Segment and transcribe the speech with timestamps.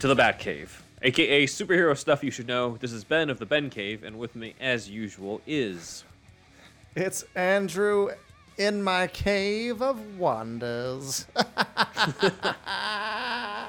[0.00, 2.76] To the Bat Cave, aka superhero stuff you should know.
[2.76, 6.04] This is Ben of the Ben Cave, and with me, as usual, is.
[6.94, 8.10] It's Andrew
[8.56, 11.26] in my cave of wonders.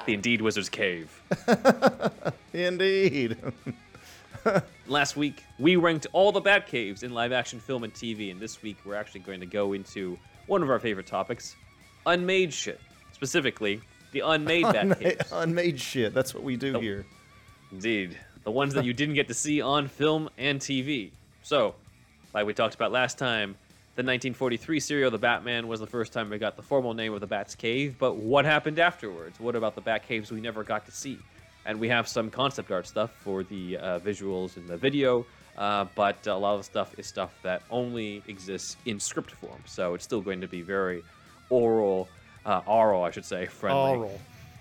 [0.06, 1.20] The Indeed Wizard's Cave.
[2.54, 3.36] Indeed.
[4.86, 8.40] Last week, we ranked all the Bat Caves in live action film and TV, and
[8.40, 11.54] this week, we're actually going to go into one of our favorite topics
[12.06, 12.80] unmade shit.
[13.12, 16.14] Specifically, the unmade Bat Unma- Unmade shit.
[16.14, 16.82] That's what we do Nope.
[16.82, 17.06] here.
[17.72, 18.16] Indeed.
[18.44, 21.10] The ones that you didn't get to see on film and TV.
[21.42, 21.74] So,
[22.34, 23.50] like we talked about last time,
[23.96, 27.20] the 1943 serial The Batman was the first time we got the formal name of
[27.20, 29.38] the Bat's Cave, but what happened afterwards?
[29.38, 31.18] What about the Bat Caves we never got to see?
[31.66, 35.26] And we have some concept art stuff for the uh, visuals in the video,
[35.58, 39.60] uh, but a lot of the stuff is stuff that only exists in script form.
[39.66, 41.02] So it's still going to be very
[41.50, 42.08] oral,
[42.46, 44.20] uh, oral, I should say, friendly Oral.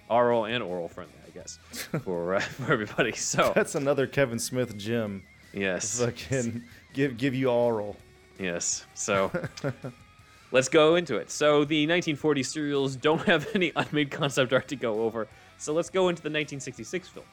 [0.10, 1.60] oral and oral friendly, I guess,
[2.04, 3.14] for uh, for everybody.
[3.14, 5.24] So That's another Kevin Smith gym.
[5.54, 6.64] yes, Fucking
[6.94, 7.96] give give you oral.
[8.40, 8.86] yes.
[8.96, 9.32] So
[10.52, 11.30] let's go into it.
[11.32, 15.28] So the 1940 serials don't have any unmade concept art to go over.
[15.58, 17.26] So let's go into the 1966 film.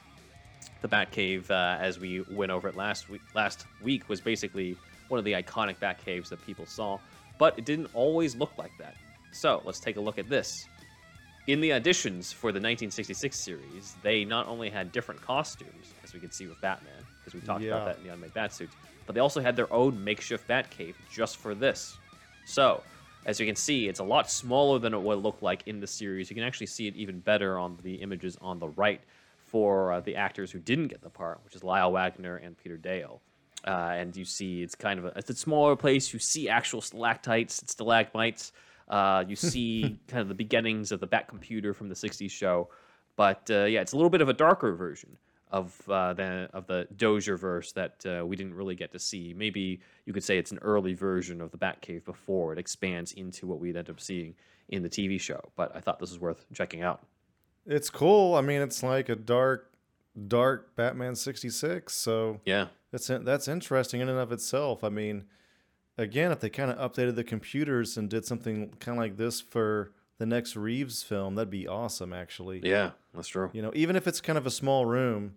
[0.82, 4.76] The Batcave, uh, as we went over it last week, last week, was basically
[5.08, 6.98] one of the iconic Batcaves that people saw,
[7.38, 8.94] but it didn't always look like that.
[9.36, 10.66] So let's take a look at this.
[11.46, 16.18] In the auditions for the 1966 series, they not only had different costumes, as we
[16.18, 18.72] could see with Batman, because we talked about that in the unmade Batsuits,
[19.04, 21.98] but they also had their own makeshift Batcave just for this.
[22.46, 22.82] So,
[23.26, 25.86] as you can see, it's a lot smaller than it would look like in the
[25.86, 26.30] series.
[26.30, 29.02] You can actually see it even better on the images on the right
[29.44, 32.76] for uh, the actors who didn't get the part, which is Lyle Waggoner and Peter
[32.76, 33.20] Dale.
[33.66, 36.12] Uh, and you see it's kind of a, it's a smaller place.
[36.12, 38.52] You see actual stalactites, stalagmites.
[38.88, 42.68] Uh, you see kind of the beginnings of the Bat computer from the '60s show.
[43.16, 45.16] But uh, yeah, it's a little bit of a darker version
[45.50, 49.34] of uh, the of the Dozier verse that uh, we didn't really get to see.
[49.36, 53.46] Maybe you could say it's an early version of the Batcave before it expands into
[53.46, 54.34] what we'd end up seeing
[54.68, 55.40] in the TV show.
[55.56, 57.06] But I thought this was worth checking out.
[57.64, 58.34] It's cool.
[58.34, 59.72] I mean, it's like a dark,
[60.28, 61.92] dark Batman '66.
[61.92, 64.82] So Yeah, that's that's interesting in and of itself.
[64.84, 65.24] I mean,
[65.98, 69.40] again, if they kind of updated the computers and did something kind of like this
[69.40, 72.12] for the next Reeves film, that'd be awesome.
[72.12, 73.50] Actually, yeah, that's true.
[73.52, 75.34] You know, even if it's kind of a small room,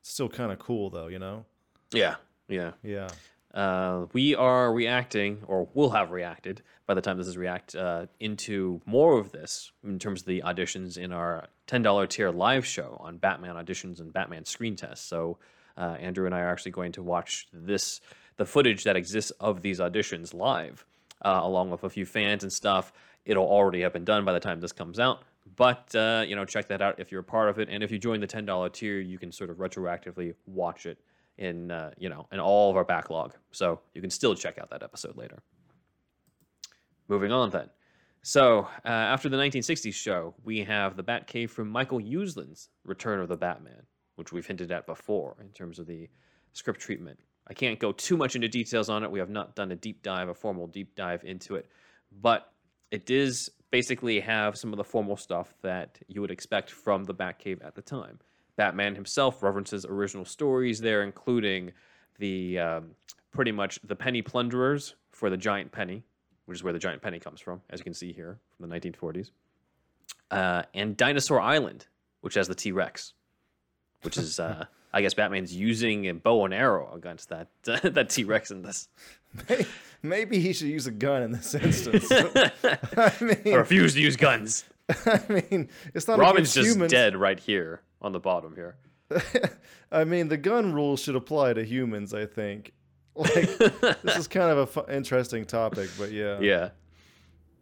[0.00, 1.44] it's still kind of cool though, you know?
[1.92, 2.16] Yeah,
[2.48, 2.72] yeah.
[2.82, 3.08] Yeah.
[3.54, 8.06] Uh, we are reacting, or will have reacted by the time this is react, uh,
[8.18, 12.96] into more of this in terms of the auditions in our $10 tier live show
[13.00, 15.06] on Batman auditions and Batman screen tests.
[15.06, 15.38] So
[15.76, 18.00] uh, Andrew and I are actually going to watch this,
[18.36, 20.84] the footage that exists of these auditions live,
[21.24, 22.92] uh, along with a few fans and stuff.
[23.24, 25.22] It'll already have been done by the time this comes out.
[25.56, 27.90] But uh, you know, check that out if you're a part of it, and if
[27.90, 30.98] you join the ten dollar tier, you can sort of retroactively watch it
[31.38, 33.34] in uh, you know in all of our backlog.
[33.50, 35.38] So you can still check out that episode later.
[37.08, 37.68] Moving on then.
[38.22, 43.28] So uh, after the 1960s show, we have the Batcave from Michael Uslan's Return of
[43.28, 43.82] the Batman,
[44.14, 46.08] which we've hinted at before in terms of the
[46.52, 47.18] script treatment.
[47.46, 49.10] I can't go too much into details on it.
[49.10, 51.68] We have not done a deep dive, a formal deep dive into it,
[52.20, 52.52] but
[52.90, 57.14] it does basically have some of the formal stuff that you would expect from the
[57.14, 58.18] Batcave at the time.
[58.56, 61.72] Batman himself references original stories there, including
[62.18, 62.90] the um,
[63.32, 66.04] pretty much the penny plunderers for the giant penny,
[66.44, 68.76] which is where the giant penny comes from, as you can see here from the
[68.76, 69.30] 1940s,
[70.30, 71.86] uh, and Dinosaur Island,
[72.20, 73.14] which has the T Rex,
[74.02, 78.24] which is uh, I guess Batman's using a bow and arrow against that that T
[78.24, 78.88] Rex in this.
[80.02, 82.10] Maybe he should use a gun in this instance.
[82.12, 84.64] I mean, I refuse to use guns.
[85.06, 86.90] I mean, it's not Robin's just humans.
[86.90, 88.76] dead right here on the bottom here.
[89.90, 92.12] I mean, the gun rules should apply to humans.
[92.12, 92.72] I think.
[93.14, 93.32] Like,
[94.02, 96.40] this is kind of a fu- interesting topic, but yeah.
[96.40, 96.70] Yeah,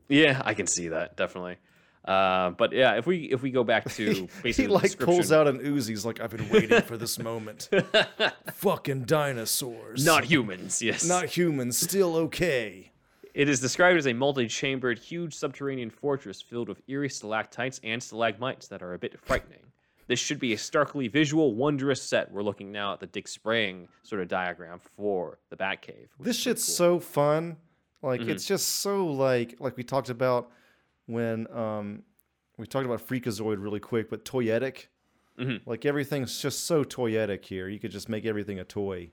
[0.08, 1.56] yeah, I can see that definitely.
[2.04, 5.46] Uh, but yeah, if we if we go back to basically He like pulls out
[5.46, 5.88] an Uzi.
[5.90, 7.68] He's like, I've been waiting for this moment.
[8.54, 10.04] Fucking dinosaurs.
[10.04, 10.80] not humans.
[10.82, 11.76] Yes, not humans.
[11.78, 12.90] Still okay.
[13.32, 18.66] It is described as a multi-chambered, huge subterranean fortress filled with eerie stalactites and stalagmites
[18.68, 19.60] that are a bit frightening.
[20.08, 22.32] This should be a starkly visual, wondrous set.
[22.32, 26.08] We're looking now at the Dick Sprang sort of diagram for the Batcave.
[26.18, 26.74] This shit's cool.
[26.74, 27.56] so fun.
[28.02, 28.30] Like Mm-hmm.
[28.30, 30.50] it's just so like like we talked about
[31.10, 32.02] when um
[32.58, 34.86] we talked about Freakazoid really quick, but toyetic.
[35.38, 35.60] Mhm.
[35.66, 37.68] Like everything's just so toyetic here.
[37.68, 39.10] You could just make everything a toy.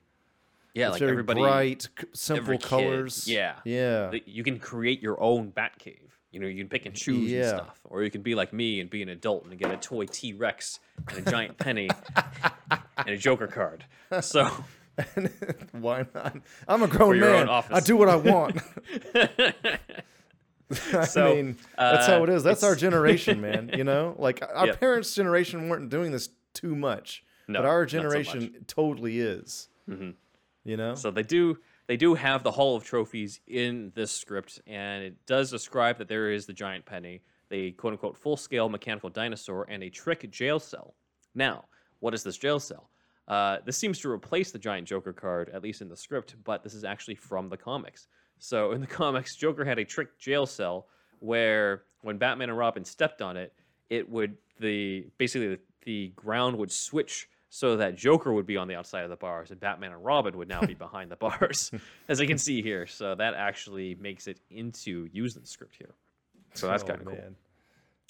[0.74, 3.28] yeah, It's like very everybody, bright, simple every kid, colors.
[3.28, 3.56] yeah.
[3.64, 4.12] Yeah.
[4.26, 6.00] you can create your own Batcave.
[6.32, 7.40] You know, you can pick and choose Yeah.
[7.40, 9.78] and stuff, or you can be like me and be an adult and get a
[9.78, 11.88] toy T Rex and a giant penny
[12.98, 13.86] and a Joker card.
[14.22, 14.50] So
[15.72, 16.38] Why not?
[16.68, 17.48] I'm a grown man.
[17.50, 18.58] I do what I want.
[20.94, 22.44] I mean, that's how uh, it is.
[22.44, 23.72] That's our generation, man.
[23.76, 24.80] You know, like our Yep.
[24.80, 27.98] parents' generation weren't doing this too much, No, but our not so.
[27.98, 28.10] Mm-hmm.
[28.10, 29.70] generation totally is.
[30.66, 34.60] You know, So they do they do have the Hall of Trophies in this script,
[34.68, 38.68] and it does describe that there is the giant penny, the quote unquote full scale
[38.68, 40.96] mechanical dinosaur, and a trick jail cell.
[41.34, 41.64] Now,
[42.00, 42.90] what is this jail cell?
[43.30, 46.64] Uh, this seems to replace the giant Joker card, at least in the script, but
[46.64, 48.08] this is actually from the comics.
[48.40, 50.88] So in the comics, Joker had a trick jail cell
[51.20, 53.54] where when Batman and Robin stepped on it,
[53.90, 58.68] it would the basically the, the ground would switch so that Joker would be on
[58.68, 61.72] the outside of the bars and Batman and Robin would now be behind the bars,
[62.10, 62.86] as you can see here.
[62.86, 65.94] So that actually makes it into used in the script here.
[66.54, 67.18] So that's Oh, kind of cool.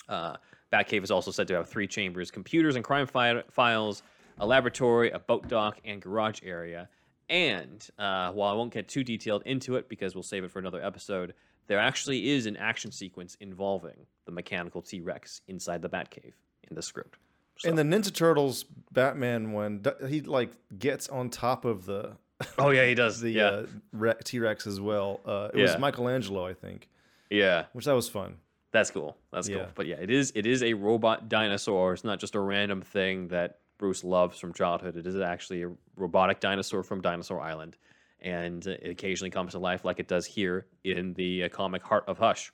[0.10, 0.38] Uh,
[0.72, 4.04] Batcave is also said to have three chambers computers and crime fi- files,
[4.40, 6.90] a laboratory, a boat dock, and garage area.
[7.30, 10.60] And uh, while I won't get too detailed into it because we'll save it for
[10.60, 11.34] another episode,
[11.68, 16.34] there actually is an action sequence involving the mechanical T Rex inside the Batcave
[16.70, 17.18] in the script.
[17.58, 22.16] So- In the Ninja Turtles Batman one, he like gets on top of the
[22.60, 23.20] oh, yeah, he does.
[23.22, 23.46] the yeah.
[23.48, 25.20] uh, Re- T Rex as well.
[25.26, 25.64] Uh, it Yeah.
[25.64, 26.88] was Michelangelo, I think,
[27.32, 27.66] yeah.
[27.74, 28.38] which that was fun.
[28.72, 29.18] That's cool.
[29.32, 29.66] That's cool.
[29.76, 31.94] But yeah, it is it is a robot dinosaur.
[31.94, 34.98] It's not just a random thing that Bruce loves from childhood.
[34.98, 37.78] It is actually a robotic dinosaur from Dinosaur Island,
[38.20, 42.06] and it occasionally comes to life like it does here in the uh, comic Heart
[42.08, 42.52] of Hush,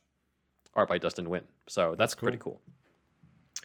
[0.73, 1.43] art by Dustin Nguyen.
[1.67, 2.61] So that's, pretty cool.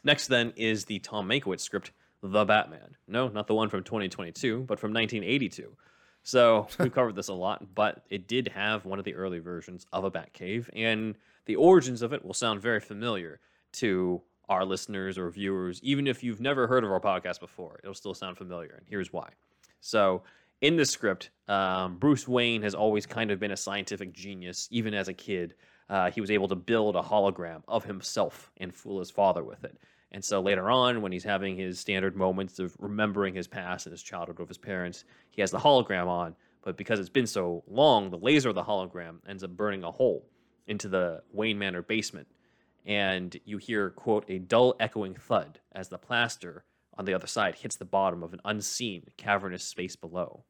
[0.04, 1.90] Next, then, is the Tom Mankiewicz script,
[2.22, 2.96] The Batman.
[3.08, 5.76] No, not the one from 2022, but from 1982.
[6.22, 9.86] So we've covered this a lot, but it did have one of the early versions
[9.92, 11.16] of a Batcave, and
[11.46, 13.40] the origins of it will sound very familiar
[13.72, 17.80] to our listeners or viewers, even if you've never heard of our podcast before.
[17.82, 19.30] It'll still sound familiar, and here's why.
[19.80, 20.22] So,
[20.60, 24.92] in the script, um, Bruce Wayne has always kind of been a scientific genius, even
[24.92, 25.54] as a kid.
[25.88, 29.64] Uh, he was able to build a hologram of himself and fool his father with
[29.64, 29.78] it.
[30.10, 33.92] And so later on, when he's having his standard moments of remembering his past and
[33.92, 36.34] his childhood with his parents, he has the hologram on.
[36.62, 39.90] But because it's been so long, the laser of the hologram ends up burning a
[39.90, 40.26] hole
[40.66, 42.26] into the Wayne Manor basement.
[42.86, 46.64] And you hear, quote, a dull echoing thud as the plaster
[46.96, 50.44] on the other side hits the bottom of an unseen cavernous space below.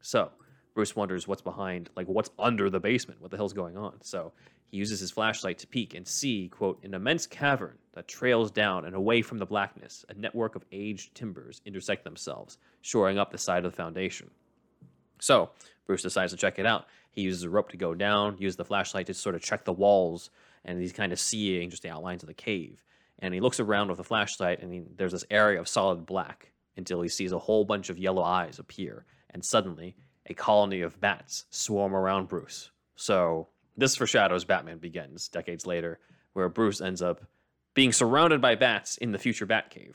[0.00, 0.30] So
[0.74, 3.20] Bruce wonders what's behind, like what's under the basement.
[3.20, 4.00] What the hell's going on?
[4.02, 4.32] So
[4.70, 8.86] he uses his flashlight to peek and see, quote, an immense cavern that trails down
[8.86, 10.04] and away from the blackness.
[10.08, 14.30] A network of aged timbers intersect themselves, shoring up the side of the foundation.
[15.20, 15.50] So
[15.86, 16.86] Bruce decides to check it out.
[17.10, 19.72] He uses a rope to go down, uses the flashlight to sort of check the
[19.74, 20.30] walls,
[20.64, 22.82] and he's kind of seeing just the outlines of the cave.
[23.18, 26.52] And he looks around with the flashlight, and he, there's this area of solid black
[26.76, 29.04] until he sees a whole bunch of yellow eyes appear.
[29.30, 32.70] And suddenly, a colony of bats swarm around Bruce.
[32.96, 35.98] So this foreshadows Batman Begins decades later,
[36.32, 37.26] where Bruce ends up
[37.74, 39.94] being surrounded by bats in the future Batcave.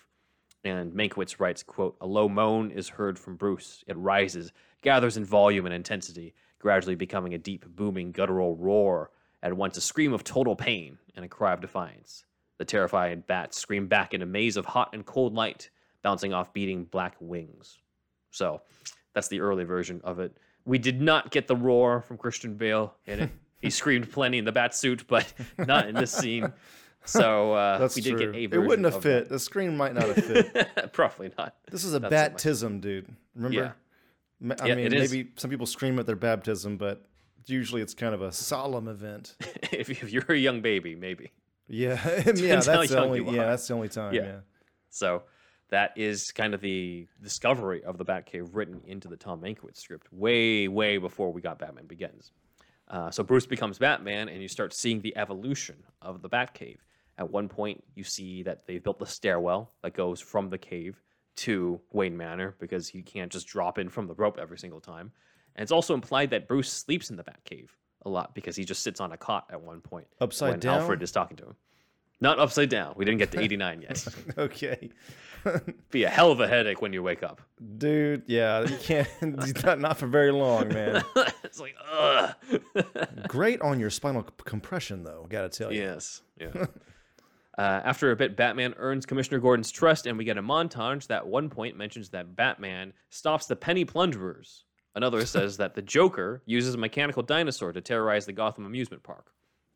[0.64, 3.84] And Mankiewicz writes, quote, A low moan is heard from Bruce.
[3.88, 4.52] It rises,
[4.82, 9.12] gathers in volume and intensity, gradually becoming a deep, booming, guttural roar,
[9.44, 12.26] at once a scream of total pain and a cry of defiance.
[12.58, 15.70] The terrified bats scream back in a maze of hot and cold light,
[16.02, 17.78] bouncing off beating black wings.
[18.32, 18.62] So
[19.14, 20.36] that's the early version of it.
[20.66, 23.30] We did not get the roar from Christian Bale in it.
[23.62, 26.52] he screamed plenty in the bat suit, but not in this scene.
[27.06, 28.34] So uh, That's we did true.
[28.34, 29.30] get a it wouldn't have of fit.
[29.30, 30.92] The screen might not have fit.
[30.94, 31.56] Probably not.
[31.72, 33.08] This is a Not so baptism, dude.
[33.36, 33.76] Remember?
[34.42, 35.12] Ma- I Yeah, mean, it is.
[35.12, 37.07] maybe some people scream at their baptism, but
[37.50, 39.36] usually it's kind of a solemn event.
[39.72, 41.32] if, if you're a young baby, maybe.
[41.68, 42.00] Yeah,
[42.36, 43.24] yeah, that's the only.
[43.24, 44.14] Yeah, that's the only time.
[44.14, 44.22] Yeah.
[44.22, 44.40] Yeah.
[44.90, 45.24] So
[45.70, 50.12] that is kind of the discovery of the Batcave written into the Tom Mankiewicz script
[50.14, 52.32] way, way before we got Batman Begins.
[52.88, 56.78] Uh, so Bruce becomes Batman, and you start seeing the evolution of the Batcave.
[57.18, 61.02] At one point, you see that they've built the stairwell that goes from the cave
[61.38, 65.12] to Wayne Manor because he can't just drop in from the rope every single time.
[65.58, 67.70] And it's also implied that Bruce sleeps in the Batcave
[68.06, 70.80] a lot because he just sits on a cot at one point Upside when down?
[70.82, 71.56] Alfred is talking to him.
[72.20, 72.94] Not upside down.
[72.96, 74.08] We didn't get to 89 yet.
[74.38, 74.90] Okay,
[75.92, 77.42] Be a hell of a headache when you wake up.
[77.78, 78.24] dude.
[78.28, 79.64] Yeah, you can't.
[79.64, 81.04] not, not for very long, man.
[81.44, 82.34] it's like, ugh.
[83.28, 85.26] Great on your spinal compression, though.
[85.30, 85.82] Gotta tell you.
[85.82, 86.22] yes.
[86.40, 86.66] Yeah.
[87.58, 91.18] Uh, after a bit, Batman earns Commissioner Gordon's trust, and we get a montage that
[91.20, 94.64] at one point mentions that Batman stops the penny plunderers.
[94.98, 99.32] Another says that the Joker uses a mechanical dinosaur to terrorize the Gotham amusement park.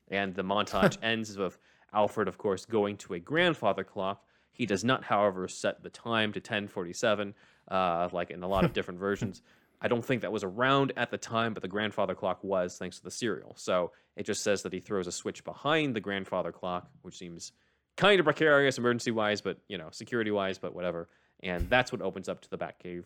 [0.07, 1.59] And the montage ends with
[1.93, 4.25] Alfred, of course, going to a grandfather clock.
[4.51, 7.35] He does not, however, set the time to 1047,
[7.67, 9.43] uh, like in a lot of different versions.
[9.79, 12.97] I don't think that was around at the time, but the grandfather clock was thanks
[12.97, 13.53] to the serial.
[13.57, 17.51] So it just says that he throws a switch behind the grandfather clock, which seems
[17.95, 21.09] kind of precarious emergency wise, but you know, security wise, but whatever.
[21.43, 23.03] And that's what opens up to the Batcave.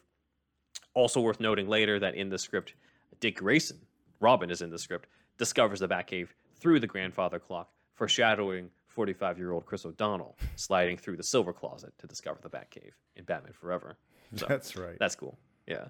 [0.96, 2.74] Also worth noting later that in the script,
[3.20, 3.78] Dick Grayson,
[4.20, 9.52] Robin is in the script, discovers the Batcave through the grandfather clock, foreshadowing 45 year
[9.52, 13.98] old Chris O'Donnell sliding through the silver closet to discover the Batcave in Batman Forever.
[14.36, 14.98] So That's right.
[15.00, 15.38] that's cool.
[15.68, 15.86] Yeah.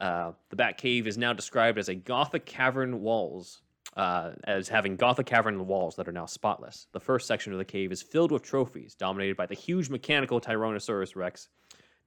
[0.00, 3.62] Uh, the Batcave is now described as a Gothic cavern walls,
[3.96, 6.86] uh, as having Gothic cavern walls that are now spotless.
[6.92, 10.40] The first section of the cave is filled with trophies, dominated by the huge mechanical
[10.40, 11.48] Tyrannosaurus Rex.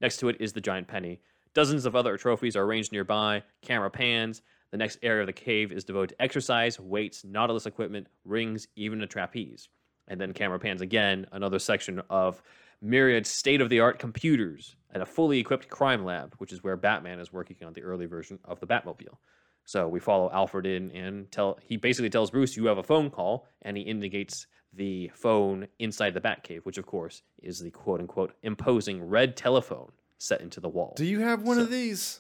[0.01, 1.19] Next to it is the giant penny.
[1.53, 3.44] Dozens of other trophies are arranged nearby.
[3.62, 4.41] Camera pans.
[4.72, 9.01] The next area of the cave is devoted to exercise, weights, Nautilus equipment, rings, even
[9.01, 9.68] a trapeze.
[10.08, 12.41] And then camera pans again, another section of
[12.82, 16.77] myriad state of the art computers and a fully equipped crime lab, which is where
[16.77, 19.18] Batman is working on the early version of the Batmobile.
[19.65, 23.10] So we follow Alfred in and tell he basically tells Bruce you have a phone
[23.10, 28.00] call and he indicates the phone inside the Batcave, which of course is the quote
[28.00, 30.94] unquote imposing red telephone set into the wall.
[30.96, 32.20] Do you have one of these?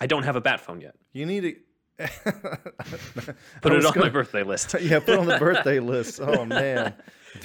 [0.00, 0.96] I don't have a bat phone yet.
[1.12, 1.54] You need to
[3.60, 4.74] Put it on my gonna- birthday list.
[4.80, 6.18] yeah, put on the birthday list.
[6.22, 6.94] Oh man,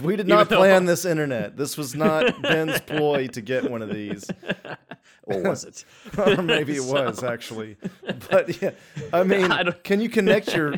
[0.02, 1.58] we did not plan this internet.
[1.58, 4.26] This was not Ben's ploy to get one of these,
[5.24, 5.84] or was it?
[6.18, 7.76] or maybe it was actually.
[8.30, 8.72] But yeah,
[9.12, 10.76] I mean, I can you connect your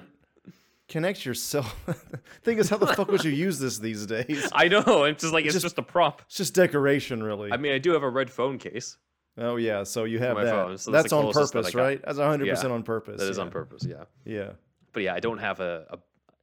[0.88, 1.76] connect yourself?
[2.44, 4.50] Thing is, how the fuck would you use this these days?
[4.54, 5.04] I know.
[5.06, 6.22] It's just like it's Just- just, a prop.
[6.26, 7.52] It's just decoration, really.
[7.52, 8.98] I mean, I do have a red phone case.
[9.38, 10.46] oh yeah, so you have that.
[10.50, 12.02] phone, so that's that's on closest that purpose, right?
[12.04, 13.20] That's hundred percent on purpose.
[13.22, 13.44] That is yeah.
[13.44, 13.86] on purpose.
[13.86, 14.04] Yeah.
[14.26, 14.52] Yeah.
[14.94, 15.98] But yeah, I don't have a, a,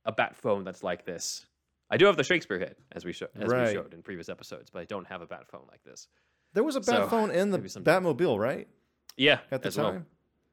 [0.06, 1.46] a bat phone that's like this.
[1.90, 3.68] I do have the Shakespeare hit, as we as Right.
[3.68, 6.06] we showed in previous episodes, but I don't have a bat phone like this.
[6.54, 7.58] There was a bat So, phone in the.
[7.58, 8.68] Batmobile, right?
[9.16, 9.92] Yeah, At the as well.
[9.92, 10.06] time,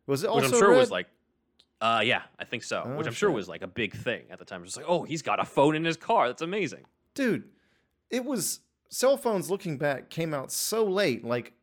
[0.07, 0.77] was it which also I'm sure red?
[0.77, 1.07] was like,
[1.81, 2.83] uh, yeah, I think so.
[2.85, 3.35] Oh, which I'm sure shit.
[3.35, 4.63] was like a big thing at the time.
[4.63, 6.27] Just like, oh, he's got a phone in his car.
[6.27, 6.85] That's amazing.
[7.13, 7.43] dude
[8.09, 8.59] it was
[8.89, 11.53] cell phones looking back came out so late like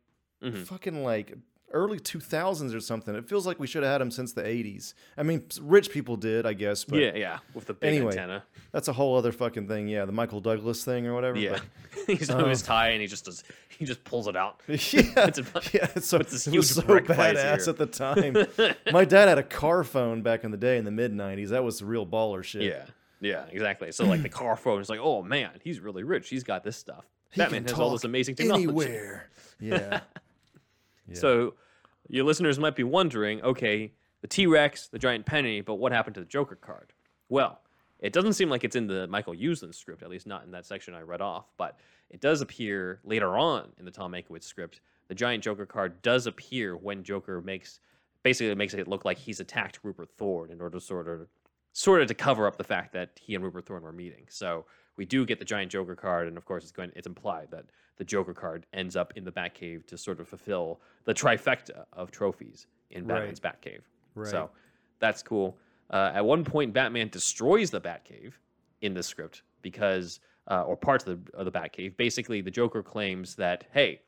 [0.43, 0.65] Mhm.
[0.65, 1.33] fucking like
[1.71, 4.93] early 2000s or something it feels like we should have had them since the 80s
[5.17, 8.43] i mean rich people did i guess but yeah, yeah, with the big anyway, antenna.
[8.71, 11.59] that's a whole other fucking thing yeah the michael douglas thing or whatever Yeah,
[12.07, 13.43] but- he's on his Um, tie and he just does.
[13.67, 14.59] He just pulls it out.
[14.67, 14.75] yeah,
[15.27, 18.35] It's a- yeah so, it's this it was so badass at the time
[18.91, 21.63] my dad had a car phone back in the day in the mid 90s that
[21.63, 22.85] was real baller shit Yeah,
[23.21, 23.91] yeah, exactly.
[23.91, 26.29] So like the car phone is like, oh man, he's really rich.
[26.29, 27.05] He's got this stuff.
[27.31, 28.63] He Batman has all this amazing technology.
[28.65, 30.01] anywhere yeah
[31.15, 31.53] So
[32.07, 36.15] your listeners might be wondering, okay, the T Rex, the giant penny, but what happened
[36.15, 36.93] to the Joker card?
[37.29, 37.61] Well,
[37.99, 40.65] it doesn't seem like it's in the Michael Uslan script, at least not in that
[40.65, 44.81] section I read off, but it does appear later on in the Tom Mankiewicz script.
[45.07, 47.79] The giant Joker card does appear when Joker makes
[48.23, 51.27] basically makes it look like he's attacked Rupert Thorne in order to sort of
[51.73, 54.25] sort of to cover up the fact that he and Rupert Thorne were meeting.
[54.29, 54.65] So
[54.99, 57.63] we do get the giant Joker card, and of course it's going it's implied that
[57.95, 62.11] the Joker card ends up in the Batcave to sort of fulfill the trifecta of
[62.11, 63.19] trophies in Right.
[63.19, 63.79] Batman's Batcave.
[64.13, 64.29] Right.
[64.29, 64.49] So
[64.99, 65.57] that's cool.
[65.89, 68.33] Uh, at one point, Batman destroys the Batcave
[68.81, 70.19] in the script because,
[70.51, 71.95] uh, or parts of the, of the Batcave.
[71.95, 74.01] Basically, the Joker claims that, hey,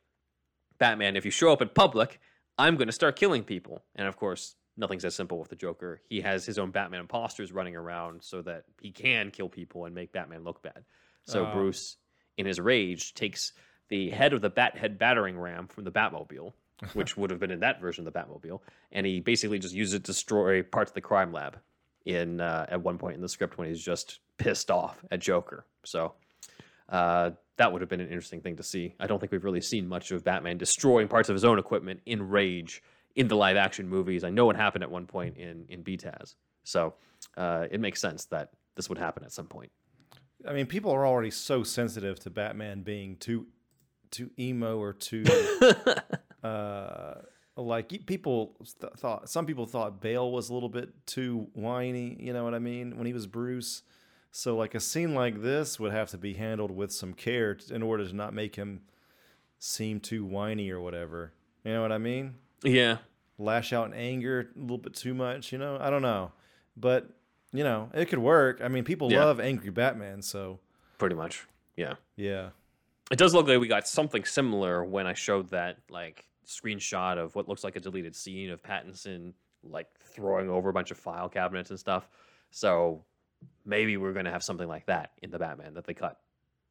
[0.78, 2.20] Batman, if you show up in public,
[2.58, 3.82] I'm going to start killing people.
[3.96, 6.02] And of course, nothing's as simple with the Joker.
[6.10, 9.94] He has his own Batman imposters running around so that he can kill people and
[9.96, 10.84] make Batman look bad.
[11.26, 11.54] So Oh.
[11.54, 11.98] Bruce,
[12.38, 13.54] in his rage, takes
[13.90, 16.54] the head of the Bat head battering ram from the Batmobile,
[16.94, 18.60] which would have been in that version of the Batmobile,
[18.92, 21.58] and he basically just uses it to destroy parts of the crime lab
[22.06, 25.66] in uh, at one point in the script when he's just pissed off at Joker.
[25.84, 26.14] So
[26.90, 28.96] uh, that would have been an interesting thing to see.
[29.00, 32.00] I don't think we've really seen much of Batman destroying parts of his own equipment
[32.08, 32.82] in rage
[33.16, 34.24] in the live action movies.
[34.24, 36.96] I know it happened at one point in in BTAS, so
[37.38, 39.72] uh, it makes sense that this would happen at some point.
[40.48, 43.48] I mean, people are already so sensitive to Batman being too
[44.10, 45.24] too emo or too
[46.44, 47.14] uh
[47.56, 52.34] like people th- thought some people thought Bale was a little bit too whiny, you
[52.34, 53.84] know what I mean, when he was Bruce.
[54.32, 57.74] So like a scene like this would have to be handled with some care t-
[57.74, 58.82] in order to not make him
[59.60, 61.34] seem too whiny or whatever.
[61.66, 62.36] You know what I mean?
[62.64, 62.98] Yeah,
[63.38, 65.78] Lash out in anger a little bit too much, you know?
[65.82, 66.32] I don't know.
[66.78, 67.10] But,
[67.52, 68.62] you know, it could work.
[68.64, 69.26] I mean, people Yeah.
[69.26, 70.60] love angry Batman, so
[71.00, 71.48] pretty much.
[71.76, 71.96] Yeah.
[72.16, 72.50] yeah.
[73.10, 77.36] It does look like we got something similar when I showed that like screenshot of
[77.36, 81.30] what looks like a deleted scene of Pattinson like throwing over a bunch of file
[81.30, 82.08] cabinets and stuff.
[82.52, 83.04] So
[83.66, 86.20] maybe we're going to have something like that in the Batman that they cut.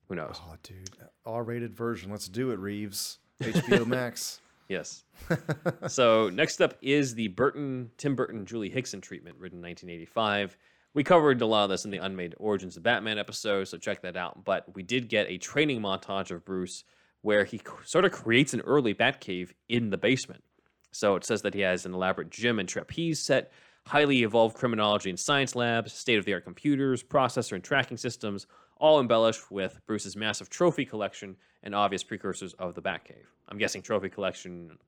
[0.09, 0.41] Who knows?
[0.45, 0.91] Oh, dude,
[1.27, 2.11] R-rated version.
[2.11, 3.19] Let's do it, Reeves.
[3.41, 4.41] HBO Max.
[4.71, 5.03] Yes.
[5.89, 10.57] so next up is the Burton, Tim Burton, Julie Hickson treatment, written in 1985.
[10.95, 14.03] We covered a lot of this in the Unmade Origins of Batman episode, so check
[14.03, 14.45] that out.
[14.45, 16.85] But we did get a training montage of Bruce
[17.23, 20.45] where he sort of creates an early Batcave in the basement.
[20.93, 23.51] So it says that he has an elaborate gym and trapeze set,
[23.89, 28.47] highly evolved criminology and science labs, state of the art computers, processor and tracking systems,
[28.77, 33.27] all embellished with Bruce's massive trophy collection and obvious precursors of the Batcave.
[33.51, 34.79] I'm guessing trophy collection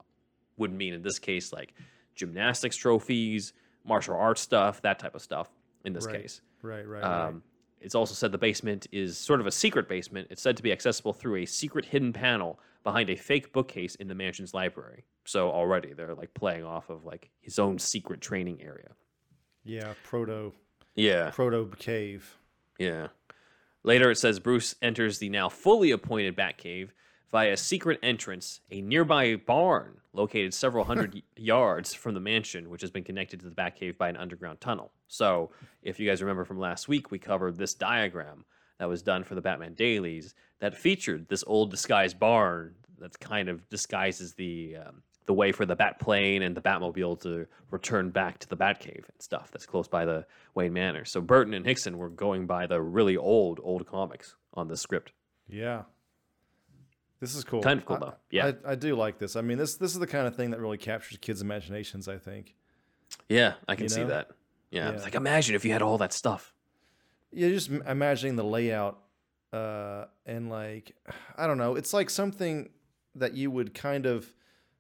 [0.57, 1.75] would mean in this case like
[2.14, 3.52] gymnastics trophies,
[3.85, 5.49] martial arts stuff, that type of stuff
[5.85, 6.23] in this Right.
[6.23, 6.40] case.
[6.62, 7.26] Right, right, right.
[7.28, 7.42] Um,
[7.81, 10.28] it's also said the basement is sort of a secret basement.
[10.31, 14.07] It's said to be accessible through a secret hidden panel behind a fake bookcase in
[14.07, 15.04] the mansion's library.
[15.25, 18.90] So already they're like playing off of like his own secret training area.
[19.64, 20.52] Yeah, proto
[20.95, 21.31] Yeah.
[21.31, 22.38] proto cave.
[22.78, 23.09] Yeah.
[23.85, 26.90] Later, it says Bruce enters the now fully appointed Batcave
[27.33, 32.83] via a secret entrance, a nearby barn located several hundred yards from the mansion, which
[32.83, 34.93] has been connected to the Batcave by an underground tunnel.
[35.09, 35.51] So,
[35.83, 38.45] if you guys remember from last week, we covered this diagram
[38.79, 43.49] that was done for the Batman dailies that featured this old disguised barn that kind
[43.49, 48.39] of disguises the um, the way for the Batplane and the Batmobile to return back
[48.41, 51.05] to the Batcave and stuff that's close by the Wayne Manor.
[51.05, 55.12] So Burton and Hickson were going by the really old old comics on this script.
[55.49, 55.83] Yeah.
[57.23, 57.62] This is cool.
[57.62, 58.14] Kind of cool, I- though.
[58.31, 58.50] Yeah.
[58.67, 59.37] I, I do like this.
[59.37, 62.09] I mean, this this is the kind of thing that really captures kids' imaginations.
[62.09, 62.55] I think.
[63.29, 64.09] Yeah, I can You see know?
[64.09, 64.31] that.
[64.73, 65.00] Yeah, Yeah.
[65.02, 66.52] like imagine if you had all that stuff.
[67.31, 68.99] Yeah, just imagining the layout,
[69.52, 70.97] uh, and like,
[71.38, 71.76] I don't know.
[71.76, 72.69] It's like something
[73.14, 74.33] that you would kind of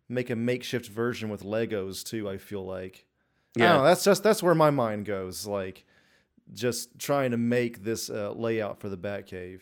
[0.08, 2.28] make a makeshift version with Legos too.
[2.28, 3.06] I feel like.
[3.56, 5.46] I don't know, that's just that's where my mind goes.
[5.46, 5.84] Like,
[6.54, 9.60] just trying to make this uh, layout for the Batcave.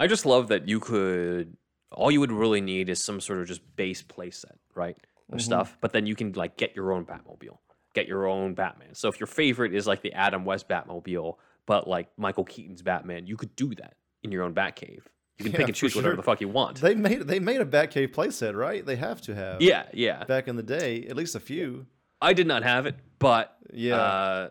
[0.00, 1.56] I just love that you could.
[1.94, 4.96] All you would really need is some sort of just base playset, right,
[5.32, 5.76] of stuff.
[5.80, 7.58] But then you can like get your own Batmobile,
[7.94, 8.94] get your own Batman.
[8.94, 13.26] So if your favorite is like the Adam West Batmobile, but like Michael Keaton's Batman,
[13.26, 15.00] you could do that in your own Batcave.
[15.38, 16.16] You can Yeah, pick and choose whatever sure.
[16.16, 16.80] the fuck you want.
[16.80, 18.84] They made they made a Batcave playset, right?
[18.84, 19.62] They have to have.
[19.62, 20.24] yeah, yeah.
[20.24, 21.86] Back in the day, at least a few.
[22.20, 23.96] I did not have it, but Yeah.
[23.96, 24.48] uh,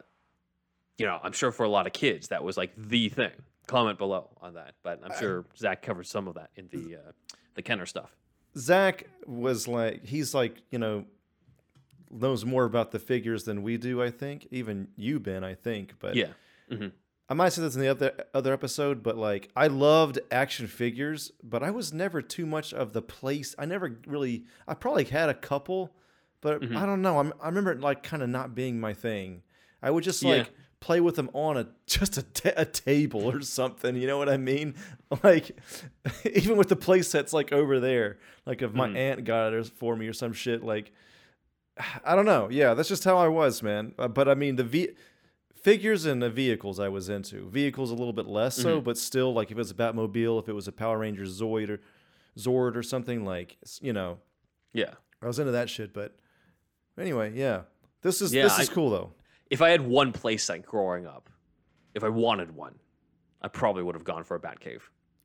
[0.97, 3.31] you know, I'm sure for a lot of kids that was like the thing.
[3.67, 7.11] Comment below on that, but I'm sure Zach covered some of that in the uh,
[7.55, 8.15] the Kenner stuff.
[8.57, 11.05] Zach was like he's like you know
[12.11, 14.01] knows more about the figures than we do.
[14.01, 15.43] I think even you, Ben.
[15.43, 16.33] I think, but Yeah,
[16.69, 16.87] hmm
[17.29, 21.31] I might say this in the other other episode, but like I loved action figures,
[21.41, 23.55] but I was never too much of the place.
[23.57, 24.43] I never really.
[24.67, 25.95] I probably had a couple,
[26.41, 26.77] but Mm-hmm.
[26.77, 27.19] I don't know.
[27.19, 29.41] I'm, I remember it like kind of not being my thing.
[29.81, 30.43] I would just Yeah.
[30.83, 33.95] Play with them on a just a, table or something.
[33.95, 34.75] You know what I mean?
[35.23, 35.57] Like
[36.33, 39.95] even with the play sets like over there, like if my aunt got it for
[39.95, 40.61] me or some shit.
[40.61, 40.91] Like
[42.05, 42.49] I don't know.
[42.51, 43.93] Yeah, that's just how I was, man.
[43.97, 44.89] Uh, but I mean the V
[45.55, 47.49] figures and the vehicles I was into.
[47.49, 48.83] Vehicles a little bit less so, Mm-hmm.
[48.83, 51.69] but still like if it was a Batmobile, if it was a Power Ranger Zoid
[51.69, 51.79] or
[52.37, 54.17] Zord or something like you know,
[54.73, 54.95] yeah.
[55.21, 55.93] I was into that shit.
[55.93, 56.17] But
[56.99, 57.61] anyway, yeah,
[58.01, 59.11] this is Yeah, this is I- cool though.
[59.49, 61.29] If I had one place playset growing up,
[61.93, 62.75] if I wanted one,
[63.41, 64.81] I probably would have gone for a Batcave.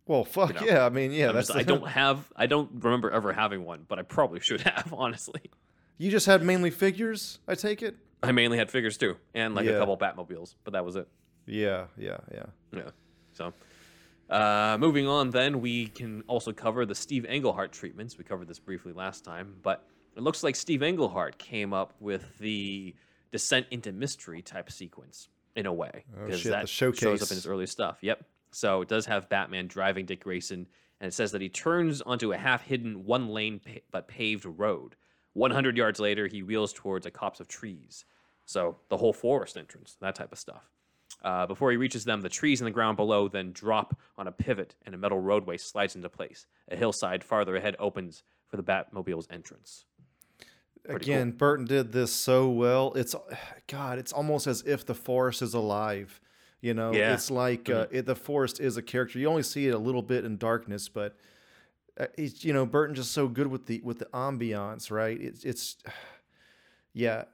[0.06, 0.84] Well, fuck know, yeah.
[0.86, 2.30] I mean, yeah, I'm that's just- I don't have.
[2.36, 4.92] I don't remember ever having one, but I probably should have.
[4.96, 5.42] Honestly,
[5.98, 7.96] You just had mainly figures, I take it.
[8.22, 9.72] I mainly had figures too, and like Yeah.
[9.72, 11.06] a couple Batmobiles, but that was it.
[11.46, 12.46] Yeah, yeah, yeah.
[12.74, 12.90] Yeah.
[13.32, 13.52] So,
[14.28, 18.18] uh, moving on, then we can also cover the Steve Englehart treatments.
[18.18, 22.36] We covered this briefly last time, but it looks like Steve Englehart came up with
[22.38, 22.94] the
[23.32, 27.34] descent into mystery type sequence in a way Oh, because the that shows up in
[27.36, 27.98] his early stuff.
[28.00, 28.24] Yep.
[28.50, 30.66] So it does have Batman driving Dick Grayson,
[31.00, 34.96] and it says that he turns onto a half-hidden, one-lane pa- but paved road.
[35.34, 38.04] 100 yards later, he wheels towards a copse of trees.
[38.46, 40.62] So the whole forest entrance, that type of stuff.
[41.22, 44.32] Uh, before he reaches them, the trees in the ground below then drop on a
[44.32, 46.46] pivot, and a metal roadway slides into place.
[46.70, 49.84] A hillside farther ahead opens for the Batmobile's entrance.
[50.88, 51.14] Pretty cool.
[51.14, 52.92] Again, Burton did this so well.
[52.94, 53.14] It's
[53.66, 56.20] God, it's almost as if the forest is alive.
[56.60, 57.06] You know, Yeah.
[57.06, 57.14] Mm-hmm.
[57.14, 59.18] it's like uh, it, the forest is a character.
[59.18, 61.16] You only see it a little bit in darkness, but
[61.98, 65.20] uh, it's you know Burton just so good with the with the ambiance, right?
[65.20, 65.76] It's it's
[66.92, 67.24] yeah.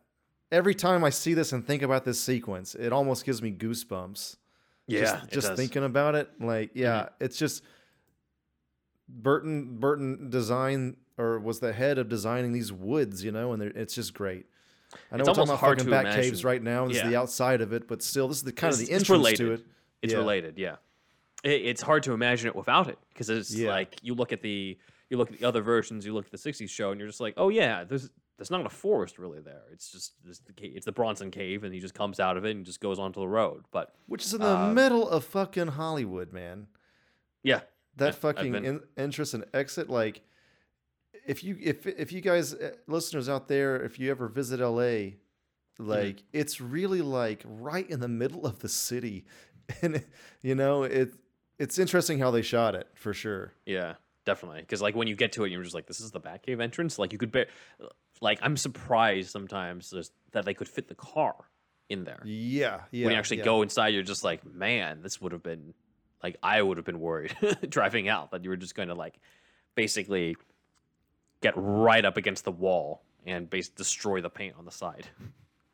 [0.53, 4.37] Every time I see this and think about this sequence, it almost gives me goosebumps.
[4.87, 5.47] Yeah, just, just.
[5.47, 5.57] Mm-hmm.
[5.57, 7.63] thinking about it, like yeah, it's just
[9.09, 13.95] Burton Burton design or was the head of designing these woods, you know, and it's
[13.95, 14.47] just great.
[15.11, 16.87] I know It's we're talking about fucking bat caves right now.
[16.87, 18.93] This is the outside of it, but still, this is the kind of the it's
[19.11, 19.65] entrance to it.
[20.03, 20.19] It's Yeah.
[20.19, 20.77] related, yeah.
[21.43, 23.71] It, it's hard to imagine it without it because it's Yeah.
[23.71, 24.79] like you look at the
[25.11, 27.21] you look at the other versions, you look at the '60s show, and you're just
[27.21, 29.63] like, oh yeah, there's there's not a forest really there.
[29.73, 32.57] It's just this, the it's the Bronson Cave, and he just comes out of it
[32.57, 33.65] and just goes onto the road.
[33.71, 36.67] But Which is in the Uh, middle of fucking Hollywood, man.
[37.43, 37.61] yeah,
[37.97, 40.23] That Yeah, fucking in, entrance and exit, like,
[41.27, 45.17] if you if if you guys uh, listeners out there, if you ever visit LA,
[45.81, 45.91] Mm-hmm.
[45.91, 49.25] like it's really like right in the middle of the city,
[49.83, 50.05] and
[50.41, 51.13] you know it.
[51.59, 53.53] It's interesting how they shot it for sure.
[53.65, 54.61] yeah, definitely.
[54.61, 56.99] Because like when you get to it, you're just like, this is the Batcave entrance.
[56.99, 57.47] Like you could bear,
[58.21, 59.93] like I'm surprised sometimes
[60.33, 61.35] that they could fit the car
[61.89, 62.21] in there.
[62.25, 63.07] Yeah, yeah.
[63.07, 63.45] when you actually yeah.
[63.45, 65.75] go inside, you're just like, man, this would have been
[66.23, 67.37] like I would have been worried
[67.69, 69.19] driving out that you were just going to like
[69.77, 70.37] basically
[71.45, 75.07] get right up against the wall and base destroy the paint on the side.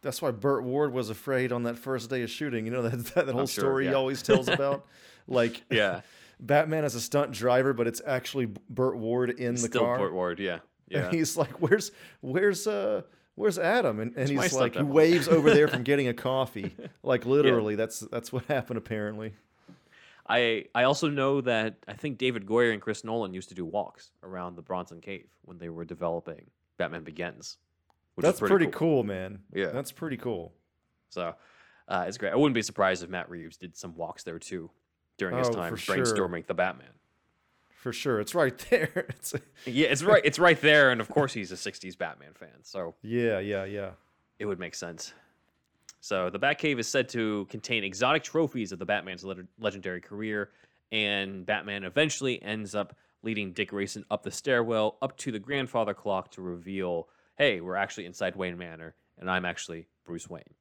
[0.03, 2.65] That's why Burt Ward was afraid on that first day of shooting.
[2.65, 4.85] You know that that, that whole sure, story he always tells about,
[5.29, 6.01] like Yeah,
[6.41, 9.99] Batman as a stunt driver, but it's actually Burt Ward in the still car.
[9.99, 10.41] Burt Ward.
[10.41, 11.05] Yeah, yeah.
[11.05, 13.03] And he's like, "Where's where's uh
[13.37, 16.75] where's Adam?" And, and he's like, he waves over there from getting a coffee.
[17.05, 19.35] Like literally, that's that's what happened apparently.
[20.31, 23.65] I I also know that I think David Goyer and Chris Nolan used to do
[23.65, 26.47] walks around the Bronson Cave when they were developing
[26.79, 27.59] Batman Begins.
[28.17, 29.03] That's is pretty, cool.
[29.03, 29.41] man.
[29.53, 29.71] Yeah.
[29.71, 30.53] that's pretty cool.
[31.09, 31.35] So
[31.89, 32.33] uh, it's great.
[32.33, 34.71] I wouldn't be surprised if Matt Reeves did some walks there too
[35.19, 35.97] during his Oh, time for sure.
[35.97, 36.93] brainstorming the Batman.
[37.71, 39.07] For sure, it's right there.
[39.09, 40.23] It's Yeah, it's right.
[40.25, 43.91] It's right there, and of course he's a '60s Batman fan, so yeah, yeah, yeah.
[44.39, 45.15] it would make sense.
[46.01, 50.51] So the Batcave is said to contain exotic trophies of the Batman's le- legendary career,
[50.91, 55.93] and Batman eventually ends up leading Dick Grayson up the stairwell up to the grandfather
[55.93, 60.55] clock to reveal, "Hey, we're actually inside Wayne Manor, and I'm actually Bruce Wayne."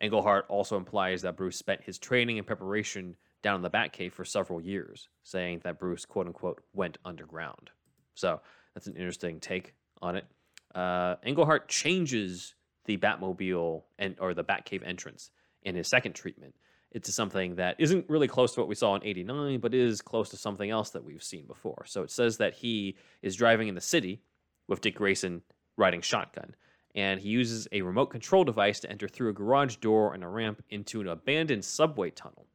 [0.00, 4.24] Englehart also implies that Bruce spent his training and preparation down in the Batcave for
[4.24, 7.70] several years, saying that Bruce, quote unquote, went underground.
[8.14, 8.40] So
[8.74, 10.26] that's an interesting take on it.
[10.74, 15.30] Uh, Englehart changes the Batmobile and or the Batcave entrance
[15.62, 16.54] in his second treatment
[16.90, 20.28] It's something that isn't really close to what we saw in '89, but is close
[20.30, 21.84] to something else that we've seen before.
[21.86, 24.20] So it says that he is driving in the city
[24.68, 25.42] with Dick Grayson
[25.76, 26.54] riding shotgun,
[26.94, 30.28] and he uses a remote control device to enter through a garage door and a
[30.28, 32.46] ramp into an abandoned subway tunnel.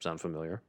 [0.00, 0.62] Sound familiar?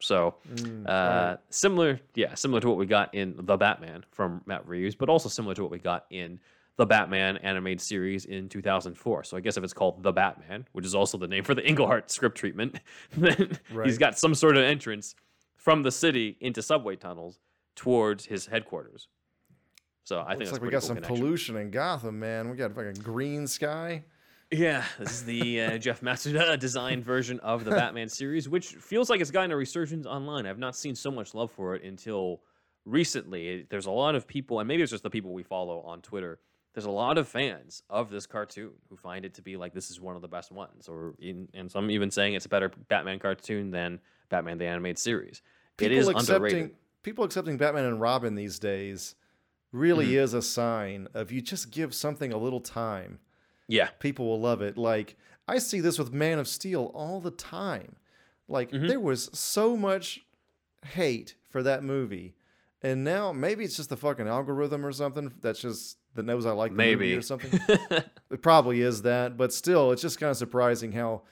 [0.00, 1.38] So, Mm, uh, right.
[1.50, 5.28] similar, yeah, similar to what we got in The Batman from Matt Reeves, but also
[5.28, 6.40] similar to what we got in
[6.76, 9.24] the Batman animated series in 2004.
[9.24, 11.64] So I guess if it's called The Batman, which is also the name for the
[11.68, 12.80] Englehart script treatment,
[13.16, 13.86] then Right.
[13.86, 15.14] he's got some sort of entrance
[15.56, 17.38] from the city into subway tunnels
[17.76, 19.08] towards his headquarters.
[20.04, 21.16] So I think Looks that's like we got cool some connection.
[21.16, 22.50] pollution in Gotham, man.
[22.50, 24.04] We got fucking green sky.
[24.50, 29.08] Yeah, this is the uh, Jeff Matsuda designed version of the Batman series, which feels
[29.08, 30.44] like it's gotten a resurgence online.
[30.46, 32.42] I've not seen so much love for it until
[32.84, 33.66] recently.
[33.70, 36.38] There's a lot of people, and maybe it's just the people we follow on Twitter.
[36.74, 39.90] There's a lot of fans of this cartoon who find it to be like this
[39.90, 42.70] is one of the best ones, or in, and some even saying it's a better
[42.88, 45.40] Batman cartoon than Batman the animated series.
[45.80, 46.74] it is underrated.
[47.02, 49.14] people accepting Batman and Robin these days
[49.72, 50.18] really Mm-hmm.
[50.24, 53.18] is a sign of you just give something a little time.
[53.68, 54.76] Yeah, people will love it.
[54.76, 55.16] Like
[55.48, 57.96] I see this with Man of Steel all the time.
[58.48, 58.88] Like Mm-hmm.
[58.88, 60.20] there was so much
[60.86, 62.34] hate for that movie,
[62.84, 66.52] and now maybe it's just the fucking algorithm or something that's just that knows I
[66.52, 67.58] like the movie maybe or something.
[68.30, 71.22] it probably is that, but still, it's just kind of surprising how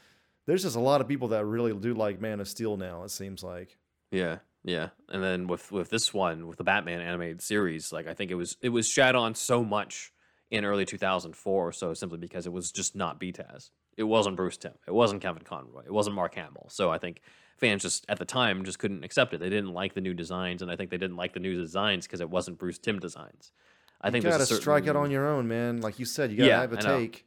[0.46, 3.04] there's just a lot of people that really do like Man of Steel now.
[3.04, 3.76] It seems like.
[4.10, 4.88] Yeah, yeah.
[5.10, 8.36] And then with with this one, with the Batman animated series, like I think it
[8.36, 10.10] was it was shat on so much
[10.50, 13.70] in early 2004, or so simply because it was just not BTAS.
[13.98, 14.72] It wasn't Bruce Timm.
[14.86, 15.82] It wasn't Kevin Conroy.
[15.84, 16.68] It wasn't Mark Hamill.
[16.70, 17.20] So I think
[17.58, 19.38] fans just at the time just couldn't accept it.
[19.40, 22.06] They didn't like the new designs, and I think they didn't like the new designs
[22.06, 23.52] because it wasn't Bruce Timm designs.
[24.00, 25.80] I think You there's gotta certain, strike out on your own, man.
[25.80, 27.24] Like you said, you gotta Yeah, have a take.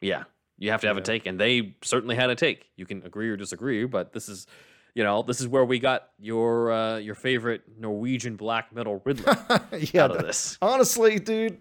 [0.00, 0.24] Yeah,
[0.58, 1.02] you have to have Yeah.
[1.02, 2.70] a take, and they certainly had a take.
[2.76, 4.46] You can agree or disagree, but this is,
[4.94, 9.36] you know, this is where we got your uh, your favorite Norwegian black metal Riddler
[9.92, 10.58] yeah, out of this.
[10.60, 11.58] honestly, dude,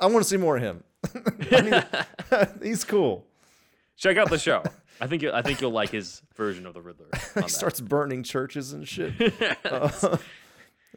[0.00, 0.84] I want to see more of him.
[1.50, 3.26] I mean, he's cool.
[3.96, 4.62] Check out the show.
[5.00, 7.06] I think I think you'll like his version of the Riddler.
[7.34, 7.50] He that.
[7.50, 9.14] starts burning churches and shit.
[9.64, 10.16] Uh,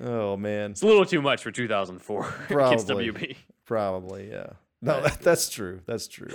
[0.01, 3.11] oh man, It's a little too much for 2004 Kids Probably.
[3.11, 3.35] WB.
[3.65, 4.47] probably yeah.
[4.81, 5.81] No, that, that's true.
[5.85, 6.27] That's true.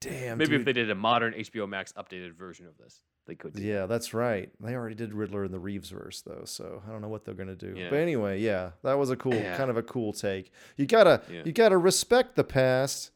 [0.00, 3.52] Damn, Maybe if they did a modern HBO Max updated version of this, they could.
[3.54, 4.50] do Yeah, that's right.
[4.58, 7.34] They already did Riddler in the Reeves verse though, so I don't know what they're
[7.34, 7.74] gonna do.
[7.76, 7.90] Yeah.
[7.90, 9.56] But anyway, yeah, that was a cool, Yeah.
[9.58, 10.50] kind of a cool take.
[10.78, 11.42] You gotta, Yeah.
[11.44, 13.10] you gotta respect the past,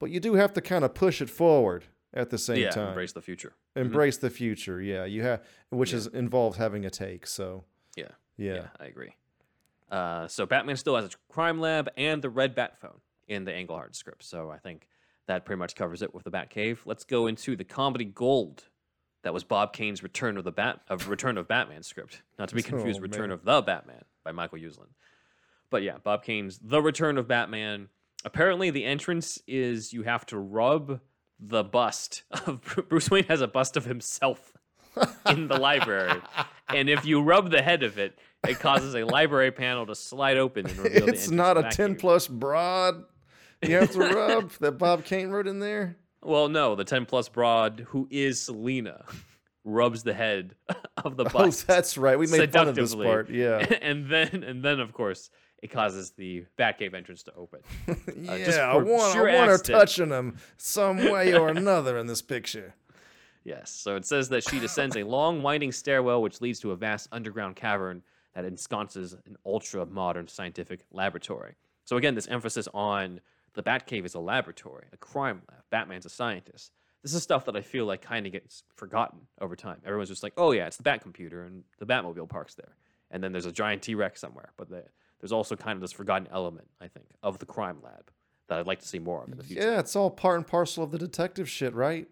[0.00, 2.88] but you do have to kind of push it forward at the same yeah, time.
[2.88, 3.54] embrace the future.
[3.76, 4.80] Embrace the future.
[4.80, 5.98] Yeah, you have, which Yeah.
[5.98, 7.26] is involves having a take.
[7.26, 7.64] So
[7.96, 8.08] Yeah.
[8.36, 9.14] yeah, Yeah, I agree.
[9.90, 13.56] Uh, so Batman still has a crime lab and the red bat phone in the
[13.56, 14.22] Englehart script.
[14.24, 14.88] So I think
[15.26, 16.78] that pretty much covers it with the Batcave.
[16.86, 18.64] Let's go into the comedy gold.
[19.22, 22.54] That was Bob Kane's Return of the Bat of Return of Batman script, not to
[22.54, 23.32] be confused Oh, Return man.
[23.32, 24.88] of the Batman by Michael Uslan.
[25.68, 27.88] But yeah, Bob Kane's The Return of Batman.
[28.24, 31.00] Apparently, the entrance is you have to rub
[31.40, 34.52] the bust of Bruce Wayne has a bust of himself
[35.28, 36.20] in the library,
[36.68, 40.36] and if you rub the head of it, it causes a library panel to slide
[40.36, 43.04] open and reveal it's not a the ten plus broad.
[43.62, 45.96] You have to rub that Bob Kane wrote in there.
[46.22, 49.04] Well, no, the ten plus broad who is Selina
[49.64, 50.54] rubs the head
[50.96, 52.18] of the oh, bust Oh, that's right.
[52.18, 53.30] We made fun of this part.
[53.30, 55.30] Yeah, and then and then of course
[55.62, 57.60] it causes the Batcave entrance to open.
[58.28, 58.44] Uh, yeah.
[58.44, 62.20] just I want, sure I want her touching him some way or another in this
[62.20, 62.74] picture.
[63.44, 63.70] Yes.
[63.70, 67.08] So it says that she descends a long, winding stairwell which leads to a vast
[67.12, 68.02] underground cavern
[68.34, 71.54] that ensconces an ultra modern scientific laboratory.
[71.84, 73.20] So again, this emphasis on
[73.54, 75.62] the Batcave is a laboratory, a crime lab.
[75.70, 76.72] Batman's a scientist.
[77.02, 79.78] This is stuff that I feel like kind of gets forgotten over time.
[79.84, 82.76] Everyone's just like, oh yeah, it's the Bat computer and the Batmobile parks there.
[83.10, 84.52] And then there's a giant T Rex somewhere.
[84.56, 84.84] But the,
[85.20, 88.10] there's also kind of this forgotten element, I think, of the crime lab
[88.48, 89.62] that I'd like to see more of in the future.
[89.62, 92.08] Yeah, it's all part and parcel of the detective shit, right?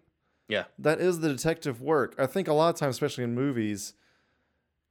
[0.47, 0.65] Yeah.
[0.79, 2.15] That is the detective work.
[2.17, 3.93] I think a lot of times, especially in movies,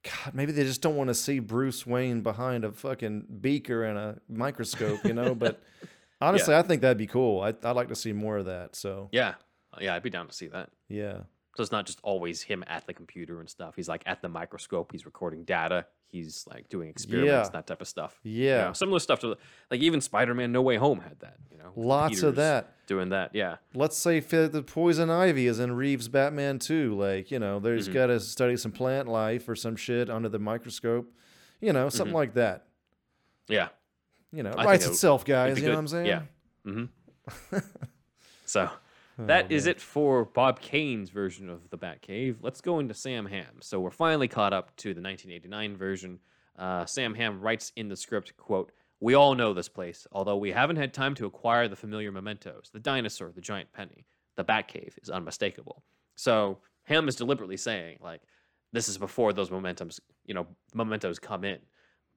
[0.03, 3.97] God, maybe they just don't want to see Bruce Wayne behind a fucking beaker and
[3.97, 5.35] a microscope, you know.
[5.35, 5.61] But
[6.21, 7.41] honestly, I think that'd be cool.
[7.41, 8.75] I, I'd like to see more of that.
[8.75, 9.35] So Yeah.
[9.79, 10.69] Yeah, I'd be down to see that.
[10.87, 11.19] yeah,
[11.55, 13.75] So it's not just always him at the computer and stuff.
[13.75, 14.91] He's like at the microscope.
[14.91, 15.85] He's recording data.
[16.11, 17.49] He's like doing experiments, Yeah.
[17.53, 18.19] that type of stuff.
[18.23, 19.37] yeah, You know, similar stuff to
[19.69, 21.37] like even Spider-Man: No Way Home had that.
[21.51, 22.73] You know, lots of that.
[22.87, 26.95] Doing that, yeah, Let's say the poison ivy is in Reeves' Batman too.
[26.97, 27.93] Like you know, there's Mhm.
[27.93, 31.13] got to study some plant life or some shit under the microscope.
[31.61, 32.17] You know, something Mhm.
[32.17, 32.65] like that.
[33.47, 33.69] yeah.
[34.31, 35.59] You know, it I writes it itself, guys.
[35.59, 36.05] You know what I'm saying?
[36.05, 36.21] Yeah.
[36.65, 37.57] Mm-hmm.
[38.45, 38.69] so
[39.27, 39.71] that is man.
[39.71, 42.37] it for Bob Kane's version of the Batcave.
[42.41, 43.61] Let's go into Sam Hamm.
[43.61, 46.19] So we're finally caught up to the 1989 version.
[46.57, 50.51] Uh, Sam Hamm writes in the script, "quote We all know this place, although we
[50.51, 52.69] haven't had time to acquire the familiar mementos.
[52.71, 54.05] The dinosaur, the giant penny,
[54.35, 55.83] the Batcave is unmistakable."
[56.15, 58.21] So Hamm is deliberately saying, like,
[58.71, 61.59] this is before those momentums, you know, mementos come in,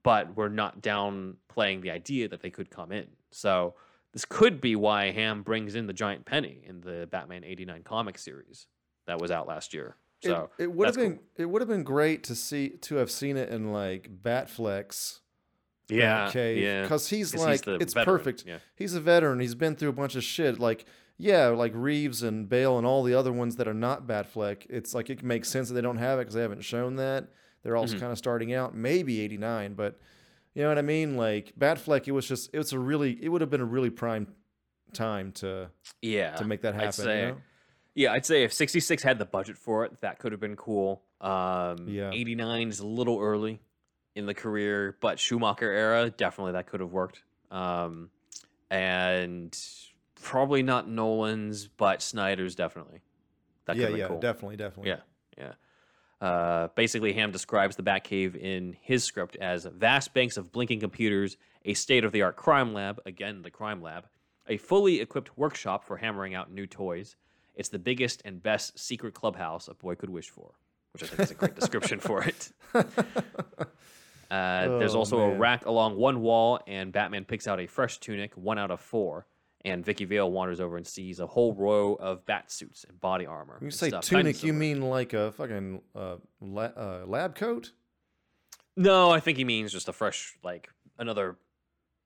[0.02, 3.06] but we're not downplaying the idea that they could come in.
[3.30, 3.74] So
[4.12, 8.18] this could be why Hamm brings in the giant penny in the Batman 89 comic
[8.18, 8.66] series
[9.06, 9.96] that was out last year.
[10.22, 13.10] So it, it would have been it would have been great to see to have
[13.10, 15.20] seen it in like Batfleck's.
[15.88, 18.44] yeah, Cave, yeah, because he's 'Cause like the it's veteran, perfect.
[18.46, 19.40] Yeah, He's a veteran.
[19.40, 20.58] He's been through a bunch of shit.
[20.60, 20.84] Like
[21.18, 24.66] yeah, like Reeves and Bale and all the other ones that are not Batfleck.
[24.70, 27.28] It's like it makes sense that they don't have it because they haven't shown that.
[27.62, 28.00] They're also Mhm.
[28.00, 28.74] kind of starting out.
[28.76, 29.98] Maybe eighty nine, but
[30.54, 31.16] you know what I mean.
[31.16, 33.90] Like Batfleck, it was just it was a really it would have been a really
[33.90, 34.26] prime
[34.92, 36.36] time to yeah.
[36.36, 36.88] to make that happen.
[36.88, 37.36] I'd say, you know?
[37.94, 41.02] yeah, I'd say if 66 had the budget for it, that could have been cool.
[41.20, 42.10] Um, Yeah.
[42.12, 43.60] 89 is a little early
[44.14, 47.22] in the career, but Schumacher era definitely that could have worked.
[47.50, 48.10] Um,
[48.70, 49.56] and
[50.20, 53.02] probably not Nolan's, but Snyder's definitely.
[53.66, 54.20] That could yeah, have been yeah, cool.
[54.20, 54.90] definitely, definitely.
[54.90, 55.00] Yeah,
[55.38, 55.52] yeah.
[56.22, 61.36] Uh, basically, Hamm describes the Batcave in his script as vast banks of blinking computers,
[61.64, 64.06] a state of the art crime lab, again, the crime lab,
[64.46, 67.16] a fully equipped workshop for hammering out new toys.
[67.56, 70.52] It's the biggest and best secret clubhouse a boy could wish for,
[70.92, 72.52] which I think is a great description for it.
[74.30, 77.98] Uh, there's Oh, also a rack along one wall, and Batman picks out a fresh
[77.98, 79.26] tunic, one out of four.
[79.64, 83.26] And Vicki Vale wanders over and sees a whole row of bat suits and body
[83.26, 83.56] armor.
[83.60, 84.04] When you say stuff.
[84.04, 87.70] tunic, you mean like a fucking uh, la- uh, lab coat?
[88.76, 91.36] No, I think he means just a fresh, like another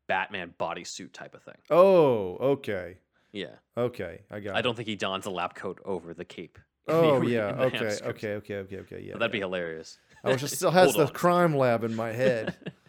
[0.07, 1.57] Batman bodysuit type of thing.
[1.71, 2.99] Oh, okay,
[3.33, 4.55] Yeah, okay, I got.
[4.57, 4.63] I it.
[4.63, 6.59] don't think he dons a lab coat over the cape.
[6.87, 9.13] the Oh yeah, the Ham okay, okay, okay, okay, okay, yeah.
[9.13, 9.99] But that'd be hilarious.
[10.25, 11.13] I wish it still has the on.
[11.13, 12.55] crime lab in my head.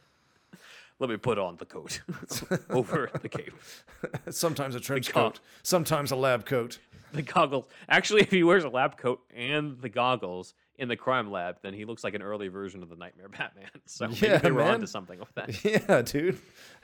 [0.99, 2.01] Let me put on the coat
[2.69, 3.53] over the cape.
[4.29, 6.79] sometimes a trench co- coat, sometimes a lab coat.
[7.13, 7.65] The goggles.
[7.87, 11.73] Actually, if he wears a lab coat and the goggles in the crime lab, then
[11.73, 13.69] he looks like an early version of the Knightmare Batman.
[13.85, 14.73] So maybe Yeah, they were man.
[14.75, 15.63] onto something with that.
[15.63, 16.37] Yeah, dude.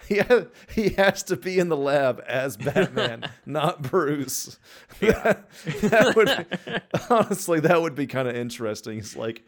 [0.08, 4.58] He ha- he has to be in the lab as Batman, not Bruce.
[5.02, 5.50] that,
[5.82, 9.00] that would honestly that would be kind of interesting.
[9.00, 9.44] It's like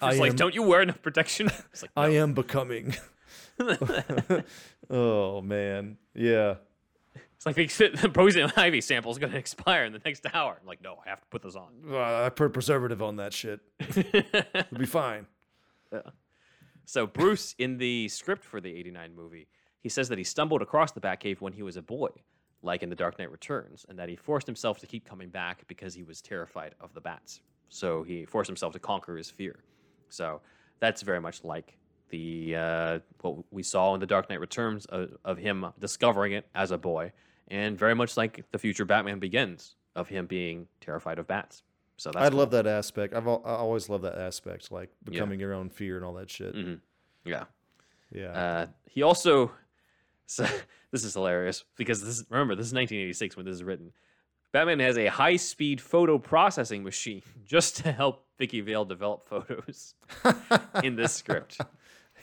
[0.00, 1.48] I like, am don't you wear enough protection?
[1.72, 2.94] It's like, I am becoming.
[4.90, 6.56] oh man, yeah.
[7.44, 10.56] It's like the poison ivy sample is going to expire in the next hour.
[10.60, 11.72] I'm like, no, I have to put this on.
[11.90, 13.60] Uh, I put preservative on that shit.
[13.80, 15.26] It'll be fine.
[15.92, 16.02] Yeah.
[16.84, 19.48] So Bruce, in the script for the '89 movie,
[19.80, 22.10] he says that he stumbled across the Batcave when he was a boy,
[22.62, 25.66] like in The Dark Knight Returns, and that he forced himself to keep coming back
[25.66, 27.40] because he was terrified of the bats.
[27.68, 29.64] So he forced himself to conquer his fear.
[30.10, 30.42] So
[30.78, 31.76] that's very much like
[32.12, 36.46] the uh, what we saw in The Dark Knight Returns of, of him discovering it
[36.54, 37.10] as a boy,
[37.48, 41.62] and very much like the future Batman Begins of him being terrified of bats.
[41.96, 42.38] So that's I cool.
[42.38, 43.14] love that aspect.
[43.14, 46.30] I've al- I always love that aspect, like becoming your own fear and all that
[46.30, 46.54] shit.
[46.54, 46.78] Mhm.
[47.24, 47.44] yeah.
[48.14, 48.26] Yeah.
[48.32, 49.50] Uh, he also,
[50.26, 50.46] so
[50.90, 53.92] this is hilarious because this remember this is 1986 when this is written.
[54.52, 59.94] Batman has a high-speed photo processing machine just to help Vicki Vale develop photos
[60.84, 61.58] in this script.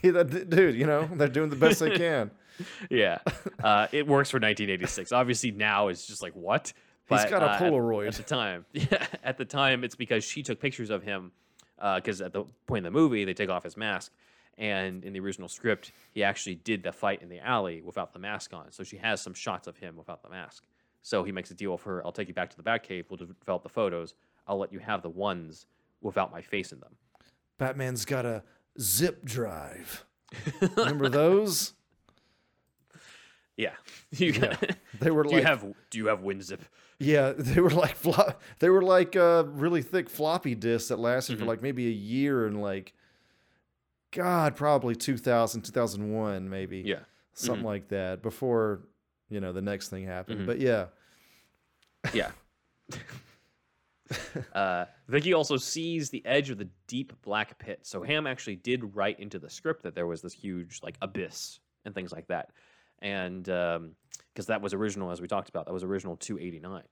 [0.49, 2.31] Dude, you know they're doing the best they can.
[2.89, 3.19] Yeah,
[3.63, 5.11] uh, it works for 1986.
[5.11, 6.73] Obviously, now it's just like what?
[7.09, 8.07] he's got a uh, at- Polaroid.
[8.07, 8.65] at, the time.
[8.73, 11.31] Yeah, at the time, it's because she took pictures of him.
[11.77, 14.11] Because at the point in the movie, they take off his mask,
[14.57, 18.19] and in the original script, he actually did the fight in the alley without the
[18.19, 18.69] mask on.
[18.71, 20.65] So she has some shots of him without the mask.
[21.01, 22.05] So he makes a deal with her.
[22.05, 23.05] I'll take you back to the Batcave.
[23.09, 24.13] We'll develop the photos.
[24.45, 25.67] I'll let you have the ones
[26.01, 26.95] without my face in them.
[27.57, 28.43] Batman's got a
[28.79, 30.05] zip drive.
[30.75, 31.73] Remember those?
[33.57, 33.73] Yeah,
[34.11, 34.55] you Yeah.
[34.99, 36.59] They were do like you have Do you have WinZip?
[36.99, 41.33] Yeah, they were like flo- they were like uh, really thick floppy disks that lasted
[41.33, 41.43] Mm-hmm.
[41.43, 42.93] for like maybe a year and like
[44.11, 46.79] God, probably 2000, 2001 maybe.
[46.85, 46.99] Yeah.
[47.33, 48.81] Something like that before,
[49.29, 50.11] you know, the next thing Mm-hmm.
[50.11, 50.47] happened.
[50.47, 50.85] But yeah.
[52.13, 52.31] Yeah.
[54.53, 57.79] uh, Vicki also sees the edge of the deep black pit.
[57.83, 61.59] So Hamm actually did write into the script that there was this huge like abyss
[61.85, 62.51] and things like that,
[63.01, 66.83] and because that was original, as we talked about, that was original 289.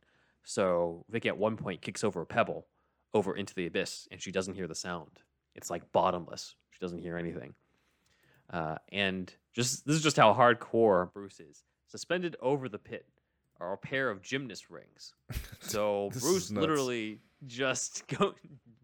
[0.44, 2.68] So Vicki at one point kicks over a pebble
[3.14, 5.20] over into the abyss, and she doesn't hear the sound.
[5.56, 6.56] It's like bottomless.
[6.72, 7.54] She doesn't hear anything.
[8.52, 11.64] Uh, and just this is just how hardcore Bruce is.
[11.88, 13.06] Suspended over the pit
[13.60, 15.14] are a pair of gymnast rings.
[15.60, 18.34] So Bruce literally just go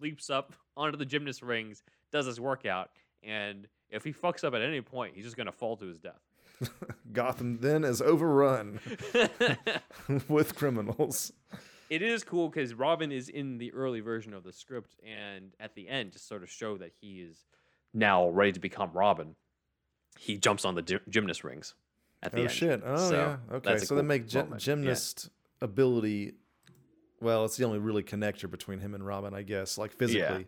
[0.01, 1.81] leaps up onto the gymnast rings,
[2.11, 2.89] does his workout,
[3.23, 6.19] and if he fucks up at any point, he's just gonna fall to his death.
[7.13, 8.79] Gotham then is overrun
[10.27, 11.31] with criminals.
[11.89, 15.75] it is cool because Robin is in the early version of the script, and at
[15.75, 17.45] the end, just sort of show that he is
[17.93, 19.35] now ready to become Robin.
[20.19, 21.75] He jumps on the gy- gymnast rings
[22.25, 22.51] at the Oh end.
[22.51, 22.81] shit.
[22.85, 23.15] Oh So,
[23.51, 23.55] yeah.
[23.57, 23.77] Okay.
[23.79, 24.53] So they make gy- moment.
[24.61, 24.65] Yeah.
[24.65, 25.29] gymnast
[25.61, 26.33] ability
[27.21, 30.45] well, it's the only really connector between him and Robin, I guess, like physically.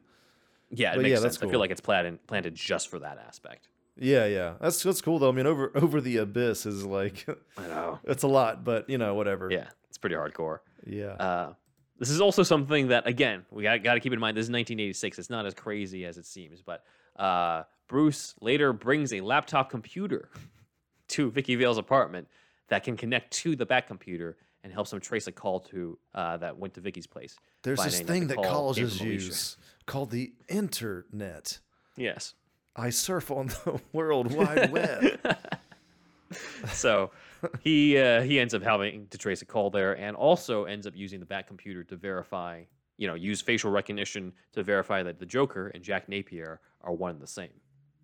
[0.70, 1.36] Yeah, it But makes yeah, sense.
[1.38, 3.70] that's I feel like it's planted planted just for that aspect.
[3.98, 4.56] Yeah, yeah.
[4.60, 5.30] That's that's cool though.
[5.30, 7.26] I mean, over over the abyss is like
[7.58, 8.00] I know.
[8.04, 9.50] it's a lot, but you know, whatever.
[9.50, 10.60] Yeah, it's pretty hardcore.
[10.86, 11.14] Yeah.
[11.14, 11.54] Uh,
[11.98, 14.36] this is also something that, again, we got, got to keep in mind.
[14.36, 15.18] This is 1986.
[15.18, 16.84] It's not as crazy as it seems, but
[17.16, 20.28] uh, Bruce later brings a laptop computer
[21.10, 22.28] to Vicki Vale's apartment
[22.68, 26.38] that can connect to the Bat computer and helps him trace a call to uh,
[26.38, 27.38] that went to Vicki's place.
[27.62, 31.60] There's this that thing that came colleges use called the internet.
[31.96, 32.34] Yes.
[32.76, 35.20] I surf on the World Wide Web.
[36.74, 37.12] so
[37.62, 40.96] he uh, he ends up having to trace a call there, and also ends up
[40.96, 42.64] using the Bat computer to verify,
[42.98, 47.12] you know, use facial recognition to verify that the Joker and Jack Napier are one
[47.12, 47.54] and the same.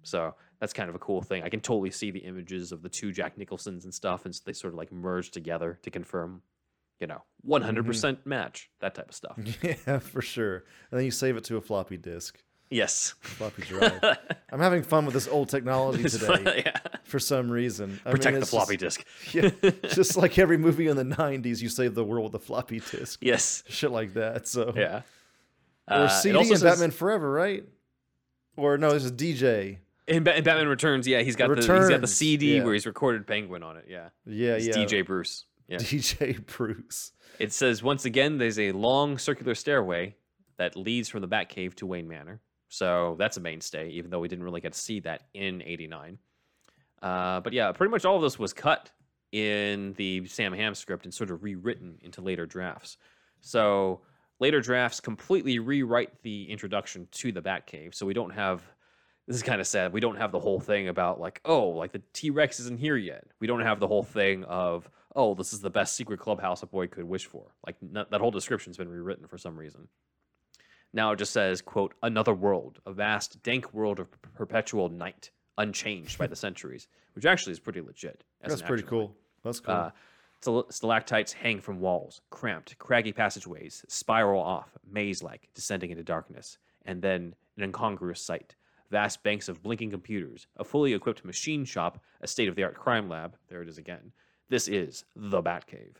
[0.04, 1.44] So that's kind of a cool thing.
[1.44, 4.44] I can totally see the images of the two Jack Nicholsons and stuff, and so
[4.46, 6.44] they sort of like merge together to confirm,
[7.00, 9.38] you know, 100% match that type of stuff.
[9.64, 10.64] yeah, for sure.
[10.92, 13.16] And then you save it to a floppy disk, yes.
[13.22, 14.00] floppy drive.
[14.52, 16.78] I'm having fun with this old technology today yeah.
[17.06, 18.00] for some reason.
[18.06, 19.34] I mean, Protect the it's floppy just, disk.
[19.64, 22.80] Yeah, just like every movie in the '90s, you save the world with a floppy
[22.82, 23.20] disk.
[23.24, 23.64] Yes.
[23.68, 24.48] Shit like that.
[24.48, 25.02] So Yeah.
[25.90, 27.64] or Uh, it CD and says- Batman Forever, right?
[28.58, 29.78] Or no, this is DJ.
[30.08, 32.64] In, ba- in Batman Returns, yeah, he's got the he's got the CD yeah.
[32.64, 33.86] where he's recorded Penguin on it.
[33.88, 34.74] Yeah, Yeah, it's yeah.
[34.74, 35.46] DJ Bruce.
[35.68, 37.12] Yeah, DJ Bruce.
[37.40, 40.16] it says once again there's a long circular stairway
[40.58, 42.42] that leads from the Batcave to Wayne Manor.
[42.68, 46.18] So that's a mainstay, even though we didn't really get to see that in '89.
[47.02, 48.92] Uh, but yeah, pretty much all of this was cut
[49.32, 52.98] in the Sam Hamm script and sort of rewritten into later drafts.
[53.40, 54.02] So
[54.40, 57.96] later drafts completely rewrite the introduction to the Batcave.
[57.96, 58.62] So we don't have
[59.32, 59.94] this is kind of sad.
[59.94, 62.98] We don't have the whole thing about like, oh, like the T Rex isn't here
[62.98, 63.24] yet.
[63.40, 66.68] We don't have the whole thing of, oh, this is the best secret clubhouse a
[66.68, 67.56] boy could wish for.
[67.66, 69.88] Like n- that whole description's been rewritten for some reason.
[70.92, 76.18] Now it just says, quote, another world, a vast, dank world of perpetual night, unchanged
[76.18, 78.26] by the centuries, which actually is pretty legit.
[78.42, 79.08] That's pretty action line.
[79.08, 79.16] cool.
[79.46, 79.74] That's cool.
[79.74, 79.92] Uh,
[80.72, 86.58] Stalactites hang from walls, cramped, craggy passageways spiral off, maze like, descending into darkness.
[86.84, 88.56] And then an incongruous sight
[88.92, 92.76] vast banks of blinking computers, a fully equipped machine shop, a state of the art
[92.76, 93.36] crime lab.
[93.48, 94.12] There it is again.
[94.50, 95.96] This is the Batcave.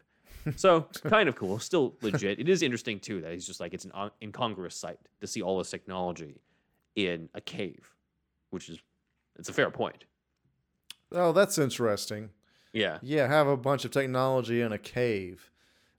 [0.58, 2.40] So, kind of cool, still legit.
[2.40, 5.58] It is interesting, too, that he's just like, it's an incongruous sight to see all
[5.58, 6.42] this technology
[6.96, 7.96] in a cave,
[8.50, 8.80] which is,
[9.40, 10.04] it's a fair point.
[11.14, 12.30] Oh, that's interesting.
[12.74, 13.00] Yeah.
[13.02, 15.50] Yeah, have a bunch of technology in a cave.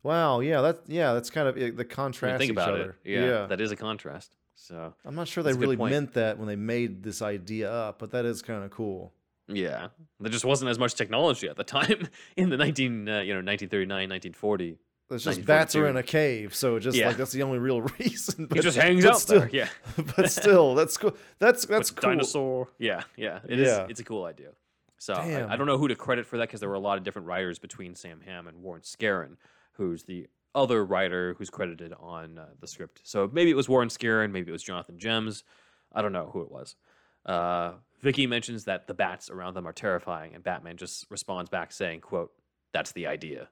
[0.03, 0.40] Wow.
[0.40, 2.97] Yeah, that yeah, that's kind of the contrast think about other.
[3.05, 3.12] it.
[3.12, 4.36] Yeah, That is a contrast.
[4.55, 7.20] So, I'm not sure they that's a good really meant that when they made this
[7.22, 9.12] idea up, but that is kind of cool.
[9.48, 9.88] yeah.
[10.20, 13.42] There just wasn't as much technology at the time in the 19, uh, you know,
[13.42, 14.78] 1939, 1940.
[15.11, 17.09] It's just bats are in a cave, so just Yeah.
[17.09, 18.44] like that's the only real reason.
[18.44, 19.50] He but- just hangs out still, there.
[19.53, 19.68] Yeah.
[20.16, 21.14] but still, that's cool.
[21.38, 22.11] That's that's With cool.
[22.11, 22.68] dinosaur.
[22.78, 23.40] Yeah, yeah.
[23.46, 23.66] It is.
[23.68, 23.86] Yeah.
[23.90, 24.50] It's a cool idea.
[24.98, 26.96] So I, I don't know who to credit for that because there were a lot
[26.96, 29.36] of different writers between Sam Hamm and Warren Skaaren,
[29.72, 33.00] who's the other writer who's credited on uh, the script.
[33.05, 35.44] So maybe it was Warren Skaaren, maybe it was Jonathan Gems.
[35.92, 36.76] I don't know who it was.
[37.24, 41.72] Uh, Vicki mentions that the bats around them are terrifying, and Batman just responds back
[41.72, 42.32] saying, "quote
[42.72, 43.48] That's the idea."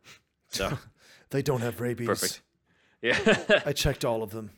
[0.49, 0.77] So
[1.31, 2.09] They don't have rabies.
[2.09, 2.43] perfect.
[3.01, 3.61] Yeah.
[3.67, 4.51] I checked all of them.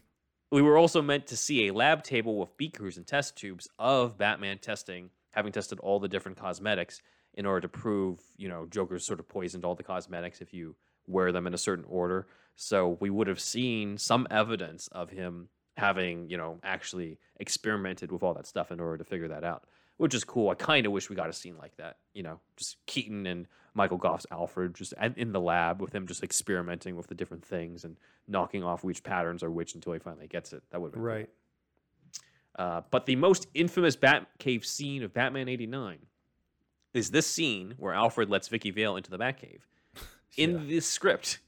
[0.51, 4.19] We were also meant to see a lab table with beakers and test tubes of
[4.19, 7.03] Batman testing, having tested all the different cosmetics
[7.35, 10.75] in order to prove, you know, Joker's sort of poisoned all the cosmetics if you
[11.07, 12.27] wear them in a certain order.
[12.57, 18.23] So we would have seen some evidence of him having, you know, actually experimented with
[18.23, 19.65] all that stuff in order to figure that out,
[19.97, 20.51] which is cool.
[20.51, 23.47] I kind of wish we got a scene like that, you know, just Keaton and
[23.75, 27.85] Michael Gough's Alfred just in the lab with him just experimenting with the different things
[27.85, 27.97] and
[28.29, 30.63] knocking off which patterns are which until he finally gets it.
[30.71, 31.09] That would have been cool.
[31.09, 31.31] Right.
[32.59, 35.99] Uh, but the most infamous Batcave scene of Batman 89
[36.93, 39.61] is this scene where Alfred lets Vicki Vale into the Batcave.
[40.37, 40.75] In Yeah.
[40.77, 41.41] this script,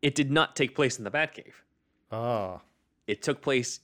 [0.00, 1.52] it did not take place in the Batcave.
[2.10, 2.60] Ah.
[3.06, 3.80] It took place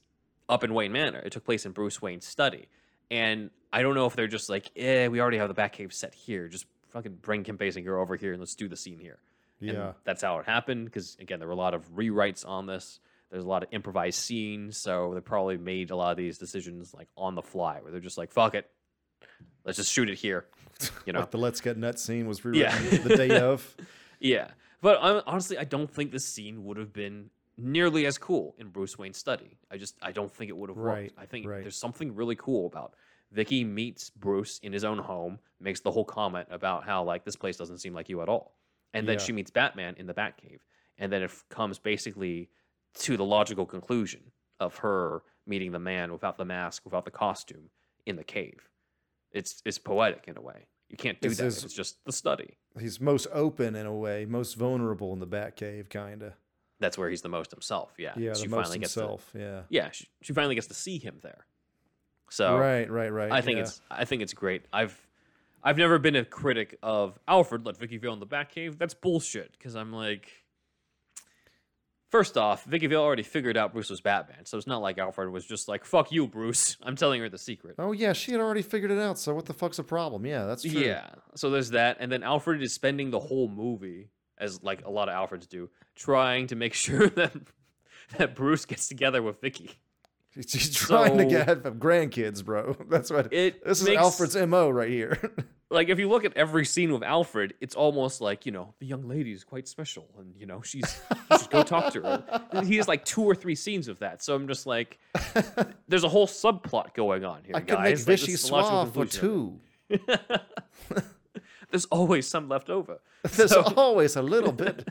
[0.48, 1.18] up in Wayne Manor.
[1.20, 2.68] It took place in Bruce Wayne's study.
[3.10, 6.14] And I don't know if they're just like, eh, we already have the Batcave set
[6.14, 6.48] here.
[6.48, 9.18] Just fucking bring Kim Basinger over here and let's do the scene here.
[9.60, 9.92] And Yeah.
[10.04, 10.86] that's how it happened.
[10.86, 13.00] Because again, there were a lot of rewrites on this.
[13.30, 16.94] There's a lot of improvised scenes, so they probably made a lot of these decisions
[16.94, 18.70] like on the fly, where they're just like, "Fuck it,
[19.66, 20.46] let's just shoot it here."
[21.04, 21.20] You know?
[21.20, 22.98] Like the Let's Get Nuts scene was rewritten Yeah.
[23.02, 23.76] the day of.
[24.20, 24.48] yeah,
[24.80, 28.96] but honestly, I don't think this scene would have been nearly as cool in Bruce
[28.98, 29.58] Wayne's study.
[29.70, 31.18] I just, I don't think it would have Right, worked.
[31.18, 31.62] I think right.
[31.62, 32.94] there's something really cool about
[33.32, 37.36] Vicki meets Bruce in his own home, makes the whole comment about how like this
[37.36, 38.54] place doesn't seem like you at all,
[38.94, 39.24] and then Yeah.
[39.24, 40.60] she meets Batman in the Batcave,
[40.98, 42.48] and then it f- comes basically
[43.00, 47.70] to the logical conclusion of her meeting the man without the mask, without the costume
[48.06, 48.68] in the cave.
[49.32, 50.66] It's it's poetic in a way.
[50.88, 51.44] You can't do It's that.
[51.44, 52.56] his- It's just the study.
[52.78, 56.32] He's most open in a way, most vulnerable in the Batcave, kind of.
[56.80, 57.92] That's where he's the most himself.
[57.98, 58.12] Yeah.
[58.16, 59.30] Yeah, she finally gets to- himself.
[59.36, 59.62] yeah.
[59.68, 61.44] yeah, she, she finally gets to see him there.
[62.30, 63.32] So right, right, right.
[63.32, 63.62] I think yeah.
[63.62, 64.62] it's I think it's great.
[64.72, 65.06] I've
[65.62, 68.78] I've never been a critic of Alfred let Vicki Vale in the Batcave.
[68.78, 69.52] That's bullshit.
[69.52, 70.30] Because I'm like,
[72.10, 75.30] first off, Vicki Vale already figured out Bruce was Batman, so it's not like Alfred
[75.30, 76.76] was just like, "Fuck you, Bruce.
[76.82, 79.18] I'm telling her the secret." Oh yeah, she had already figured it out.
[79.18, 80.26] So what the fuck's the problem?
[80.26, 80.80] Yeah, that's true.
[80.80, 81.08] Yeah.
[81.34, 85.08] So there's that, and then Alfred is spending the whole movie, as like a lot
[85.08, 87.32] of Alfreds do, trying to make sure that
[88.16, 89.70] that Bruce gets together with Vicki.
[90.46, 92.76] She's, trying to So- get have grandkids, bro.
[92.88, 95.18] That's what It This is Alfred's mo right here.
[95.70, 98.86] like if you look at every scene with Alfred, it's almost like you know the
[98.86, 102.42] young lady is quite special, and you know she's you should go talk to her.
[102.52, 104.98] And he has like two or three scenes of that, so I'm just like,
[105.88, 107.78] there's a whole subplot going on here, I could guys.
[107.78, 109.60] make Like, Vichy this is the logical Suave for two.
[111.70, 113.00] There's always some left over.
[113.36, 114.88] There's So- always a little bit,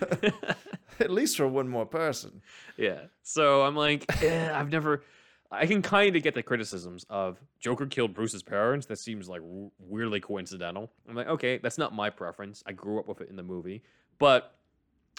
[1.00, 2.42] at least for one more person.
[2.76, 3.02] Yeah.
[3.22, 5.02] So I'm like, eh, I've never.
[5.50, 8.86] I can kind of get the criticisms of Joker killed Bruce's parents.
[8.86, 9.40] That seems like
[9.78, 10.90] weirdly coincidental.
[11.08, 12.62] I'm like, okay, that's not my preference.
[12.66, 13.82] I grew up with it in the movie,
[14.18, 14.54] but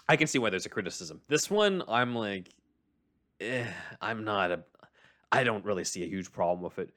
[0.07, 1.21] I can see why there's a criticism.
[1.27, 2.49] This one, I'm like,
[3.41, 3.65] eh,
[4.01, 4.63] I'm not a.
[5.31, 6.91] I don't really see a huge problem with it.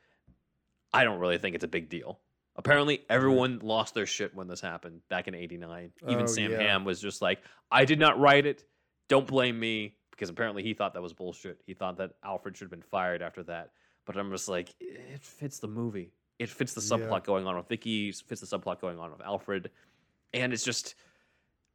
[0.92, 2.18] I don't really think it's a big deal.
[2.56, 5.92] Apparently, everyone lost their shit when this happened back in '89.
[6.08, 6.58] Even Oh, Sam yeah.
[6.60, 8.64] Hamm was just like, "I did not write it.
[9.08, 11.62] Don't blame me." Because apparently he thought that was bullshit.
[11.66, 13.72] He thought that Alfred should have been fired after that.
[14.04, 16.12] But I'm just like, it fits the movie.
[16.38, 17.06] It fits the Yeah.
[17.08, 18.10] subplot going on with Vicki.
[18.10, 19.70] it Fits the subplot going on with Alfred.
[20.34, 20.94] And it's just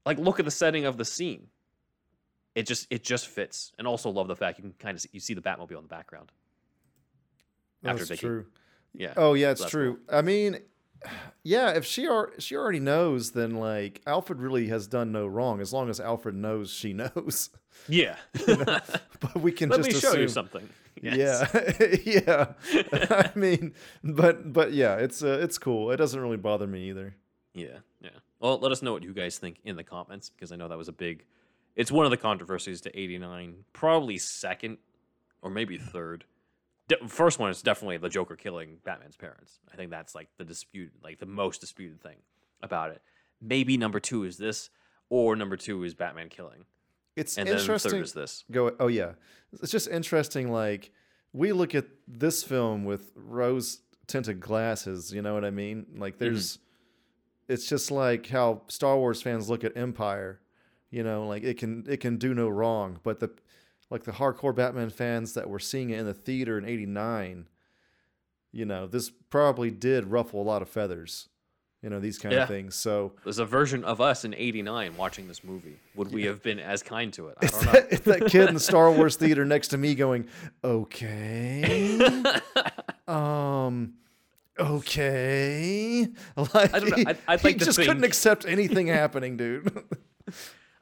[0.06, 1.50] like, look at the setting of the scene.
[2.54, 3.74] It just it just fits.
[3.80, 5.84] And also love the fact you can kind of see, you see the Batmobile in
[5.84, 6.32] the background.
[7.84, 8.28] After That's Vicki.
[8.28, 8.46] true.
[8.94, 9.14] Yeah.
[9.18, 10.00] Oh yeah, it's true.
[10.12, 10.60] I mean,
[11.44, 15.62] yeah, if she are she already knows, then like Alfred really has done no wrong.
[15.62, 17.50] As long as Alfred knows, she knows.
[17.88, 18.16] Yeah.
[19.20, 20.22] But we can Let just me show assume.
[20.22, 20.70] you something.
[21.02, 21.50] Yes.
[22.06, 22.92] Yeah, yeah.
[23.12, 23.74] I mean,
[24.04, 25.92] but but yeah, it's uh, it's cool.
[25.92, 27.16] It doesn't really bother me either.
[27.54, 28.10] Yeah, yeah.
[28.40, 30.78] Well, let us know what you guys think in the comments because I know that
[30.78, 31.26] was a big.
[31.76, 34.78] It's one of the controversies to '89, probably second
[35.42, 36.26] or maybe third.
[36.88, 39.60] De- first one is definitely the Joker killing Batman's parents.
[39.72, 42.18] I think that's like the dispute, like the most disputed thing
[42.62, 43.02] about it.
[43.42, 44.70] Maybe number two is this,
[45.10, 46.66] or number two is Batman killing,
[47.16, 47.92] It's and then interesting.
[47.92, 48.46] third is this.
[48.52, 48.72] Go.
[48.80, 49.12] Oh yeah,
[49.62, 50.52] it's just interesting.
[50.52, 50.92] Like
[51.34, 55.14] we look at this film with rose tinted glasses.
[55.14, 55.86] You know what I mean?
[55.96, 56.24] Like mm-hmm.
[56.26, 56.60] there's.
[57.50, 60.42] It's just like how Star Wars fans look at Empire.
[60.90, 63.30] You know, like it can it can do no wrong, but the
[63.90, 67.48] like the hardcore Batman fans that were seeing it in the theater in '89.
[68.52, 71.30] You know, this probably did ruffle a lot of feathers.
[71.84, 72.42] You know these kind Yeah.
[72.44, 72.74] of things.
[72.76, 75.78] So There's a version of us in '89 watching this movie.
[75.96, 77.38] Would we have been as kind to it?
[77.42, 77.72] I It's don't know.
[77.74, 80.28] that, it's that kid in the Star Wars theater next to me going,
[80.64, 82.02] okay,
[83.08, 83.94] um,
[84.60, 86.08] okay.
[86.36, 87.04] Like, I don't know.
[87.08, 89.68] I'd- I'd he like just couldn't accept anything happening, dude.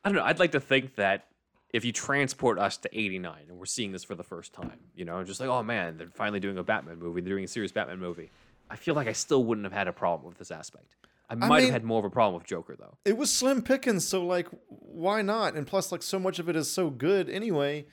[0.03, 0.23] I don't know.
[0.23, 1.27] I'd like to think that
[1.75, 5.03] if you transport us to 89 and we're seeing this for the first time, you
[5.03, 7.73] know, just like, oh man, they're finally doing a Batman movie, they're doing a serious
[7.73, 8.31] Batman movie.
[8.69, 10.95] I feel like I still wouldn't have had a problem with this aspect.
[11.29, 12.95] I might mean- have had more of a problem with Joker, though.
[13.03, 15.55] it was slim pickings, so like, why not?
[15.55, 17.87] And plus, like, so much of it is so good anyway.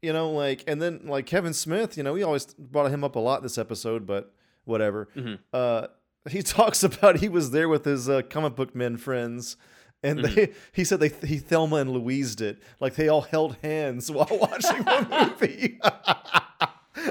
[0.00, 3.16] You know, like, and then like Kevin Smith, you know, we always brought him up
[3.16, 4.32] a lot this episode, but
[4.64, 5.08] whatever.
[5.16, 5.34] Mm-hmm.
[5.52, 5.86] Uh,
[6.30, 9.56] he talks about he was there with his uh, comic book men friends,
[10.02, 10.34] and Mm-hmm.
[10.34, 14.26] they he said they he Thelma and Louised it, like they all held hands while
[14.30, 15.78] watching the movie.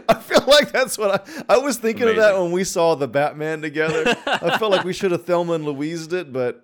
[0.08, 3.08] I feel like that's what I I was thinking of that when we saw the
[3.08, 4.16] Batman together.
[4.28, 6.64] I felt like we should have Thelma and Louised it, but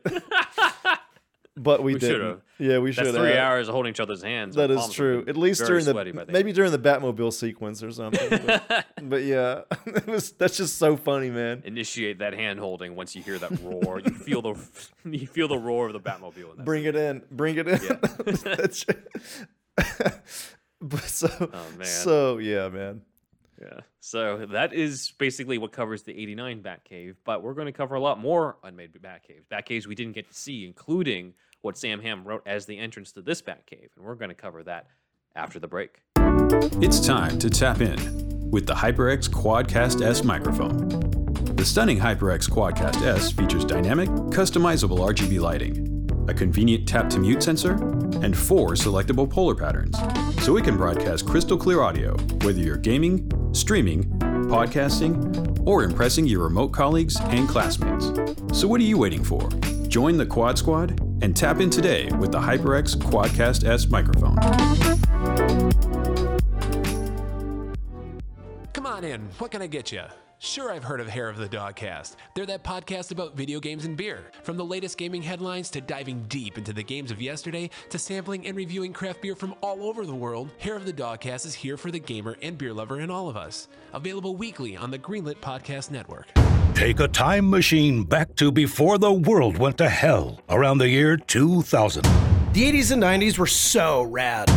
[1.58, 2.42] but we, We didn't.
[2.60, 4.56] Yeah, we should three hours of holding each other's hands.
[4.56, 5.24] That is true.
[5.28, 8.30] At least during the maybe during the Batmobile sequence or something.
[8.46, 11.64] But, but yeah, it was that's just so funny, man.
[11.66, 14.00] initiate that hand holding once you hear that roar.
[14.00, 14.56] you feel the
[15.10, 16.52] you feel the roar of the Batmobile.
[16.52, 17.22] In that Bring it in.
[17.32, 17.80] Bring it in.
[17.84, 17.98] Yeah.
[20.80, 21.86] But so Oh, man.
[21.88, 23.02] so yeah, man.
[23.60, 23.80] Yeah.
[24.00, 28.00] So that is basically what covers the 89 Batcave, but we're going to cover a
[28.00, 29.48] lot more unmade Batcaves.
[29.52, 33.22] Batcaves we didn't get to see, including what Sam Hamm wrote as the entrance to
[33.22, 33.90] this Batcave.
[33.96, 34.88] And we're going to cover that
[35.36, 36.02] after the break.
[36.82, 40.88] It's time to tap in with the HyperX Quadcast S microphone.
[41.56, 47.42] The stunning HyperX Quadcast S features dynamic, customizable RGB lighting, a convenient tap to mute
[47.42, 47.74] sensor,
[48.22, 49.98] and four selectable polar patterns,
[50.44, 54.04] so it can broadcast crystal clear audio whether you're gaming, streaming,
[54.50, 58.06] podcasting, or impressing your remote colleagues and classmates.
[58.58, 59.50] So what are you waiting for?
[59.88, 64.36] Join the Quad Squad and tap in today with the HyperX Quadcast S microphone.
[68.74, 69.22] Come on in.
[69.40, 70.04] What can I get you?
[70.40, 72.16] Sure, I've heard of Hair of the Dogcast.
[72.36, 74.30] They're that podcast about video games and beer.
[74.44, 78.46] From the latest gaming headlines to diving deep into the games of yesterday to sampling
[78.46, 81.76] and reviewing craft beer from all over the world, Hair of the Dogcast is here
[81.76, 83.68] for the gamer and beer lover in all of us.
[83.94, 86.28] Available weekly on the Greenlit Podcast Network.
[86.78, 91.18] Take a time machine back to before the world went to hell around the year
[91.18, 92.04] 2000.
[92.04, 94.48] The 80s and 90s were so rad.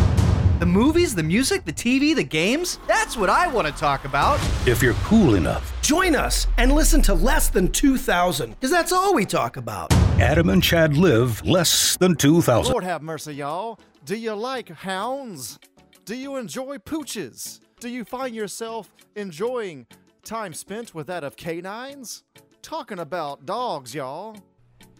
[0.58, 4.38] The movies, the music, the TV, the games that's what I want to talk about.
[4.66, 9.14] If you're cool enough, Join us and listen to Less Than 2000, because that's all
[9.14, 9.90] we talk about.
[10.20, 12.70] Adam and Chad live less than 2000.
[12.70, 13.80] Lord have mercy, y'all.
[14.04, 15.58] Do you like hounds?
[16.04, 17.60] Do you enjoy pooches?
[17.80, 19.86] Do you find yourself enjoying
[20.22, 22.24] time spent with that of canines?
[22.62, 24.36] Talking about dogs, y'all.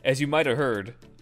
[0.04, 0.94] As you might have heard,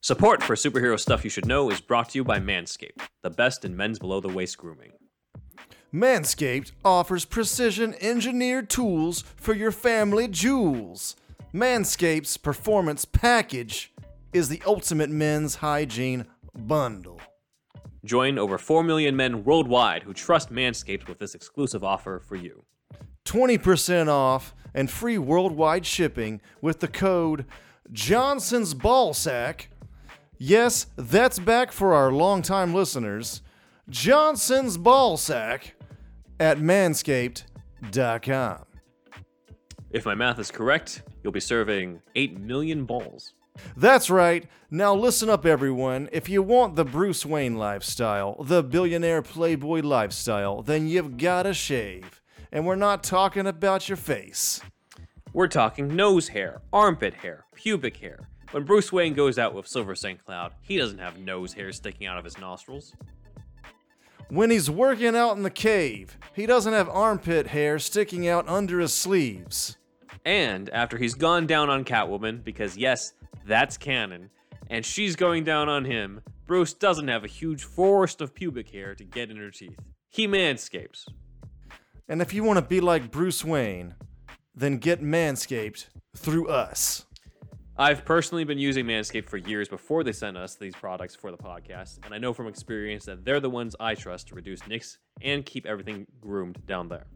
[0.00, 3.64] Support for Superhero Stuff You Should Know is brought to you by Manscaped, the best
[3.64, 4.92] in men's below the waist grooming.
[5.92, 11.16] Manscaped offers precision engineered tools for your family jewels.
[11.52, 13.92] Manscaped's performance package
[14.32, 17.20] is the ultimate men's hygiene bundle.
[18.04, 22.64] Join over 4 million men worldwide who trust Manscaped with this exclusive offer for you.
[23.24, 27.44] 20% off and free worldwide shipping with the code
[27.92, 29.66] Johnson's Ballsack.
[30.38, 33.42] Yes, that's back for our longtime listeners.
[33.88, 35.72] Johnson's Ballsack
[36.38, 38.64] at manscaped.com.
[39.90, 43.32] If my math is correct, you'll be serving 8 million balls.
[43.76, 44.46] That's right.
[44.70, 46.08] Now listen up, everyone.
[46.12, 52.20] If you want the Bruce Wayne lifestyle, the billionaire playboy lifestyle, then you've gotta shave.
[52.52, 54.60] And we're not talking about your face.
[55.32, 58.28] We're talking nose hair, armpit hair, pubic hair.
[58.52, 60.24] When Bruce Wayne goes out with Silver St.
[60.24, 62.94] Cloud, he doesn't have nose hair sticking out of his nostrils.
[64.28, 68.78] When he's working out in the cave, he doesn't have armpit hair sticking out under
[68.78, 69.76] his sleeves.
[70.24, 74.30] And after he's gone down on Catwoman, because yes, that's canon,
[74.70, 78.94] and she's going down on him, Bruce doesn't have a huge forest of pubic hair
[78.94, 79.78] to get in her teeth.
[80.08, 81.06] He manscapes.
[82.08, 83.94] And if you want to be like Bruce Wayne,
[84.54, 85.86] then get Manscaped
[86.16, 87.04] through us.
[87.80, 91.36] I've personally been using Manscaped for years before they sent us these products for the
[91.36, 94.98] podcast, and I know from experience that they're the ones I trust to reduce nicks
[95.22, 97.06] and keep everything groomed down there.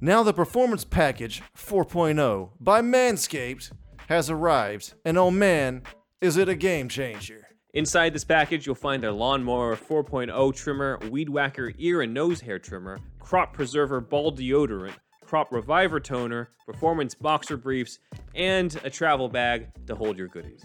[0.00, 3.72] Now the Performance Package 4.0 by Manscaped
[4.06, 5.82] has arrived, and oh man,
[6.20, 7.48] is it a game changer.
[7.74, 12.60] Inside this package, you'll find their Lawnmower 4.0 trimmer, Weed Whacker ear and nose hair
[12.60, 14.94] trimmer, Crop Preserver ball deodorant,
[15.32, 18.00] Crop Reviver toner, Performance boxer briefs,
[18.34, 20.62] and a travel bag to hold your goodies.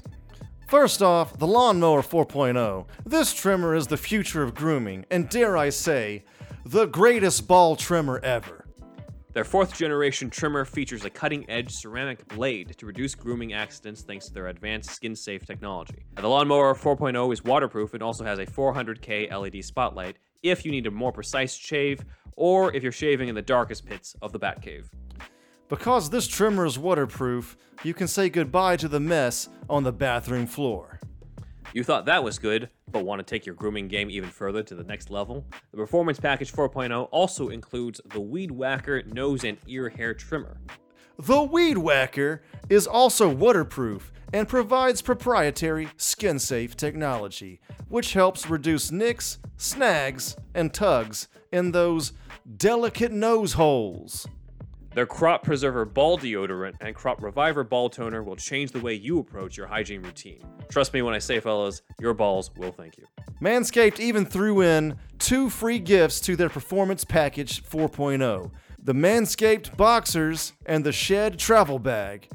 [0.68, 2.86] First off, the Lawnmower 4.0.
[3.06, 6.26] This trimmer is the future of grooming, and dare I say,
[6.66, 8.67] the greatest ball trimmer ever.
[9.34, 14.28] Their fourth generation trimmer features a cutting edge ceramic blade to reduce grooming accidents thanks
[14.28, 16.06] to their advanced skin safe technology.
[16.16, 20.88] The Lawnmower 4.0 is waterproof and also has a 400K LED spotlight if you need
[20.88, 22.04] a more precise shave
[22.36, 24.90] or if you're shaving in the darkest pits of the Batcave.
[25.70, 30.48] Because this trimmer is waterproof, you can say goodbye to the mess on the bathroom
[30.48, 30.97] floor.
[31.74, 34.76] You thought that was good, but want to take your grooming game even further to
[34.76, 35.46] the next level?
[35.72, 40.58] The Performance Package 4.0 also includes the Weed Whacker nose and ear hair trimmer.
[41.20, 47.60] The Weed Whacker is also waterproof and provides proprietary skin safe technology,
[47.90, 52.14] which helps reduce nicks, snags, and tugs in those
[52.58, 54.28] delicate nose holes.
[54.94, 59.20] Their Crop Preserver Ball Deodorant and Crop Reviver Ball Toner will change the way you
[59.20, 60.44] approach your hygiene routine.
[60.70, 63.06] Trust me when I say, fellas, your balls will thank you.
[63.42, 68.52] Manscaped even threw in two free gifts to their Performance Package 4.0
[68.88, 72.30] the Manscaped Boxers and the Shed Travel Bag.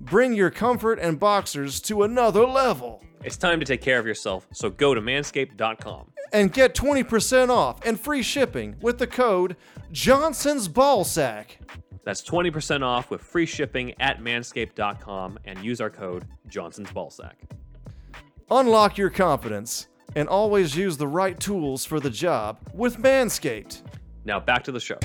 [0.00, 3.04] Bring your comfort and boxers to another level.
[3.22, 6.12] It's time to take care of yourself, so go to manscaped.com.
[6.32, 9.56] And get 20% off and free shipping with the code
[9.92, 11.58] Johnson's Ballsack.
[12.04, 17.34] That's 20% off with free shipping at manscaped.com and use our code Johnson's Ballsack.
[18.50, 23.82] Unlock your confidence and always use the right tools for the job with Manscaped.
[24.24, 24.98] Now back to the show.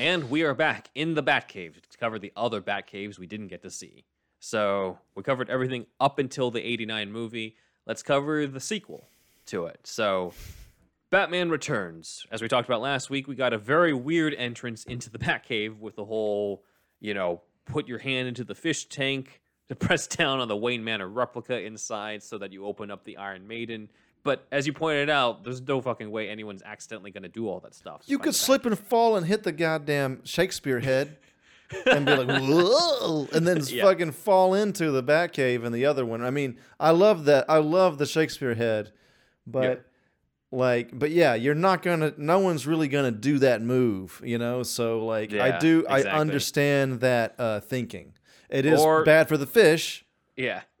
[0.00, 3.62] And we are back in the Batcave to cover the other Batcaves we didn't get
[3.62, 4.04] to see.
[4.38, 7.56] So we covered everything up until the 89 movie.
[7.84, 9.08] Let's cover the sequel
[9.46, 9.80] to it.
[9.84, 10.32] So
[11.10, 12.26] Batman Returns.
[12.30, 15.78] As we talked about last week, we got a very weird entrance into the Batcave
[15.78, 16.64] with the whole,
[17.00, 20.84] you know, put your hand into the fish tank to press down on the Wayne
[20.84, 23.88] Manor replica inside so that you open up the Iron Maiden.
[24.24, 27.60] But as you pointed out, there's no fucking way anyone's accidentally going to do all
[27.60, 28.02] that stuff.
[28.06, 31.16] You could slip and fall and hit the goddamn Shakespeare head
[31.86, 33.84] and be like, whoa, and then Yeah.
[33.84, 36.22] fucking fall into the Batcave and the other one.
[36.22, 37.46] I mean, I love that.
[37.48, 38.92] I love the Shakespeare head,
[39.46, 39.87] but
[40.50, 42.14] like, but yeah, you're not gonna.
[42.16, 44.62] No one's really gonna do that move, you know.
[44.62, 45.86] So like, I Yeah, do.
[45.88, 48.14] I understand that uh, thinking.
[48.48, 50.04] It is Or- bad for the fish.
[50.36, 50.62] Yeah.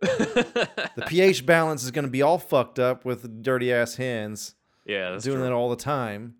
[0.98, 4.54] The pH balance is gonna be all fucked up with dirty ass hands
[4.84, 5.42] yeah, doing true.
[5.44, 6.34] that all the time.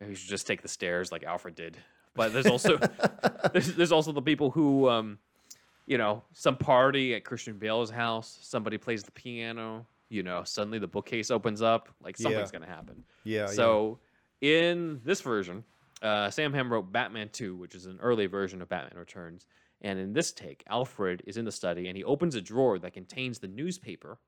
[0.00, 1.76] Maybe we should just take the stairs like Alfred did.
[2.14, 2.78] But there's also
[3.52, 5.18] there's, there's also the people who um
[5.86, 10.78] you know, some party at Christian Bale's house, somebody plays the piano, you know, suddenly
[10.78, 12.58] the bookcase opens up, like something's Yeah.
[12.58, 13.04] going to happen.
[13.24, 13.46] Yeah.
[13.46, 13.98] So
[14.40, 15.64] in this version,
[16.02, 19.46] uh, Sam Hamm wrote Batman 2, which is an early version of Batman Returns.
[19.80, 22.92] And in this take, Alfred is in the study and he opens a drawer that
[22.92, 24.18] contains the newspaper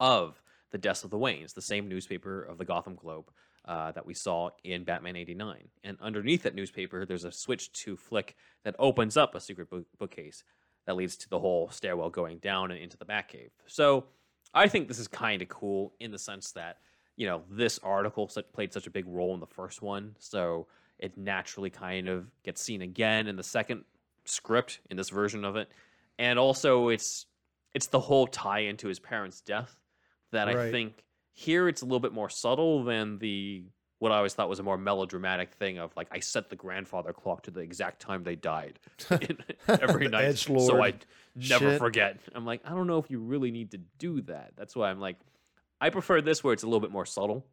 [0.00, 3.30] of the deaths of the Waynes, the same newspaper of the Gotham Globe
[3.66, 5.68] uh, that we saw in Batman 89.
[5.84, 8.34] And underneath that newspaper, there's a switch to flick
[8.64, 10.42] that opens up a secret book- bookcase
[10.86, 13.50] that leads to the whole stairwell going down and into the Batcave.
[13.66, 14.06] So
[14.54, 16.78] I think this is kind of cool in the sense that,
[17.16, 20.14] you know, this article played such a big role in the first one.
[20.18, 20.66] So,
[20.98, 23.84] it naturally kind of gets seen again in the second
[24.24, 25.68] script in this version of it,
[26.18, 27.26] and also it's
[27.74, 29.76] it's the whole tie into his parents' death
[30.30, 33.64] that I think here it's a little bit more subtle than the
[34.02, 37.12] what I always thought was a more melodramatic thing of like I set the grandfather
[37.12, 38.80] clock to the exact time they died
[39.68, 40.94] every night, so I
[41.36, 41.78] never shit.
[41.78, 42.18] forget.
[42.34, 44.54] I'm like I don't know if you really need to do that.
[44.56, 45.18] That's why I'm like
[45.80, 47.46] I prefer this where it's a little bit more subtle,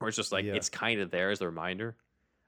[0.00, 0.52] where it's just like Yeah.
[0.52, 1.96] it's kind of there as a reminder.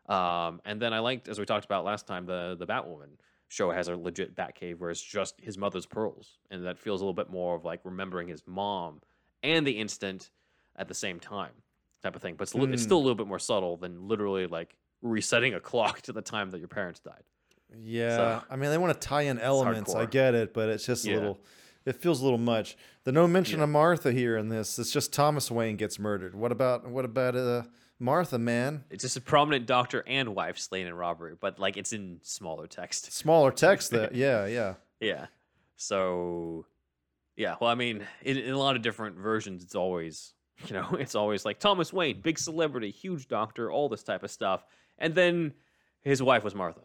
[0.09, 3.17] Um, and then I liked, as we talked about last time, the the Batwoman
[3.49, 7.05] show has a legit Batcave where it's just his mother's pearls, and that feels a
[7.05, 9.01] little bit more of like remembering his mom
[9.43, 10.31] and the instant
[10.77, 11.53] at the same time,
[12.03, 12.35] type of thing.
[12.37, 12.87] But it's, li- it's Hmm.
[12.87, 16.51] still a little bit more subtle than literally like resetting a clock to the time
[16.51, 17.23] that your parents died.
[17.75, 19.95] Yeah, I mean they want to tie in elements.
[19.95, 21.17] I get it, but it's just a Yeah.
[21.17, 21.41] little.
[21.85, 22.77] It feels a little much.
[23.05, 23.65] The no mention Yeah.
[23.65, 24.79] of Martha here in this.
[24.79, 26.35] It's just Thomas Wayne gets murdered.
[26.35, 27.63] What about what about uh,
[27.99, 28.39] Martha?
[28.39, 32.21] Man, It's just a prominent doctor and wife slain in robbery, but like it's in
[32.23, 33.11] smaller text.
[33.13, 33.91] smaller text.
[33.93, 34.75] That yeah, yeah.
[35.01, 35.27] Yeah.
[35.77, 36.67] So,
[37.37, 37.57] yeah.
[37.61, 40.35] Well, I mean, in, in a lot of different versions, it's always,
[40.69, 44.31] you know, it's always like Thomas Wayne, big celebrity, huge doctor, all this type of
[44.31, 44.65] stuff.
[44.99, 45.53] And then
[46.03, 46.81] his wife was Martha.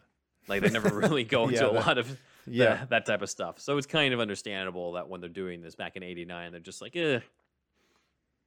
[0.48, 2.64] Like, they never really go into Yeah, a that- lot of yeah.
[2.76, 3.60] that, that type of stuff.
[3.60, 6.80] So it's kind of understandable that when they're doing this back in 89, they're just
[6.80, 7.20] like, eh.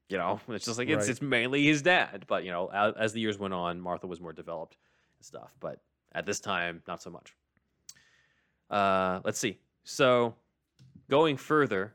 [0.09, 1.09] You know, it's just like, it's, Right.
[1.09, 2.25] it's mainly his dad.
[2.27, 4.75] But, you know, as, as the years went on, Martha was more developed
[5.19, 5.53] and stuff.
[5.61, 5.79] But
[6.13, 7.33] at this time, not so much.
[8.69, 9.57] Uh, let's see.
[9.83, 10.35] So,
[11.09, 11.93] going further,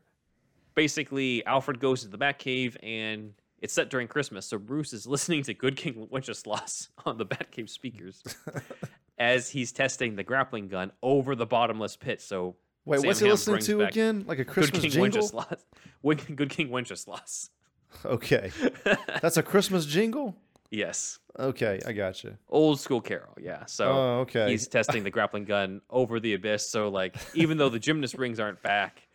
[0.77, 4.45] basically, Alfred goes to the Batcave, and it's set during Christmas.
[4.45, 8.23] So Bruce is listening to Good King Wenceslas on the Batcave speakers
[9.17, 12.21] as he's testing the grappling gun over the bottomless pit.
[12.21, 12.55] So,
[12.85, 14.23] Wait, Sam what's he Hamm listening to again?
[14.27, 15.01] Like a Good Christmas King jingle?
[15.23, 15.65] Wenceslas.
[16.35, 17.49] Good King Wenceslas.
[18.05, 18.51] Okay,
[19.21, 20.35] that's a Christmas jingle.
[20.69, 21.17] yes.
[21.39, 22.35] Okay, I got you.
[22.49, 23.65] Old school Carol, yeah.
[23.65, 24.49] So Oh, okay.
[24.51, 26.67] he's testing the grappling gun over the abyss.
[26.69, 29.06] So like, even though the gymnast rings aren't back,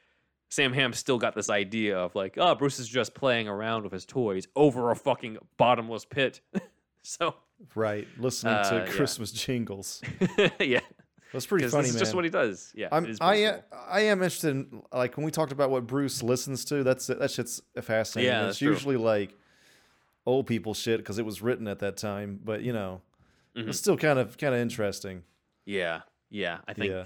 [0.53, 3.93] Sam Hamm still got this idea of like, oh, Bruce is just playing around with
[3.93, 6.43] his toys over a fucking bottomless pit.
[7.03, 7.35] so
[7.75, 8.87] Right, listening Uh, to yeah.
[8.95, 10.03] Christmas jingles.
[10.61, 10.81] yeah,
[11.33, 12.01] That's pretty funny, this is man.
[12.01, 12.71] just what he does.
[12.75, 13.81] Yeah, I'm, I am, cool.
[13.89, 16.83] I am interested in like when we talked about what Bruce listens to.
[16.85, 18.31] That's that shit's fascinating.
[18.31, 18.69] Yeah, it's true.
[18.73, 19.35] usually like
[20.27, 22.39] old people shit because it was written at that time.
[22.45, 23.01] But you know,
[23.57, 23.69] Mm-hmm.
[23.71, 25.23] it's still kind of kind of interesting.
[25.65, 26.01] Yeah,
[26.31, 26.59] yeah.
[26.69, 27.05] I think Yeah.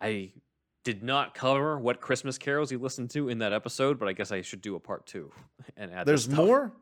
[0.00, 0.32] I
[0.84, 4.30] did not cover what Christmas carols he listened to in that episode, but I guess
[4.30, 5.32] I should do a part two
[5.76, 6.06] and add.
[6.06, 6.72] There's more.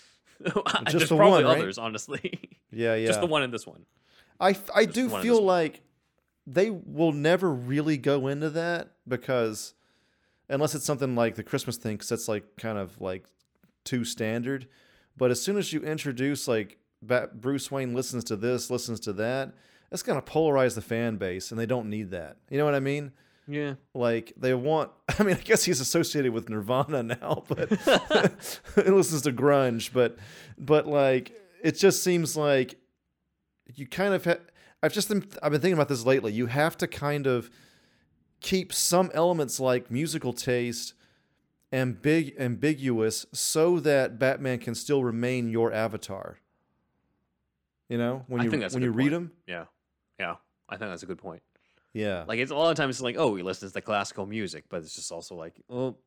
[0.40, 0.54] There's
[0.88, 1.58] Just the probably one, right?
[1.58, 2.40] others, honestly.
[2.70, 3.08] Yeah, yeah.
[3.08, 3.84] Just the one in this one.
[4.40, 5.82] I I do feel like
[6.46, 9.74] they will never really go into that because
[10.48, 13.24] unless it's something like the Christmas thing, because that's like kind of like
[13.84, 14.68] too standard.
[15.16, 19.54] But as soon as you introduce like Bruce Wayne listens to this, listens to that,
[19.90, 22.36] that's gonna polarize the fan base, and they don't need that.
[22.48, 23.10] You know what I mean?
[23.48, 23.74] Yeah.
[23.94, 24.90] Like they want.
[25.18, 27.70] I mean, I guess he's associated with Nirvana now, but
[28.76, 29.92] he listens to grunge.
[29.92, 30.18] But
[30.58, 31.32] but like
[31.62, 32.76] it just seems like
[33.74, 34.24] you kind of.
[34.24, 34.36] Ha-
[34.82, 35.26] I've just been.
[35.42, 36.32] I've been thinking about this lately.
[36.32, 37.50] You have to kind of
[38.40, 40.94] keep some elements like musical taste
[41.72, 46.38] ambig- ambiguous so that Batman can still remain your avatar.
[47.88, 49.12] You know, when I you think that's when you good read point.
[49.12, 49.64] them, Yeah.
[50.20, 50.34] Yeah.
[50.68, 51.42] I think that's a good point.
[51.92, 54.64] Yeah, Like it's a lot of times it's like, oh, he listens to classical music,
[54.68, 55.98] but it's just also like, well,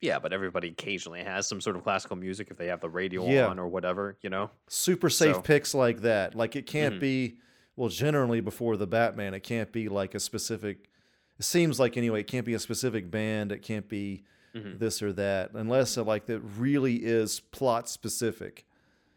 [0.00, 3.26] yeah, but everybody occasionally has some sort of classical music if they have the radio
[3.28, 3.46] Yeah.
[3.48, 4.50] on or whatever, you know?
[4.68, 6.34] super safe So- picks like that.
[6.34, 7.00] Like it can't Mhm.
[7.00, 7.36] be
[7.76, 10.88] well, generally before the Batman, it can't be like a specific
[11.36, 14.22] it seems like anyway, it can't be a specific band, it can't be
[14.54, 14.78] Mhm.
[14.78, 18.64] this or that, unless it like that really is plot specific.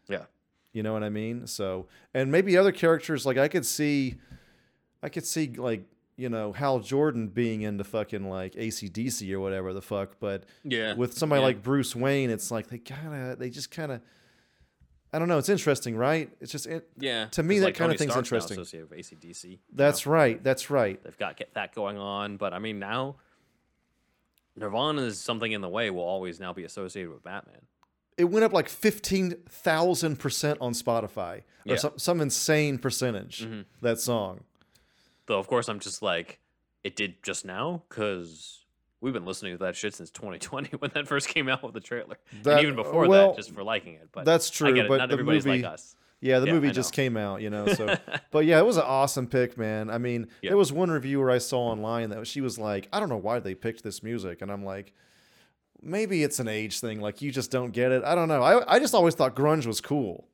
[0.08, 0.24] Yeah.
[0.72, 1.46] You know what I mean?
[1.46, 4.16] So and maybe other characters like I could see
[5.00, 5.84] I could see like,
[6.18, 10.94] you know, Hal Jordan being into fucking like ACDC or whatever the fuck, but Yeah.
[10.94, 11.46] with somebody Yeah.
[11.46, 14.02] like Bruce Wayne, it's like they kinda they just kinda
[15.10, 16.30] I don't know, it's interesting, right?
[16.40, 17.28] It's just it, Yeah.
[17.30, 18.58] to me, that like, kinda thing's Stark's interesting.
[18.60, 19.60] Associated with ACDC.
[19.72, 20.12] that's know?
[20.12, 21.02] right, that's right.
[21.02, 23.16] They've got get that going on, but I mean now
[24.56, 27.62] Nirvana is something in the way will always now be associated with Batman.
[28.16, 31.38] It went up like fifteen thousand percent on Spotify.
[31.64, 31.76] Or Yeah.
[31.76, 33.66] some some insane percentage, Mhm.
[33.82, 34.42] that song.
[35.28, 36.40] Though of course I'm just like,
[36.82, 38.64] it did just now because
[39.00, 41.80] we've been listening to that shit since 2020 when that first came out with the
[41.80, 44.08] trailer, That- and even before well, that, just for liking it.
[44.10, 45.94] But that's true, but Not the everybody's movie- like us.
[46.20, 47.68] Yeah, the Yeah, movie just came out, you know.
[47.68, 47.94] So,
[48.32, 49.88] but yeah, it was an awesome pick, man.
[49.88, 50.50] I mean, Yeah.
[50.50, 53.38] there was one reviewer I saw online that she was like, "I don't know why
[53.38, 54.92] they picked this music," and I'm like,
[55.80, 57.00] maybe it's an age thing.
[57.00, 58.02] Like you just don't get it.
[58.02, 58.42] I don't know.
[58.42, 60.26] I I just always thought grunge was cool.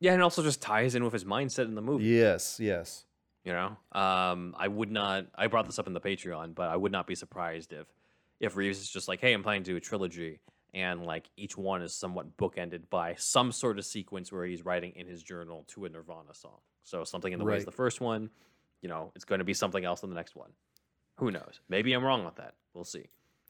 [0.00, 2.02] Yeah, and it also just ties in with his mindset in the movie.
[2.06, 3.04] Yes, yes.
[3.44, 5.26] You know, um, I would not.
[5.34, 7.86] I brought this up in the Patreon, but I would not be surprised if
[8.38, 10.40] if Reeves is just like, "Hey, I'm planning to do a trilogy,"
[10.72, 14.92] and like each one is somewhat bookended by some sort of sequence where he's writing
[14.94, 16.60] in his journal to a Nirvana song.
[16.84, 18.30] So something in the way is the first one.
[18.80, 20.50] You know, it's going to be something else in the next one.
[21.18, 21.60] Who knows?
[21.68, 22.54] Maybe I'm wrong with that.
[22.74, 23.06] We'll see.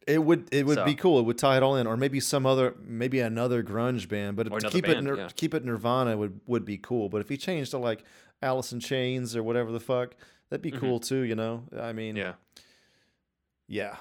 [0.06, 1.18] It would it would be cool.
[1.20, 4.36] It would tie it all in, or maybe some other, maybe another grunge band.
[4.36, 5.28] But to keep band, it yeah.
[5.34, 7.08] keep it Nirvana would would be cool.
[7.08, 8.04] But if he changed to like
[8.42, 10.14] Alice in Chains or whatever the fuck,
[10.50, 11.22] that'd be cool too.
[11.22, 12.18] You know, I mean, Mm-hmm.
[12.18, 12.32] Yeah.
[13.68, 13.96] yeah.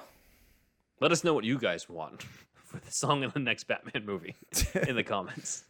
[1.00, 2.22] Let us know what you guys want
[2.54, 4.36] for the song in the next Batman movie
[4.88, 5.64] in the comments.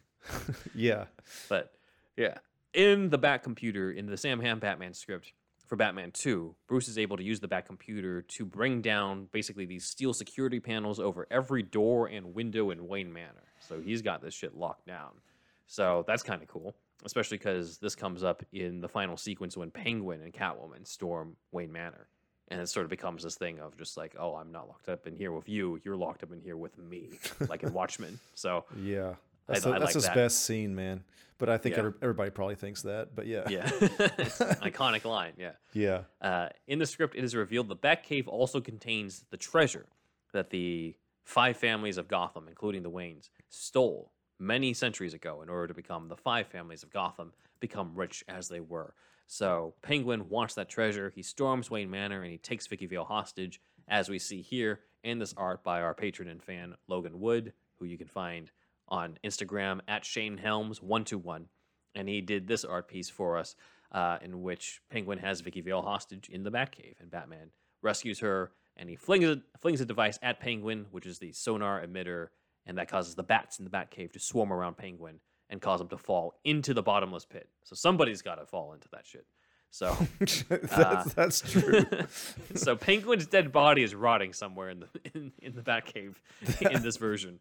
[0.75, 1.05] yeah.
[1.49, 1.73] But
[2.17, 2.37] yeah,
[2.73, 5.33] in the Bat computer, in the Sam Hamm Batman script
[5.73, 9.65] for Batman 2, Bruce is able to use the Bat computer to bring down basically
[9.65, 13.47] these steel security panels over every door and window in Wayne Manor.
[13.67, 15.13] So he's got this shit locked down.
[15.65, 19.71] So that's kind of cool, especially because this comes up in the final sequence when
[19.71, 22.05] Penguin and Catwoman storm Wayne Manor.
[22.49, 25.07] And it sort of becomes this thing of just like, oh, I'm not locked up
[25.07, 25.81] in here with you.
[25.83, 27.09] You're locked up in here with me,
[27.49, 28.19] like in Watchmen.
[28.35, 29.15] So Yeah.
[29.47, 30.15] That's, I the- that's like his that.
[30.15, 31.03] best scene, man.
[31.39, 31.79] But I think Yeah.
[31.79, 33.15] every- everybody probably thinks that.
[33.15, 33.49] But yeah.
[33.49, 33.65] yeah,
[34.61, 35.33] iconic line.
[35.37, 35.53] Yeah.
[35.73, 36.03] Yeah.
[36.21, 39.85] Uh, in the script, it is revealed the Batcave also contains the treasure
[40.31, 45.67] that the five families of Gotham, including the Waynes, stole many centuries ago in order
[45.67, 48.93] to become the five families of Gotham, become rich as they were.
[49.27, 51.11] So Penguin wants that treasure.
[51.15, 55.19] He storms Wayne Manor and he takes Vicki Vale hostage, as we see here in
[55.19, 58.51] this art by our patron and fan Logan Wood, who you can find
[58.87, 61.47] on Instagram at Shane Helms one two one
[61.95, 63.55] and he did this art piece for us,
[63.91, 68.51] uh, in which Penguin has Vicki Vale hostage in the Batcave, and Batman rescues her,
[68.77, 72.27] and he flings a, flings a device at Penguin, which is the sonar emitter,
[72.65, 75.19] and that causes the bats in the Batcave to swarm around Penguin
[75.49, 77.49] and cause him to fall into the bottomless pit.
[77.63, 79.25] So somebody's got to fall into that shit.
[79.73, 81.83] So, that's, uh, that's true.
[82.55, 86.13] so Penguin's dead body is rotting somewhere in the in, in the Batcave
[86.71, 87.39] in this version.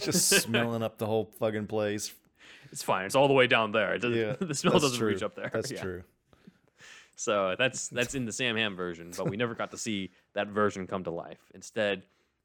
[0.00, 2.12] Just smelling up the whole fucking place.
[2.70, 3.06] It's fine.
[3.06, 3.94] It's all the way down there.
[3.94, 4.36] It doesn't, Yeah.
[4.40, 5.08] the smell doesn't true.
[5.08, 5.50] reach up there.
[5.52, 5.82] That's Yeah.
[5.82, 6.04] true.
[7.16, 10.46] So that's that's in the Sam Hamm version, but we never got to see that
[10.46, 11.40] version come to life.
[11.52, 12.04] Instead,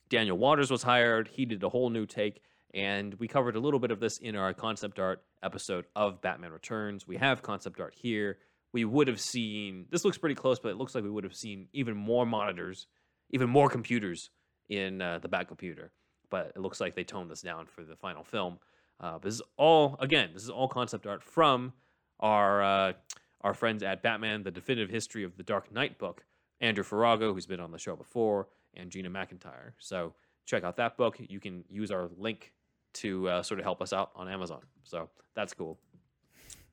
[0.10, 1.28] Daniel Waters was hired.
[1.28, 2.42] He did a whole new take,
[2.74, 6.52] and we covered a little bit of this in our concept art episode of Batman
[6.52, 7.08] Returns.
[7.08, 8.40] We have concept art here.
[8.74, 11.36] We would have seen this looks pretty close, but it looks like we would have
[11.36, 12.88] seen even more monitors,
[13.32, 14.30] even more computers
[14.70, 15.92] in uh, the Bat computer.
[16.30, 18.60] But it looks like they toned this down for the final film.
[19.00, 20.32] Uh, this is all again.
[20.34, 21.74] This is all concept art from
[22.20, 22.94] our uh,
[23.42, 26.26] our friends at Batman: The Definitive History of the Dark Knight book.
[26.60, 29.74] Andrew Farago, who's been on the show before, and Gina McIntyre.
[29.80, 30.14] So
[30.46, 31.18] check out that book.
[31.20, 32.54] You can use our link
[32.94, 34.62] to uh, sort of help us out on Amazon.
[34.84, 35.78] So that's cool.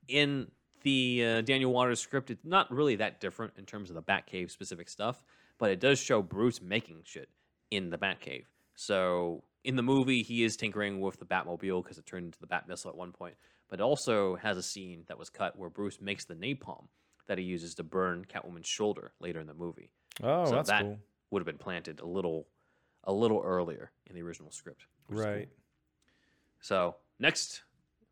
[0.08, 0.50] In
[0.84, 4.50] the uh, Daniel Waters script, it's not really that different in terms of the Batcave
[4.50, 5.24] specific stuff,
[5.58, 7.28] but it does show Bruce making shit
[7.70, 8.44] in the Batcave.
[8.76, 12.46] So in the movie, he is tinkering with the Batmobile because it turned into the
[12.46, 13.34] Bat missile at one point,
[13.68, 16.86] but it also has a scene that was cut where Bruce makes the napalm
[17.26, 19.90] that he uses to burn Catwoman's shoulder later in the movie.
[20.22, 20.98] Oh, so that's that cool.
[21.30, 22.46] would have been planted a little,
[23.04, 24.82] a little earlier in the original script.
[25.10, 25.24] is cool.
[25.24, 25.48] Right.
[26.60, 27.62] So next,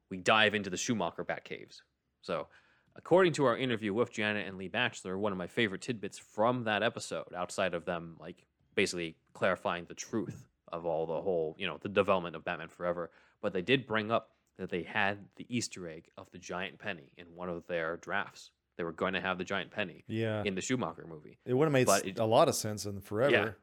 [0.09, 1.83] we dive into the Schumacher Batcaves.
[2.23, 2.49] So,
[2.97, 6.65] according to our interview with Janet and Lee Batchler, one of my favorite tidbits from
[6.65, 11.67] that episode, outside of them like basically clarifying the truth of all the whole, you
[11.67, 13.11] know, the development of Batman Forever,
[13.43, 17.11] but they did bring up that they had the Easter egg of the giant penny
[17.19, 18.51] in one of their drafts.
[18.77, 20.43] They were going to have the giant penny Yeah.
[20.45, 21.39] in the Schumacher movie.
[21.45, 23.57] It would have made it- a lot of sense in forever.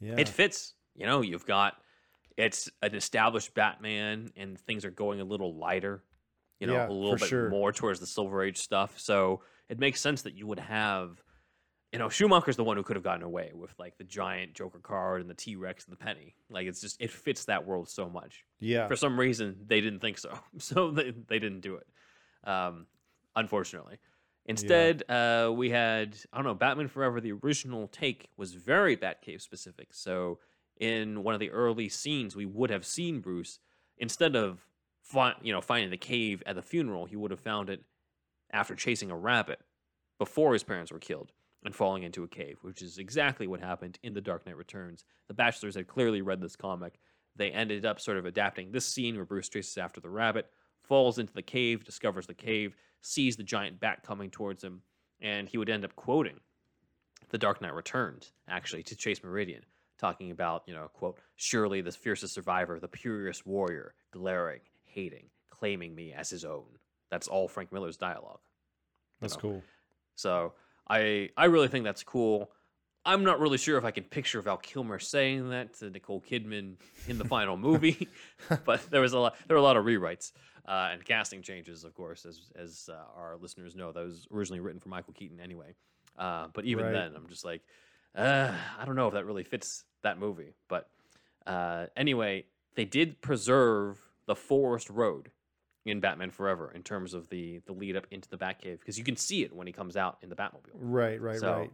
[0.00, 0.16] Yeah.
[0.18, 0.74] it fits.
[0.94, 1.80] You know, you've got
[2.36, 6.04] it's an established Batman, and things are going a little lighter.
[6.60, 7.48] You know, Yeah, a little bit sure.
[7.50, 8.98] more towards the Silver Age stuff.
[8.98, 11.22] So it makes sense that you would have.
[11.92, 14.78] You know, Schumacher's the one who could have gotten away with like the giant Joker
[14.78, 16.34] card and the T Rex and the penny.
[16.50, 18.44] Like it's just it fits that world so much.
[18.60, 18.86] yeah.
[18.88, 21.86] For some reason, they didn't think so, so they they didn't do it.
[22.44, 22.86] Um,
[23.36, 24.00] unfortunately,
[24.44, 27.20] instead, uh, we had I don't know Batman Forever.
[27.22, 29.88] The original take was very Batcave specific.
[29.94, 30.40] So
[30.78, 33.60] in one of the early scenes, we would have seen Bruce
[33.96, 34.66] instead of
[35.08, 37.82] fi- you know finding the cave at the funeral, he would have found it
[38.50, 39.60] after chasing a rabbit
[40.18, 41.32] before his parents were killed
[41.64, 45.04] and falling into a cave, which is exactly what happened in The Dark Knight Returns.
[45.26, 46.98] The Batchlers had clearly read this comic.
[47.36, 50.50] They ended up sort of adapting this scene where Bruce chases after the rabbit,
[50.82, 54.82] falls into the cave, discovers the cave, sees the giant bat coming towards him,
[55.20, 56.40] and he would end up quoting
[57.30, 59.62] The Dark Knight Returns, actually, to Chase Meridian,
[59.98, 64.60] talking about, you know, quote, surely the fiercest survivor, the purest warrior, glaring,
[64.98, 66.66] hating, claiming me as his own.
[67.10, 68.40] That's all Frank Miller's dialogue.
[69.20, 69.40] That's know.
[69.40, 69.62] cool.
[70.16, 70.52] So
[70.88, 72.50] I I really think that's cool.
[73.04, 76.74] I'm not really sure if I can picture Val Kilmer saying that to Nicole Kidman
[77.06, 78.08] in the final movie,
[78.64, 80.32] but there was a lot there were a lot of rewrites
[80.66, 83.92] uh, and casting changes, of course, as as uh, our listeners know.
[83.92, 85.74] That was originally written for Michael Keaton anyway.
[86.18, 86.92] Uh, but even Right.
[86.92, 87.62] then, I'm just like,
[88.16, 90.54] uh, I don't know if that really fits that movie.
[90.68, 90.88] But
[91.46, 92.44] uh, anyway,
[92.74, 95.32] they did preserve the forest road
[95.86, 99.04] in Batman Forever in terms of the the lead up into the Batcave because you
[99.04, 100.74] can see it when he comes out in the Batmobile.
[100.74, 101.72] Right, right, so right.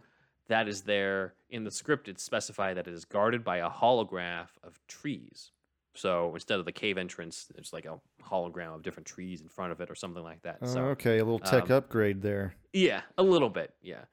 [0.48, 2.08] that is there in the script.
[2.08, 5.50] It's specified that it is guarded by a holograph of trees.
[5.96, 9.72] So instead of the cave entrance, it's like a hologram of different trees in front
[9.72, 10.58] of it or something like that.
[10.62, 12.54] Oh, so okay, a little tech um, upgrade there.
[12.72, 13.74] yeah, a little bit.
[13.82, 14.04] Yeah.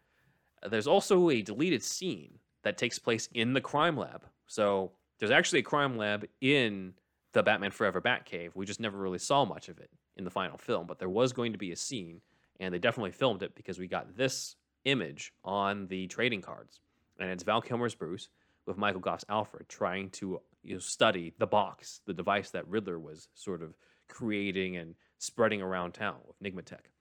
[0.70, 4.26] There's also a deleted scene that takes place in the crime lab.
[4.46, 6.94] So there's actually a crime lab in
[7.34, 8.52] the Batman Forever Batcave.
[8.56, 11.34] We just never really saw much of it in the final film, but there was
[11.34, 12.22] going to be a scene,
[12.60, 14.56] and they definitely filmed it because we got this
[14.86, 16.80] image on the trading cards,
[17.20, 18.30] and it's Val Kilmer's Bruce
[18.66, 23.00] with Michael Gough's Alfred trying to you know, study the box, the device that Riddler
[23.00, 23.76] was sort of
[24.08, 26.92] creating and spreading around town with Nigmatech.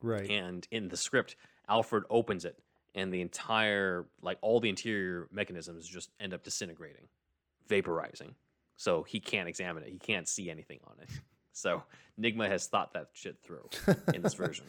[0.00, 0.28] Right.
[0.30, 1.36] And in the script,
[1.68, 2.58] Alfred opens it,
[2.94, 7.08] and the entire, like all the interior mechanisms just end up disintegrating,
[7.68, 8.34] vaporizing.
[8.82, 9.90] So he can't examine it.
[9.90, 11.08] He can't see anything on it.
[11.54, 11.82] So
[12.18, 13.68] Nigma has thought that shit through
[14.14, 14.64] in this version.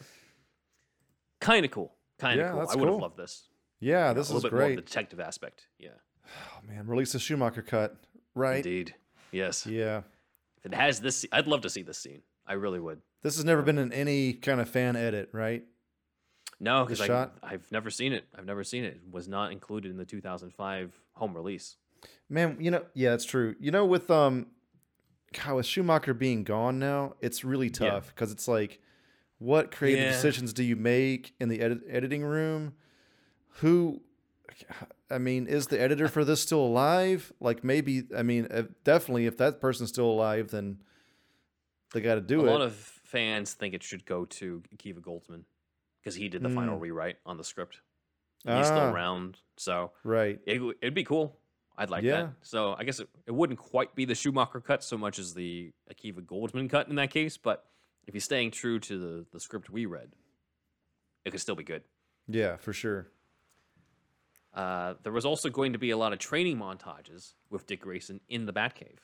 [1.40, 1.94] Kind of cool.
[2.18, 2.60] Kind of Yeah, cool.
[2.60, 2.98] I would have cool.
[3.00, 3.48] loved this.
[3.80, 4.76] yeah, You know, this a little is bit more of great.
[4.76, 5.66] the detective aspect.
[5.78, 5.88] Yeah.
[6.26, 7.96] Oh man, release the Schumacher cut.
[8.34, 8.56] Right.
[8.58, 8.94] Indeed.
[9.32, 9.66] Yes.
[9.66, 10.02] Yeah.
[10.58, 12.20] If it has this, I'd love to see this scene.
[12.46, 13.00] I really would.
[13.22, 15.64] This has never been in any kind of fan edit, right?
[16.60, 17.00] No, because?
[17.42, 18.26] I've never seen it.
[18.36, 19.00] I've never seen it.
[19.06, 21.76] It was not included in the 2005 home release.
[22.28, 23.54] Man, you know, yeah, it's true.
[23.60, 24.46] You know, with um,
[25.32, 28.80] God, with Schumacher being gone now, it's really tough because it's like,
[29.38, 30.10] what creative Yeah.
[30.12, 32.74] decisions do you make in the edit- editing room?
[33.58, 34.00] Who,
[35.10, 37.32] I mean, is the editor for this still alive?
[37.40, 40.78] Like, maybe, I mean, uh, definitely, if that person's still alive, then
[41.92, 42.48] they got to do a it.
[42.48, 45.44] A lot of fans think it should go to Akiva Goldsman
[46.00, 46.82] because he did the final Mm.
[46.82, 47.80] rewrite on the script.
[48.46, 48.92] And He's still Ah.
[48.92, 50.38] around, so right.
[50.46, 51.38] it, it'd be cool.
[51.76, 52.22] I'd like Yeah.
[52.22, 52.32] that.
[52.42, 55.72] So I guess it, it wouldn't quite be the Schumacher cut so much as the
[55.92, 57.64] Akiva Goldsman cut in that case, but
[58.06, 60.12] if he's staying true to the, the script we read,
[61.24, 61.82] it could still be good.
[62.28, 63.08] Yeah, for sure.
[64.52, 68.20] Uh, there was also going to be a lot of training montages with Dick Grayson
[68.28, 68.98] in the Batcave.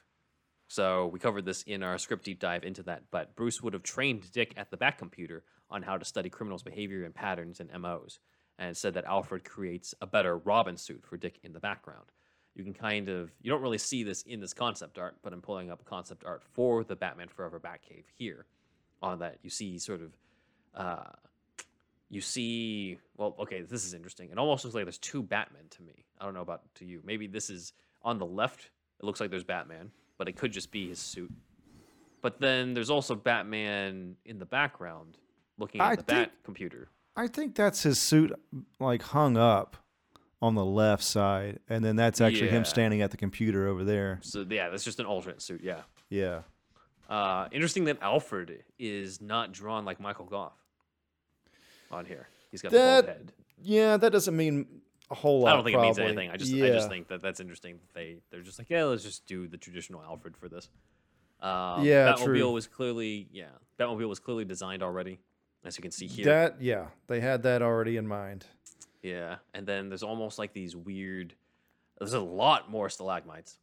[0.69, 3.03] So we covered this in our script deep dive into that.
[3.11, 6.63] But Bruce would have trained Dick at the Bat computer on how to study criminals'
[6.63, 8.21] behavior and patterns and MOs,
[8.59, 12.07] and said that Alfred creates a better Robin suit for Dick in the background.
[12.55, 15.41] You can kind of you don't really see this in this concept art, but I'm
[15.41, 18.47] pulling up concept art for the Batman Forever Batcave here.
[19.03, 20.13] On that, you see sort of
[20.75, 21.11] uh,
[22.11, 24.31] you see well okay this is interesting.
[24.31, 26.05] It almost looks like there's two batmen to me.
[26.21, 27.01] I don't know about to you.
[27.05, 27.73] Maybe this is
[28.03, 29.91] on the left it looks like there's batman
[30.21, 31.33] but it could just be his suit.
[32.21, 35.17] But then there's also batman in the background
[35.57, 36.89] looking at I the bat computer.
[37.17, 38.31] I think that's his suit,
[38.79, 39.79] like hung up
[40.43, 42.53] on the left side, and then that's actually Yeah.
[42.53, 44.19] him standing at the computer over there.
[44.23, 46.43] so yeah that's just an alternate suit yeah Yeah.
[47.09, 50.53] uh, interesting that alfred is not drawn like michael gough
[51.91, 53.33] on here he's got the That- bald head
[53.63, 54.81] Yeah, that doesn't mean
[55.11, 55.51] a whole lot.
[55.51, 56.31] I don't think it means anything.
[56.31, 56.67] I just yeah.
[56.67, 57.75] I just think that that's interesting.
[57.79, 60.71] That they they're just like yeah, let's just do the traditional Alfred for this.
[61.43, 62.53] Um, Yeah, Batmobile true.
[62.53, 63.47] was clearly yeah,
[63.79, 65.19] Batmobile was clearly designed already,
[65.65, 66.25] as you can see here.
[66.27, 68.47] that yeah, they had that already in mind.
[69.03, 71.35] Yeah, and then there's almost like these weird.
[71.99, 73.59] There's a lot more stalagmites.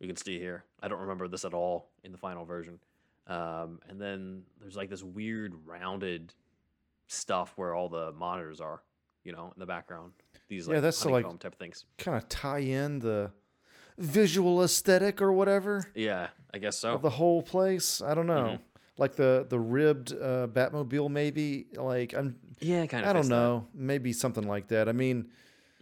[0.00, 0.64] You can see here.
[0.82, 2.78] I don't remember this at all in the final version.
[3.26, 6.34] Um, and then there's like this weird rounded
[7.06, 8.82] stuff where all the monitors are,
[9.22, 10.12] you know, in the background.
[10.48, 11.86] These like Yeah, that's to, like- type of things.
[11.96, 13.30] Kind of tie in the
[13.96, 16.94] visual aesthetic or whatever Yeah, I guess so.
[16.94, 18.02] of the whole place.
[18.02, 18.34] I don't know.
[18.58, 18.62] Mm-hmm.
[18.96, 21.66] Like the the ribbed uh, Batmobile, maybe.
[21.74, 22.36] Like I'm.
[22.60, 23.10] Yeah, kind of.
[23.10, 23.66] I don't know.
[23.74, 24.88] Maybe something like that.
[24.88, 25.30] I mean,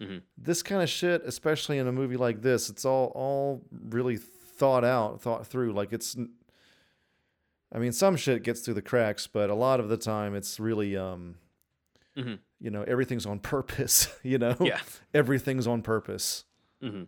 [0.00, 0.22] Mhm.
[0.38, 4.84] this kind of shit, especially in a movie like this, it's all all really thought
[4.84, 5.72] out, thought through.
[5.74, 6.16] Like it's.
[7.74, 10.58] I mean, some shit gets through the cracks, but a lot of the time, it's
[10.58, 11.36] really um.
[12.16, 12.38] Mhm.
[12.60, 14.08] You know, everything's on purpose.
[14.22, 14.56] You know.
[14.60, 14.80] Yeah.
[15.12, 16.44] Everything's on purpose.
[16.80, 17.04] hmm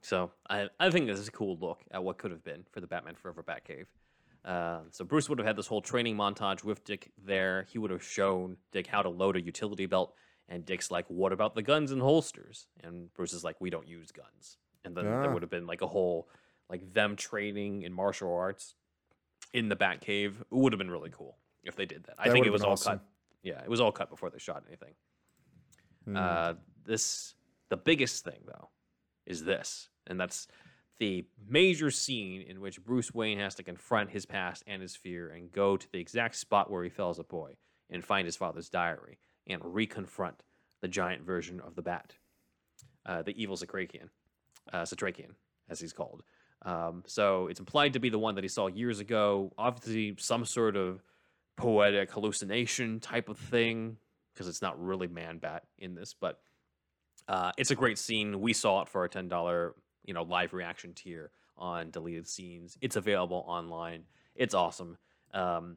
[0.00, 2.80] So I I think this is a cool look at what could have been for
[2.80, 3.86] the Batman Forever Batcave.
[4.48, 7.66] Uh, so Bruce would have had this whole training montage with Dick there.
[7.70, 10.14] He would have shown Dick how to load a utility belt,
[10.48, 13.86] and Dick's like, "What about the guns and holsters?" And Bruce is like, "We don't
[13.86, 15.32] use guns." And then there Ah.
[15.34, 16.28] would have been like a whole
[16.70, 18.74] like them training in martial arts
[19.52, 20.40] in the Batcave.
[20.40, 21.36] It would have been really cool.
[21.64, 22.14] if they did that.
[22.18, 23.00] I think it was all awesome.
[23.00, 23.06] cut.
[23.42, 24.94] Yeah, it was all cut before they shot anything.
[26.04, 26.16] Hmm.
[26.16, 27.34] Uh, this
[27.68, 28.70] the biggest thing though
[29.26, 30.48] is this, and that's
[30.98, 35.30] the major scene in which Bruce Wayne has to confront his past and his fear
[35.30, 37.56] and go to the exact spot where he fell as a boy
[37.90, 40.40] and find his father's diary and reconfront
[40.80, 42.14] the giant version of the Bat,
[43.06, 44.08] uh, the evil Satrakian,
[44.72, 44.84] uh,
[45.70, 46.22] as he's called.
[46.62, 49.52] Um, so it's implied to be the one that he saw years ago.
[49.56, 51.02] Obviously, some sort of
[51.56, 53.96] poetic hallucination type of thing,
[54.34, 56.40] because it's not really Man Bat in this, but
[57.28, 58.40] uh, it's a great scene.
[58.40, 59.74] We saw it for a ten dollar,
[60.08, 62.78] you know, live reaction tier on deleted scenes.
[62.80, 64.04] It's available online.
[64.34, 64.96] It's awesome.
[65.34, 65.76] Um,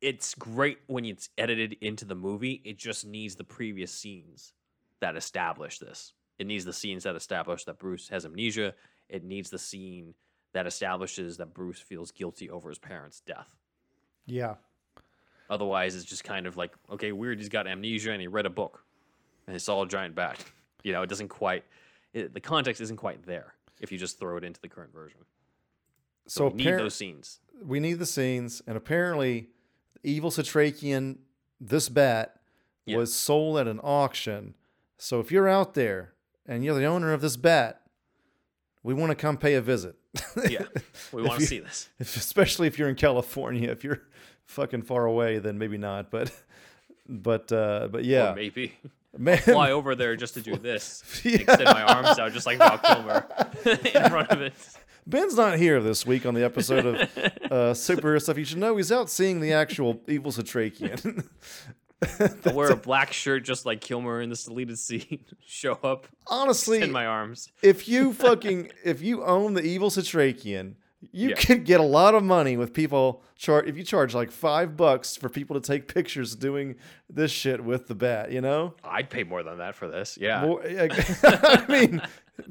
[0.00, 2.60] it's great when it's edited into the movie.
[2.64, 4.52] It just needs the previous scenes
[5.00, 6.12] that establish this.
[6.40, 8.74] It needs the scenes that establish that Bruce has amnesia.
[9.08, 10.14] It needs the scene
[10.54, 13.48] that establishes that Bruce feels guilty over his parents' death.
[14.26, 14.54] Yeah.
[15.48, 17.38] Otherwise, it's just kind of like, okay, weird.
[17.38, 18.82] He's got amnesia and he read a book
[19.46, 20.44] and he saw a giant bat.
[20.84, 21.64] You know, it doesn't quite,
[22.14, 25.20] it, the context isn't quite there if you just throw it into the current version.
[26.26, 27.40] So, So we need those scenes.
[27.64, 29.48] we need the scenes, and apparently,
[30.02, 31.18] the evil Satrakian,
[31.60, 32.40] this bat,
[32.84, 32.96] Yeah.
[32.98, 34.54] was sold at an auction.
[34.98, 36.12] So if you're out there
[36.46, 37.82] and you're the owner of this bat,
[38.82, 39.96] we want to come pay a visit.
[40.48, 40.66] Yeah,
[41.12, 41.88] we want to see this.
[41.98, 43.70] If, especially if you're in California.
[43.70, 44.02] If you're
[44.46, 46.10] fucking far away, then maybe not.
[46.10, 46.32] But
[47.08, 48.72] but uh, but yeah, Or maybe
[49.18, 51.02] man, fly over there just to do this.
[51.24, 53.26] Extend my arms out just like Val Kilmer
[53.66, 54.54] in front of it.
[55.06, 56.96] Ben's not here this week on the episode of
[57.50, 58.36] uh, superhero stuff.
[58.36, 61.26] You should know he's out seeing the actual evil Satrakian.
[62.46, 65.24] I wear a black shirt just like Kilmer in this deleted scene.
[65.44, 67.50] Show up Honestly, in my arms.
[67.62, 70.74] if you fucking if you own the evil Satrakian,
[71.12, 71.36] you Yeah.
[71.36, 75.16] could get a lot of money with people char if you charge like five bucks
[75.16, 76.74] for people to take pictures doing
[77.08, 78.74] this shit with the bat, you know?
[78.82, 80.18] I'd pay more than that for this.
[80.20, 82.02] Yeah, More- I mean,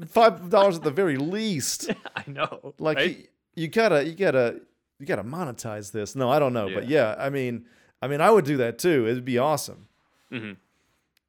[0.06, 1.90] five dollars at the very least.
[2.16, 2.74] I know.
[2.78, 3.18] Like right?
[3.18, 3.24] you,
[3.54, 4.60] you gotta you gotta
[4.98, 6.16] you gotta monetize this.
[6.16, 7.66] No, I don't know, but yeah, I mean,
[8.00, 9.06] I mean, I would do that too.
[9.06, 9.88] It'd be awesome.
[10.32, 10.52] mm-hmm.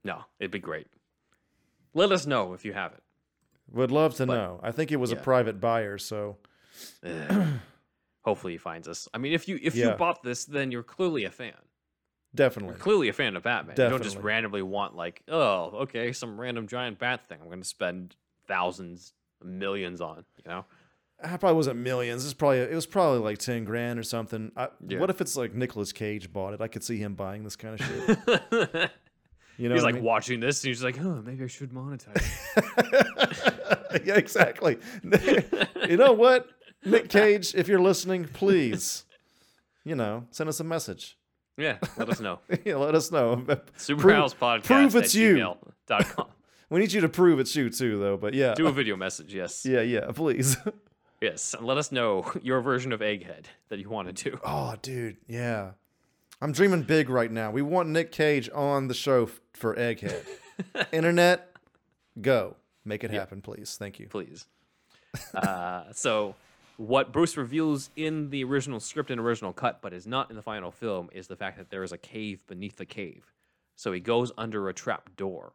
[0.04, 0.88] no, it'd be great.
[1.94, 3.04] Let us know if you have it.
[3.72, 4.60] Would love to know.
[4.64, 6.38] I think it was a private buyer, so
[8.24, 9.08] Hopefully he finds us.
[9.14, 9.92] I mean, if you if Yeah.
[9.92, 11.54] you bought this, then you're clearly a fan.
[12.36, 12.76] definitely.
[12.76, 13.76] Clearly a fan of Batman.
[13.78, 14.28] You don't just Definitely.
[14.28, 17.40] randomly want like, oh, okay, some random giant bat thing.
[17.42, 18.16] I'm going to spend
[18.48, 19.14] thousands,
[19.44, 20.26] millions on.
[20.46, 20.66] You know?
[21.24, 22.24] Ah, I probably wasn't millions.
[22.26, 24.52] It's probably it was probably like ten grand or something.
[24.56, 25.00] I, Yeah.
[25.00, 26.62] What if it's like Nicolas Cage bought it?
[26.62, 28.92] I could see him buying this kind of shit.
[29.58, 30.06] You know, he's what like I mean?
[30.06, 32.16] watching this, and he's like, oh, maybe I should monetize.
[32.56, 34.78] it." yeah, exactly.
[35.90, 36.48] you know what,
[36.86, 39.06] Nick Cage, if you're listening, please,
[39.84, 41.18] you know, send us a message.
[41.58, 42.40] yeah, let us know.
[42.66, 43.38] yeah, let us know.
[43.78, 44.64] Superhouse podcast.
[44.64, 45.36] prove it's you.
[45.36, 46.28] gmail.com.
[46.72, 48.16] We need you to prove it's you too, though.
[48.16, 49.66] But yeah, Do a video message, yes.
[49.66, 50.56] yeah, yeah, please.
[51.22, 51.54] Yes.
[51.54, 54.40] And let us know your version of Egghead that you want to do.
[54.46, 55.72] oh, dude, yeah.
[56.42, 57.52] I'm dreaming big right now.
[57.52, 60.24] We want Nick Cage on the show f- for Egghead.
[60.94, 61.52] Internet,
[62.22, 62.56] go.
[62.86, 63.76] Make it happen, please.
[63.78, 64.08] Thank you.
[64.08, 64.46] please.
[65.34, 66.36] Uh, so,
[66.80, 70.42] what Bruce reveals in the original script and original cut, but is not in the
[70.42, 73.34] final film, is the fact that there is a cave beneath the cave.
[73.76, 75.52] So he goes under a trap door,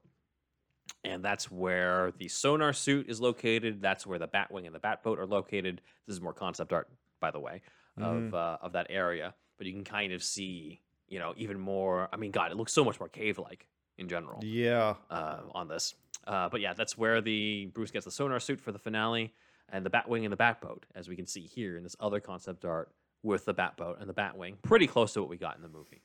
[1.03, 3.81] and that's where the sonar suit is located.
[3.81, 5.81] That's where the Batwing and the Batboat are located.
[6.07, 6.91] This is more concept art,
[7.21, 7.63] by the way,
[7.99, 9.35] of uh, of that area.
[9.57, 12.11] But you can kind of see, you know, even more.
[12.13, 14.97] I mean, God, it looks so much more cave-like in general Yeah.
[15.09, 15.95] uh, on this.
[16.27, 19.33] Uh, but yeah, that's where the Bruce gets the sonar suit for the finale,
[19.71, 22.65] and the Batwing and the Batboat, as we can see here in this other concept
[22.65, 22.91] art
[23.23, 26.03] with the Batboat and the Batwing, pretty close to what we got in the movie.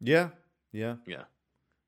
[0.00, 0.30] Yeah.
[0.72, 0.96] Yeah.
[1.06, 1.24] Yeah.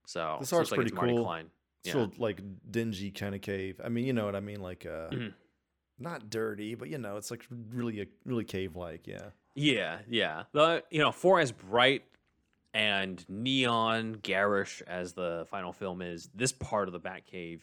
[0.07, 1.25] So This art's like pretty it's cool.
[1.25, 1.51] Klein.
[1.85, 2.07] It's Yeah.
[2.19, 3.81] like dingy kind of cave.
[3.85, 4.61] I mean, you know what I mean?
[4.61, 5.35] Like, uh, Mhm.
[5.99, 9.07] not dirty, but you know, it's like really, a, really cave like.
[9.07, 9.31] Yeah.
[9.55, 10.45] Yeah, yeah.
[10.53, 12.05] The you know, for as bright
[12.73, 17.61] and neon garish as the final film is, this part of the Batcave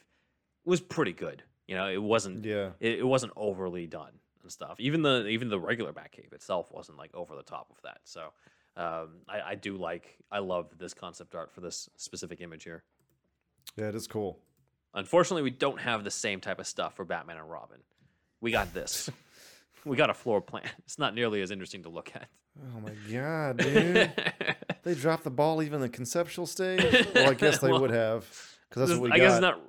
[0.63, 1.43] was pretty good.
[1.71, 2.71] You know, it wasn't Yeah.
[2.81, 4.11] it, it wasn't overly done
[4.43, 4.77] and stuff.
[4.81, 7.99] Even the even the regular Batcave itself wasn't like over the top of that.
[8.03, 8.33] So
[8.75, 12.83] um, I, I do like I love this concept art for this specific image here.
[13.77, 14.37] Yeah, it is cool.
[14.93, 17.77] Unfortunately, we don't have the same type of stuff for Batman and Robin.
[18.41, 19.09] We got this.
[19.85, 20.69] we got a floor plan.
[20.79, 22.27] It's not nearly as interesting to look at.
[22.75, 24.11] Oh my god, dude!
[24.83, 27.07] they dropped the ball even the conceptual stage.
[27.15, 28.25] Well, I guess they Well, would have,
[28.69, 29.23] because that's what we I got.
[29.23, 29.61] guess it's not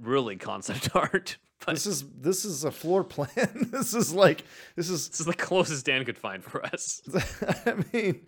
[0.00, 3.68] really concept art, but this is this is a floor plan.
[3.72, 4.44] this is like
[4.76, 5.08] this is.
[5.08, 7.02] this is the closest Dan could find for us.
[7.66, 8.26] I mean,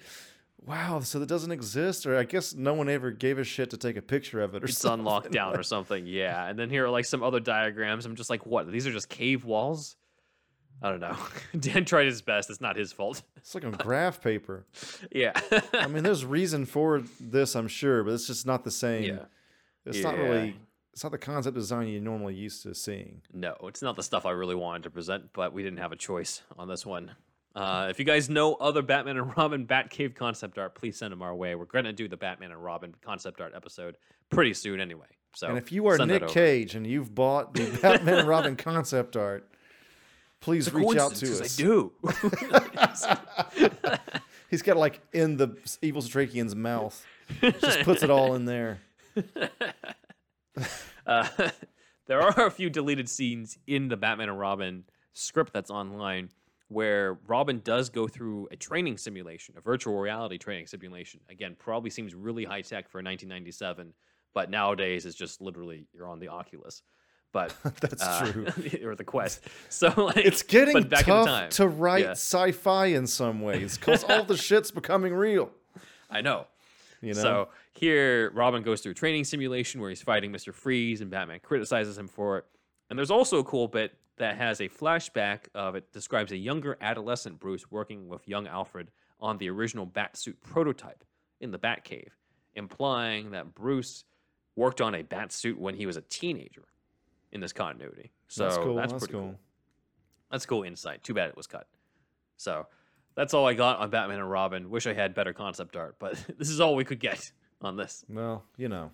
[0.67, 3.77] Wow, so that doesn't exist, or I guess no one ever gave a shit to
[3.77, 5.07] take a picture of it, or It's something.
[5.07, 6.07] on lockdown or something.
[6.07, 6.47] Yeah.
[6.47, 8.07] And then here are like some other diagrams.
[8.07, 8.73] I'm just like, what?
[8.73, 9.97] These are just cave walls?
[10.83, 11.17] I don't know.
[11.61, 12.49] Dan tried his best.
[12.49, 13.23] It's not his fault.
[13.37, 14.65] It's like on graph paper.
[15.13, 15.39] yeah.
[15.75, 19.05] I mean, there's reason for this, I'm sure, but it's just not the same.
[19.05, 19.25] Yeah.
[19.85, 20.57] It's not really.
[20.95, 23.21] It's not the concept design you're normally used to seeing.
[23.33, 25.97] No, it's not the stuff I really wanted to present, but we didn't have a
[25.97, 27.11] choice on this one.
[27.57, 31.21] Uh, if you guys know other Batman and Robin Batcave concept art, please send them
[31.21, 31.57] our way.
[31.57, 33.97] We're going to do the Batman and Robin concept art episode
[34.31, 35.09] pretty soon anyway.
[35.35, 36.29] So and if you are Nick.
[36.29, 39.51] Cage and you've bought the Batman and Robin concept art,
[40.39, 41.59] please It's reach out to us.
[41.59, 41.93] I do.
[44.49, 47.05] He's got like in the evil Strakian's mouth.
[47.41, 48.79] Just puts it all in there.
[51.07, 51.29] Uh,
[52.07, 56.31] there are a few deleted scenes in the Batman and Robin script that's online
[56.69, 61.21] where Robin does go through a training simulation, a virtual reality training simulation.
[61.29, 63.93] Again, probably seems really high tech for 1997,
[64.33, 66.83] but nowadays it's just literally you're on the Oculus.
[67.33, 68.47] But That's uh, true.
[68.85, 69.41] or the Quest.
[69.69, 73.41] So like, It's getting but back in time, tough to write Yeah, sci-fi in some
[73.41, 75.51] ways because all the shit's becoming real.
[76.09, 76.47] I know.
[77.05, 77.23] You know.
[77.23, 80.53] So here, Robin goes through a training simulation where he's fighting Mr.
[80.53, 82.45] Freeze, and Batman criticizes him for it.
[82.91, 86.77] And there's also a cool bit that has a flashback of it describes a younger
[86.81, 88.91] adolescent Bruce working with young Alfred
[89.21, 91.05] on the original Batsuit prototype
[91.41, 92.11] in the Batcave,
[92.55, 94.05] implying that Bruce
[94.57, 96.65] worked on a Batsuit when he was a teenager
[97.33, 98.13] in this continuity.
[98.29, 98.75] So that's cool.
[98.77, 99.23] That's, That's, pretty cool.
[99.23, 99.39] cool.
[100.31, 101.03] That's cool insight.
[101.03, 101.67] Too bad it was cut.
[102.37, 102.67] So
[103.17, 104.71] that's all I got on Batman and Robin.
[104.71, 107.31] Wish I had better concept art, but this is all we could get
[107.61, 108.05] on this.
[108.09, 108.91] Well, you know,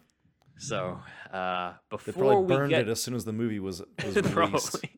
[0.59, 1.01] So
[1.33, 4.15] uh, they before probably we burned get it as soon as the movie was was
[4.17, 4.33] released.
[4.33, 4.91] probably,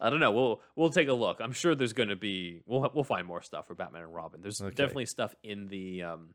[0.00, 0.30] I don't know.
[0.30, 1.40] We'll we'll take a look.
[1.40, 4.40] I'm sure there's going to be we'll we'll find more stuff for Batman and Robin.
[4.40, 4.74] There's Okay.
[4.74, 6.34] definitely stuff in the um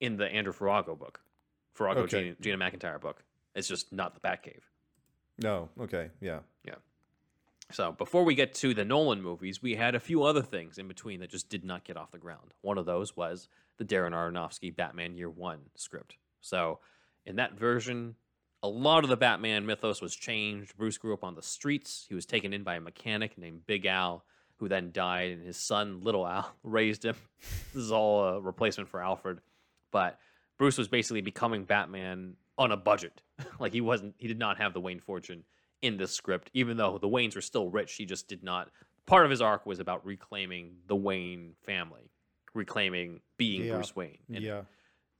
[0.00, 1.20] in the Andrew Farago book,
[1.78, 2.34] Farago Okay.
[2.40, 3.22] Gina, Gina McIntyre book.
[3.54, 4.62] It's just not the Batcave.
[5.42, 6.40] No, okay, yeah.
[7.70, 10.88] So before we get to the Nolan movies, we had a few other things in
[10.88, 12.52] between that just did not get off the ground.
[12.60, 13.48] One of those was
[13.78, 16.16] the Darren Aronofsky Batman Year One script.
[16.40, 16.80] So
[17.24, 18.16] in that version,
[18.62, 20.76] a lot of the Batman mythos was changed.
[20.76, 22.04] Bruce grew up on the streets.
[22.08, 24.24] He was taken in by a mechanic named Big Al,
[24.56, 27.16] who then died, and his son Little Al raised him.
[27.72, 29.40] this is all a replacement for Alfred,
[29.90, 30.18] but
[30.58, 33.22] Bruce was basically becoming Batman on a budget.
[33.58, 35.44] like he wasn't, he did not have the Wayne fortune
[35.82, 37.92] in this script, even though the Waynes were still rich.
[37.94, 38.70] He just did not.
[39.06, 42.10] Part of his arc was about reclaiming the Wayne family,
[42.54, 43.74] reclaiming being Yeah.
[43.74, 44.18] Bruce Wayne.
[44.32, 44.62] And Yeah.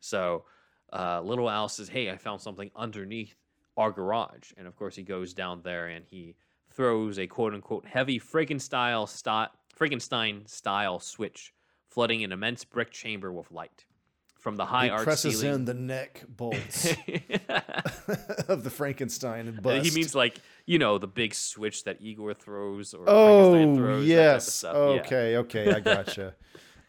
[0.00, 0.44] so
[0.92, 3.34] uh, little Al says, "Hey, I found something underneath
[3.76, 6.36] our garage," and of course he goes down there and he
[6.70, 11.52] throws a quote unquote heavy Frankenstein style Frankenstein style switch,
[11.88, 13.84] flooding an immense brick chamber with light.
[14.38, 16.86] From the high he arch presses ceiling, in the neck bolts
[18.48, 19.84] of the Frankenstein and bust.
[19.86, 24.06] he means like you know the big switch that Igor throws or Frankenstein oh throws.
[24.06, 24.60] yes.
[24.60, 25.10] that type of stuff.
[25.10, 25.16] Yeah.
[25.16, 26.34] Okay, okay, I gotcha.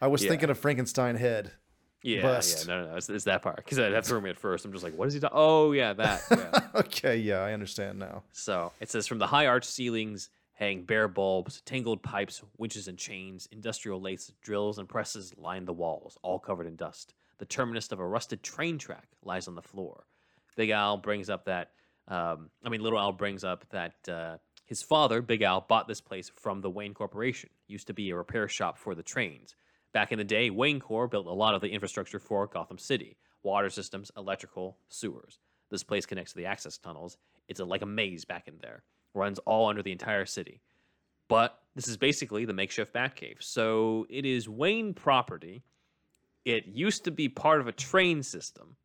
[0.00, 0.30] I was Yeah.
[0.30, 1.52] thinking of Frankenstein head.
[2.02, 2.66] Yeah, Bust.
[2.68, 4.66] yeah, no, no, no, it's, it's that part because that threw me at first.
[4.66, 5.38] I'm just like, what is he talking?
[5.38, 6.22] Oh, yeah, that.
[6.30, 6.60] Yeah.
[6.74, 8.24] Okay, yeah, I understand now.
[8.32, 12.98] So it says from the high arch ceilings hang bare bulbs, tangled pipes, winches and
[12.98, 17.14] chains, industrial lathes, drills, and presses line the walls, all covered in dust.
[17.38, 20.04] The terminus of a rusted train track lies on the floor.
[20.56, 21.70] Big Al brings up that,
[22.08, 24.36] um, I mean, Little Al brings up that uh,
[24.66, 27.50] his father, Big Al, bought this place from the Wayne Corporation.
[27.66, 29.54] Used to be a repair shop for the trains.
[29.92, 33.16] Back in the day, Wayne Corp built a lot of the infrastructure for Gotham City
[33.44, 35.38] water systems, electrical, sewers.
[35.70, 37.18] This place connects to the access tunnels.
[37.46, 38.82] It's a, like a maze back in there,
[39.12, 40.62] runs all under the entire city.
[41.28, 43.42] But this is basically the makeshift Batcave.
[43.42, 45.62] So it is Wayne property.
[46.44, 48.76] It used to be part of a train system,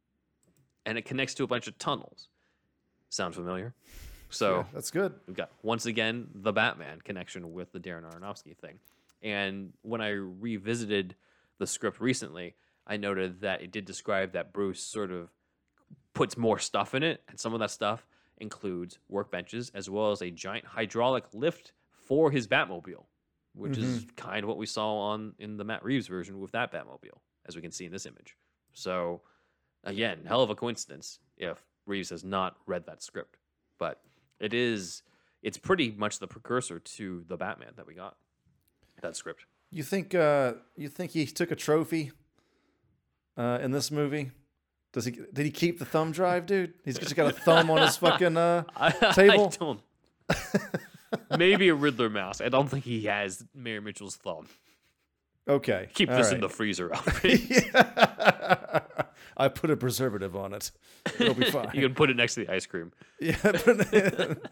[0.86, 2.28] and it connects to a bunch of tunnels.
[3.10, 3.74] Sound familiar?
[4.30, 5.14] So Yeah, that's good.
[5.28, 8.80] we've got once again the Batman connection with the Darren Aronofsky thing.
[9.22, 11.16] And when I revisited
[11.58, 12.56] the script recently,
[12.88, 15.30] I noted that it did describe that Bruce sort of
[16.14, 18.06] puts more stuff in it, and some of that stuff
[18.38, 23.06] includes workbenches as well as a giant hydraulic lift for his Batmobile,
[23.54, 24.16] which is mm-hmm.
[24.16, 27.56] kind of what we saw on in the Matt Reeves version with that Batmobile, as
[27.56, 28.36] we can see in this image.
[28.74, 29.22] So,
[29.84, 33.38] again, hell of a coincidence if Reeves has not read that script,
[33.78, 34.00] but
[34.40, 35.04] it is
[35.42, 38.16] it's pretty much the precursor to the Batman that we got.
[39.02, 39.46] That script.
[39.72, 42.12] You think uh you think he took a trophy
[43.38, 44.32] uh in this movie?
[44.92, 46.74] Does he did he keep the thumb drive, dude?
[46.84, 48.64] He's just got a thumb on his fucking uh
[49.14, 49.52] Table?
[49.54, 49.82] I don't.
[51.38, 52.42] Maybe a Riddler mouse.
[52.42, 54.48] I don't think he has Mayor Mitchell's thumb.
[55.48, 55.90] Okay.
[55.96, 57.42] Keep this in the freezer, Alfred.
[59.40, 60.72] I put a preservative on it.
[61.20, 61.70] It'll be fine.
[61.74, 62.92] you can put it next to the ice cream.
[63.20, 63.38] Yeah.
[63.42, 64.52] but-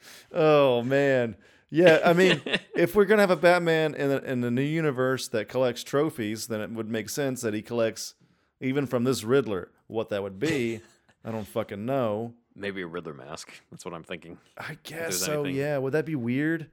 [0.32, 1.36] oh man.
[1.74, 2.42] Yeah, I mean,
[2.76, 6.48] if we're gonna have a Batman in a, in a new universe that collects trophies,
[6.48, 8.14] then it would make sense that he collects
[8.60, 9.70] even from this Riddler.
[9.86, 10.82] What that would be,
[11.24, 12.34] I don't fucking know.
[12.54, 13.52] Maybe a Riddler mask.
[13.70, 14.36] That's what I'm thinking.
[14.58, 15.44] I guess so.
[15.44, 15.56] anything.
[15.56, 15.78] Yeah.
[15.78, 16.68] Would that be weird?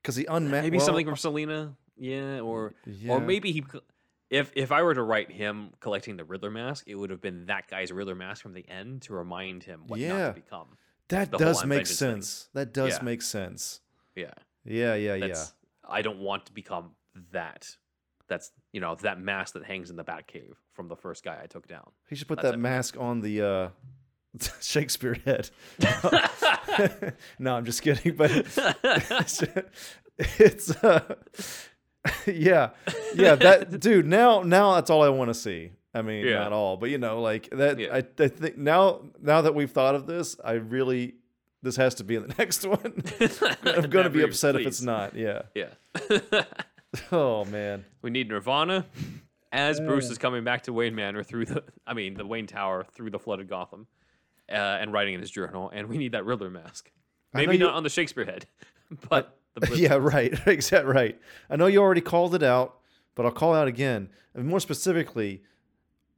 [0.00, 0.64] Because he unmasked.
[0.64, 1.74] Maybe something from Selina.
[1.98, 3.12] Yeah, or Yeah.
[3.12, 3.62] or maybe he.
[4.30, 7.46] If if I were to write him collecting the Riddler mask, it would have been
[7.46, 10.26] that guy's Riddler mask from the end to remind him what not Yeah.
[10.28, 10.68] to become.
[11.08, 12.12] that does make vengeance thing.
[12.14, 12.48] sense.
[12.54, 13.02] That does Yeah.
[13.02, 13.80] make sense.
[14.16, 14.32] Yeah,
[14.64, 14.94] Yeah.
[14.94, 15.14] Yeah.
[15.14, 15.26] Yeah.
[15.28, 15.52] that's.
[15.86, 16.92] I don't want to become
[17.32, 17.76] that.
[18.26, 21.46] That's you know that mask that hangs in the Batcave from the first guy I
[21.46, 21.90] took down.
[22.08, 23.68] He should put That's that mask on the uh,
[24.62, 25.50] Shakespeare head.
[27.38, 28.16] no, I'm just kidding.
[28.16, 29.44] But it's,
[30.18, 31.16] it's uh,
[32.26, 32.70] yeah,
[33.14, 33.34] yeah.
[33.34, 34.06] That dude.
[34.06, 35.70] Now, now that's all I want to see.
[35.94, 36.40] I mean, Yeah.
[36.40, 37.78] not all, but you know, like that.
[37.78, 37.94] Yeah.
[37.94, 41.14] I, I think now, now that we've thought of this, I really
[41.62, 43.02] this has to be in the next one.
[43.64, 45.14] I'm going to be upset if it's not.
[45.14, 45.42] Yeah.
[45.54, 45.68] Yeah.
[47.10, 47.84] Oh man.
[48.02, 48.84] we need Nirvana
[49.52, 52.84] as Bruce is coming back to Wayne Manor through the, I mean, the Wayne Tower
[52.92, 53.86] through the flooded Gotham,
[54.50, 55.70] uh, and writing in his journal.
[55.72, 56.90] And we need that Riddler mask.
[57.32, 58.46] Maybe you- not on the Shakespeare head,
[59.08, 59.36] but.
[59.74, 60.34] Yeah, right.
[60.46, 61.20] Exactly right.
[61.48, 62.78] I know you already called it out,
[63.14, 64.08] but I'll call it out again.
[64.34, 65.42] And more specifically,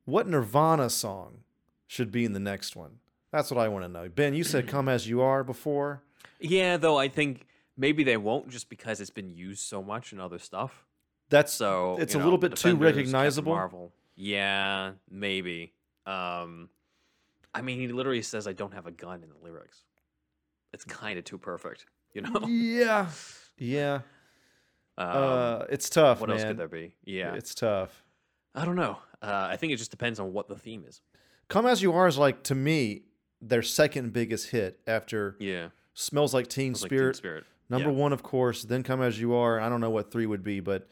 [0.04, 1.38] what Nirvana song
[1.86, 2.98] should be in the next one?
[3.32, 4.08] That's what I want to know.
[4.08, 6.02] Ben, you said "Come as You Are" before.
[6.40, 7.46] Yeah, though I think
[7.76, 10.86] maybe they won't just because it's been used so much in other stuff.
[11.28, 13.52] That's So it's a know, little bit too Defenders, Captain recognizable.
[13.54, 13.92] Marvel.
[14.14, 15.74] Yeah, maybe.
[16.06, 16.70] Um,
[17.52, 19.82] I mean, he literally says, "I don't have a gun" in the lyrics.
[20.72, 21.86] It's kind of too perfect,
[22.16, 22.40] you know.
[22.48, 23.06] Yeah,
[23.58, 24.00] yeah.
[24.98, 26.38] Um, uh, it's tough, what man.
[26.38, 26.94] else could there be?
[27.04, 28.02] Yeah, It's tough.
[28.54, 28.98] I don't know.
[29.20, 31.00] Uh, I think it just depends on what the theme is.
[31.48, 33.02] "Come as You Are" is like to me
[33.42, 37.44] their second biggest hit after Yeah, "Smells Like Teen it's like Teen Spirit." Spirit.
[37.68, 37.96] Number Yeah.
[37.96, 38.62] one, of course.
[38.62, 40.88] Then "Come as You Are." I don't know what three would be, but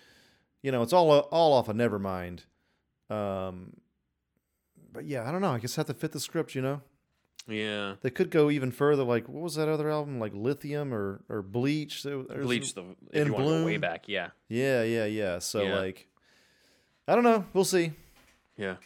[0.63, 2.45] you know, it's all all off of Nevermind.
[3.11, 3.75] Um,
[4.93, 5.53] but yeah, I don't know.
[5.53, 6.55] I guess I have to fit the script.
[6.55, 6.83] You know,
[7.47, 9.03] Yeah, they could go even further.
[9.05, 10.19] Like, what was that other album?
[10.19, 12.03] Like Lithium or or Bleach?
[12.03, 12.75] There's- Bleach.
[12.75, 15.39] The if in you want to go way back, yeah, Yeah, yeah, yeah.
[15.41, 15.77] So Yeah.
[15.79, 16.09] like,
[17.07, 17.45] I don't know.
[17.53, 17.93] We'll see.
[18.57, 18.77] yeah.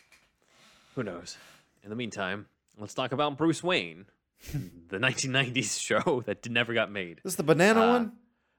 [0.97, 1.37] Who knows?
[1.85, 2.47] In the meantime,
[2.81, 4.07] let's talk about Bruce Wayne,
[4.89, 7.21] the 1990s show that never got made.
[7.23, 8.13] This is the banana Uh, one.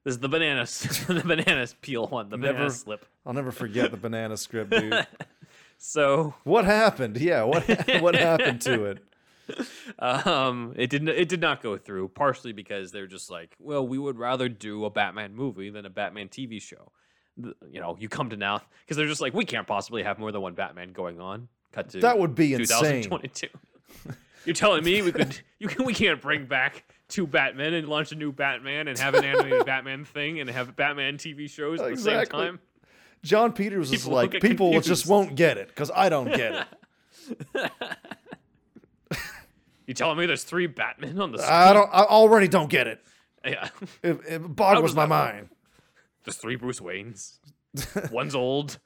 [0.05, 3.05] This is the bananas, the bananas peel one, the banana slip.
[3.25, 5.05] I'll never forget the banana script, dude.
[5.77, 7.17] So, What happened?
[7.17, 7.63] Yeah, what
[8.01, 9.03] what happened to it?
[9.99, 11.09] um, it didn't.
[11.09, 12.09] It did not go through.
[12.09, 15.89] Partially because they're just like, well, we would rather do a Batman movie than a
[15.89, 16.91] Batman TV show.
[17.37, 20.19] The- You know, you come to now because they're just like, we can't possibly have
[20.19, 21.47] more than one Batman going on.
[21.71, 23.03] Cut to That would be insane.
[23.03, 23.47] 2022.
[24.45, 25.37] You're telling me we could?
[25.59, 25.85] You can?
[25.85, 29.65] We can't bring back two Batmen and launch a new Batman and have an animated
[29.65, 32.39] Batman thing and have Batman TV shows at the Exactly.
[32.39, 32.59] same time.
[33.21, 36.67] Jon Peters is People will like, people just won't get it because I don't get
[37.55, 37.71] it.
[39.89, 41.51] You telling me there's three Batmen on the screen?
[41.51, 41.89] I don't.
[41.91, 43.03] I already don't get it.
[43.43, 43.69] yeah.
[44.03, 45.49] It, it boggles my mind.
[46.23, 47.39] There's three Bruce Waynes.
[48.11, 48.77] One's old.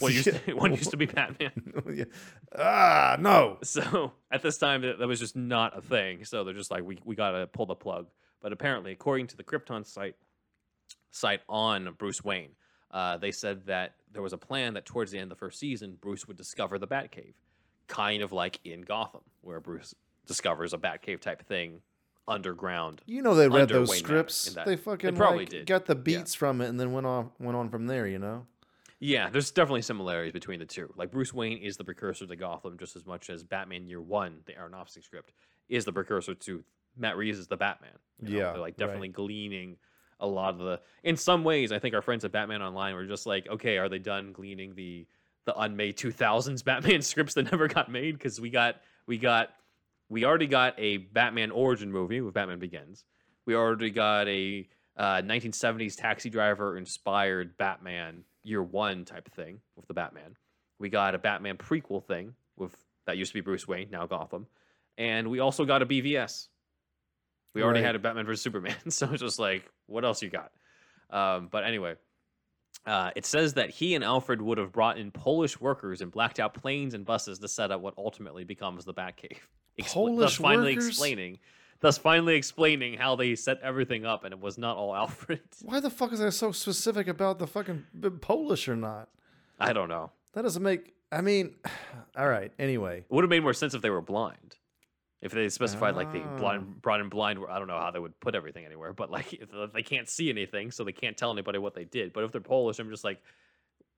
[0.00, 1.52] One used, to, one used to be Batman.
[1.94, 2.04] Yeah.
[2.58, 3.58] Ah, no.
[3.62, 6.24] So at this time, that, that was just not a thing.
[6.24, 8.08] So they're just like, we, we got to pull the plug.
[8.42, 10.16] But apparently, according to the Krypton site,
[11.12, 12.56] site on Bruce Wayne,
[12.90, 15.60] uh, they said that there was a plan that towards the end of the first
[15.60, 17.34] season, Bruce would discover the Batcave,
[17.86, 19.94] kind of like in Gotham, where Bruce
[20.26, 21.80] discovers a Batcave type thing
[22.28, 23.02] underground.
[23.06, 24.52] You know they read those Wayne scripts.
[24.54, 24.66] that.
[24.66, 25.66] They They fucking probably like, did.
[25.66, 26.00] got the Yeah.
[26.02, 28.06] beats from it and then went on went on from there.
[28.06, 28.46] You know.
[28.98, 30.92] Yeah, there's definitely similarities between the two.
[30.96, 34.38] Like Bruce Wayne is the precursor to Gotham just as much as Batman Year One,
[34.46, 35.32] the Aronofsky script,
[35.68, 36.64] is the precursor to
[36.96, 37.90] Matt Reeves is the Batman.
[38.22, 38.36] you know?
[38.38, 38.76] Yeah, they're like right.
[38.78, 39.76] definitely gleaning
[40.18, 40.80] a lot of the.
[41.04, 43.88] In some ways, I think our friends at Batman Online were just like, okay, are
[43.90, 45.06] they done gleaning the
[45.44, 48.14] the unmade 2000s Batman scripts that never got made?
[48.18, 48.76] Because we got
[49.06, 49.50] we got
[50.08, 53.04] we already got a Batman origin movie with Batman Begins.
[53.46, 59.60] We already got a uh, 1970s taxi driver inspired Batman year one type of thing
[59.76, 60.36] with the Batman.
[60.78, 62.74] We got a Batman prequel thing with
[63.06, 64.46] that used to be Bruce Wayne, now Gotham.
[64.98, 66.48] And we also got a BVS.
[67.54, 67.86] We already Right.
[67.86, 70.52] had a Batman vs Superman, so it's just like, what else you got?
[71.10, 71.94] Um, but anyway,
[72.84, 76.38] uh, it says that he and Alfred would have brought in Polish workers and blacked
[76.40, 79.38] out planes and buses to set up what ultimately becomes the Batcave.
[79.78, 80.88] Expl- thus finally workers?
[80.88, 81.38] explaining
[81.80, 85.40] thus finally explaining how they set everything up, and it was not all Alfred.
[85.62, 87.84] Why the fuck is that so specific about the fucking
[88.22, 89.08] Polish or not?
[89.60, 90.10] I don't know.
[90.32, 90.94] That doesn't make.
[91.12, 91.54] I mean,
[92.16, 92.50] all right.
[92.58, 94.56] Anyway, It would have made more sense if they were blind.
[95.22, 96.36] If they specified like the Ah.
[96.36, 98.92] blind, brought in blind, I don't know how they would put everything anywhere.
[98.92, 101.84] But like, if if they can't see anything, so they can't tell anybody what they
[101.84, 102.12] did.
[102.12, 103.20] But if they're Polish, I'm just like,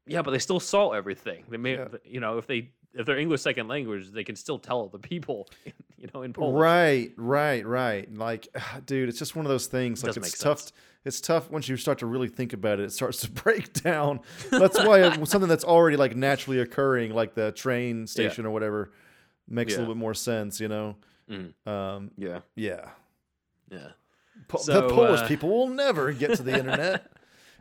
[0.07, 1.45] yeah, but they still saw everything.
[1.49, 1.89] They may, Yeah.
[2.05, 5.49] you know, if they if they're English second language, they can still tell the people,
[5.97, 6.61] you know, in Polish.
[6.61, 8.12] right, right, right.
[8.15, 8.49] Like,
[8.87, 10.03] dude, it's just one of those things.
[10.03, 10.59] Like, doesn't it's make tough.
[10.61, 10.73] sense.
[11.05, 12.85] It's tough once you start to really think about it.
[12.85, 14.20] It starts to break down.
[14.51, 18.93] That's why something that's already like naturally occurring, like the train station or whatever,
[19.49, 20.61] makes a little bit more sense.
[20.61, 20.97] You know.
[21.31, 21.53] Mm.
[21.66, 22.89] Um, Yeah, yeah.
[23.70, 23.89] yeah.
[24.49, 27.11] Po- So, the Polish uh, people will never get to the internet.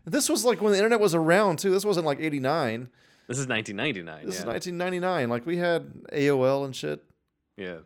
[0.05, 1.69] this was like when the internet was around too.
[1.69, 2.89] This wasn't like '89.
[3.27, 4.25] This is 1999.
[4.25, 4.41] This yeah.
[4.41, 5.29] is 1999.
[5.29, 7.03] Like we had AOL and shit.
[7.57, 7.79] Yeah.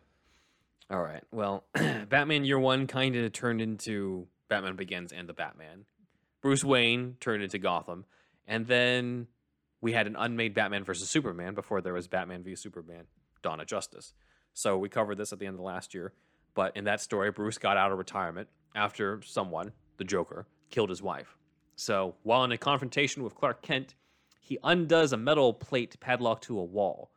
[0.90, 1.22] All right.
[1.32, 5.84] Well, Batman Year One kind of turned into Batman Begins and the Batman.
[6.40, 8.04] Bruce Wayne turned into Gotham,
[8.46, 9.28] and then
[9.80, 13.04] we had an unmade Batman versus Superman before there was Batman v Superman:
[13.42, 14.12] Dawn of Justice.
[14.54, 16.12] So we covered this at the end of last year.
[16.54, 21.02] But in that story, Bruce got out of retirement after someone, the Joker, killed his
[21.02, 21.36] wife.
[21.76, 23.94] So while in a confrontation with Clark Kent,
[24.44, 27.10] he undoes a metal plate padlocked to a wall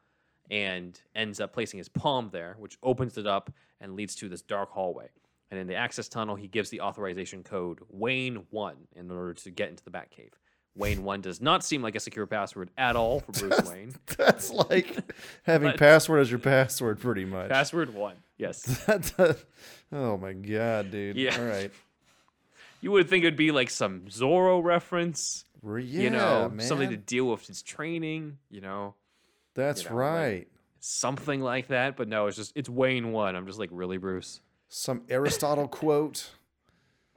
[0.51, 4.41] and ends up placing his palm there, which opens it up and leads to this
[4.43, 5.07] dark hallway.
[5.51, 9.49] And in the access tunnel, he gives the authorization code Wayne 1 in order to
[9.51, 10.31] get into the Batcave.
[10.75, 13.95] Wayne 1 does not seem like a secure password at all for Bruce Wayne.
[14.17, 14.95] That's like
[15.43, 17.49] having But- password as your password, pretty much.
[17.49, 18.15] Password 1.
[18.37, 18.61] Yes.
[18.85, 19.37] That-
[19.91, 21.15] oh my god, dude.
[21.15, 21.39] Yeah.
[21.39, 21.71] All right.
[22.81, 26.65] You would think it would be like some Zorro reference, Re- Yeah, you know, man.
[26.65, 28.95] something to deal with his training, you know,
[29.53, 30.47] That's you know, like- right.
[30.79, 31.97] something like that.
[31.97, 33.35] But no, it's just, it's Wayne 1.
[33.35, 34.41] I'm just like, really, Bruce?
[34.69, 36.31] Some Aristotle quote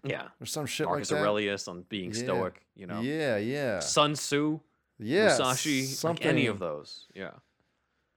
[0.04, 0.28] Yeah.
[0.40, 1.24] or some shit Marcus like that.
[1.24, 2.18] Marcus Aurelius on being Yeah.
[2.24, 3.00] stoic, you know.
[3.00, 4.60] Yeah, yeah, Sun Tzu,
[4.98, 5.24] yeah.
[5.36, 7.06] Musashi, like any of those.
[7.14, 7.30] Yeah.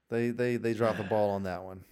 [0.10, 1.84] They they they dropped the ball on that one.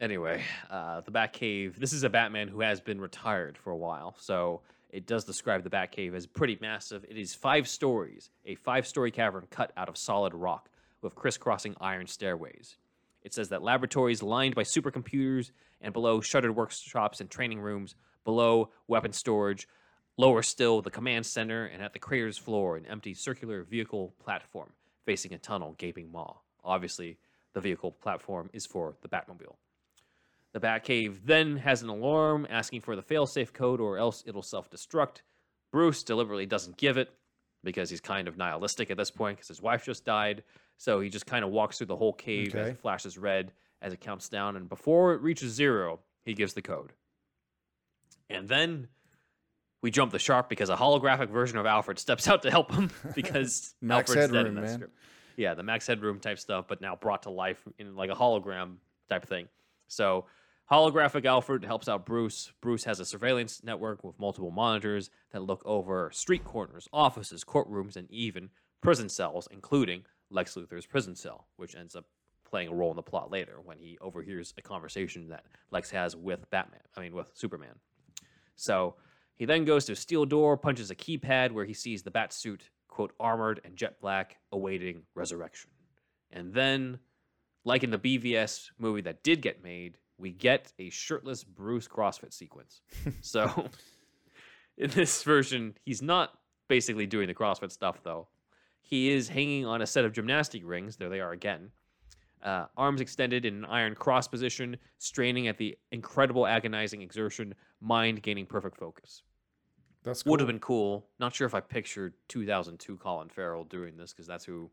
[0.00, 1.76] Anyway, uh, the Batcave.
[1.76, 4.62] This is a Batman who has been retired for a while, so
[4.92, 7.04] it does describe the Batcave as pretty massive.
[7.08, 10.68] It is five stories, a five-story cavern cut out of solid rock
[11.02, 12.76] with crisscrossing iron stairways.
[13.22, 15.50] It says that laboratories lined by supercomputers
[15.80, 17.94] and below shuttered workshops and training rooms,
[18.24, 19.68] below weapon storage,
[20.16, 24.72] lower still the command center, and at the crater's floor an empty circular vehicle platform
[25.04, 26.34] facing a tunnel gaping maw.
[26.64, 27.18] Obviously,
[27.52, 29.56] the vehicle platform is for the Batmobile.
[30.52, 34.70] The Batcave then has an alarm asking for the failsafe code or else it'll self
[34.70, 35.22] destruct.
[35.72, 37.10] Bruce deliberately doesn't give it
[37.62, 40.42] because he's kind of nihilistic at this point because his wife just died.
[40.76, 43.52] So he just kind of walks through the whole cave as it flashes red
[43.82, 44.56] as it counts down.
[44.56, 46.92] And before it reaches zero, he gives the code.
[48.28, 48.88] And then
[49.82, 52.90] we jump the shark because a holographic version of Alfred steps out to help him
[53.14, 54.74] because Max Alfred's dead in that man.
[54.74, 54.96] script.
[55.36, 58.76] Yeah, the Max Headroom type stuff, but now brought to life in like a hologram
[59.08, 59.48] type thing.
[59.88, 60.26] So
[60.70, 62.52] holographic Alfred helps out Bruce.
[62.60, 67.96] Bruce has a surveillance network with multiple monitors that look over street corners, offices, courtrooms,
[67.96, 72.04] and even prison cells, including Lex Luthor's prison cell, which ends up
[72.48, 76.16] playing a role in the plot later when he overhears a conversation that Lex has
[76.16, 76.80] with Batman.
[76.96, 77.74] I mean, with Superman.
[78.56, 78.94] So
[79.36, 82.32] he then goes to a steel door, punches a keypad where he sees the bat
[82.32, 85.70] suit, quote, armored and jet black, awaiting resurrection.
[86.30, 86.98] And then,
[87.64, 92.32] like in the BVS movie that did get made, we get a shirtless Bruce CrossFit
[92.32, 92.82] sequence.
[93.20, 93.68] so
[94.76, 96.32] in this version, he's not
[96.68, 98.28] basically doing the CrossFit stuff, though.
[98.80, 100.96] He is hanging on a set of gymnastic rings.
[100.96, 101.70] There they are again.
[102.42, 108.22] Uh, arms extended in an iron cross position, straining at the incredible agonizing exertion, mind
[108.22, 109.22] gaining perfect focus.
[110.02, 110.30] That's cool.
[110.30, 111.06] Would have been cool.
[111.18, 114.70] Not sure if I pictured 2002 Colin Farrell doing this because that's who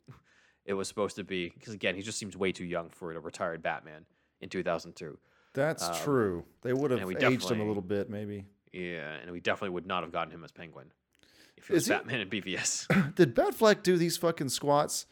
[0.66, 1.50] it was supposed to be.
[1.50, 4.06] Because again, he just seems way too young for a retired Batman
[4.40, 5.18] in 2002.
[5.58, 6.46] That's um, true.
[6.62, 8.46] They would have aged him a little bit, maybe.
[8.72, 10.92] Yeah, and we definitely would not have gotten him as Penguin
[11.58, 13.16] if it was Is he- Batman and BVS.
[13.16, 15.08] Did Batfleck do these fucking squats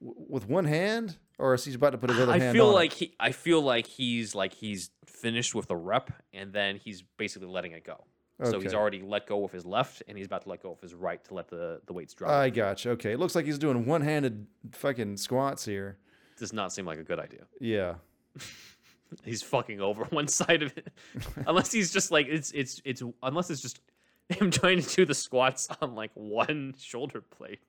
[0.00, 2.68] w- with one hand, or is he about to put his other I hand feel
[2.68, 2.76] on it?
[2.76, 7.02] like he, I feel like he's like he's finished with the rep, and then he's
[7.18, 8.04] basically letting it go.
[8.44, 10.80] So he's already let go of his left, and he's about to let go of
[10.80, 12.30] his right to let the the weights drop.
[12.30, 12.90] I gotcha.
[12.90, 15.98] Okay, it looks like he's doing one-handed fucking squats here.
[16.38, 17.46] Does not seem like a good idea.
[17.60, 17.94] Yeah.
[19.24, 20.88] he's fucking over one side of it
[21.46, 23.80] unless he's just like it's it's it's unless it's just
[24.28, 27.60] him trying to do the squats on like one shoulder plate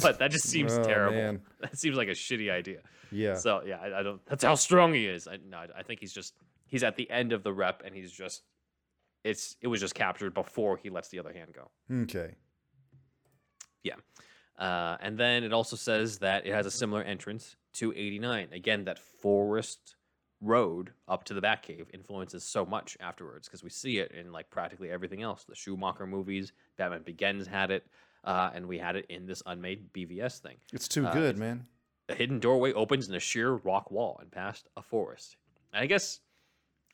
[0.00, 1.40] but that just seems Oh, terrible man.
[1.60, 2.80] that seems like a shitty idea
[3.10, 3.34] Yeah.
[3.34, 6.00] so yeah I, I don't that's how strong he is i no I- i think
[6.00, 6.34] he's just
[6.66, 8.42] he's at the end of the rep and he's just
[9.24, 11.70] it's it was just captured before he lets the other hand go.
[12.02, 12.34] Okay.
[13.82, 13.94] Yeah.
[14.58, 18.48] Uh, and then it also says that it has a similar entrance to 89.
[18.52, 19.96] Again, that forest
[20.40, 24.50] road up to the Batcave influences so much afterwards because we see it in like
[24.50, 25.44] practically everything else.
[25.44, 27.86] The Schumacher movies, Batman Begins had it,
[28.24, 30.56] uh, and we had it in this unmade BVS thing.
[30.72, 31.66] It's too Uh, good, it's- man.
[32.10, 35.36] A hidden doorway opens in a sheer rock wall and past a forest.
[35.74, 36.20] And I guess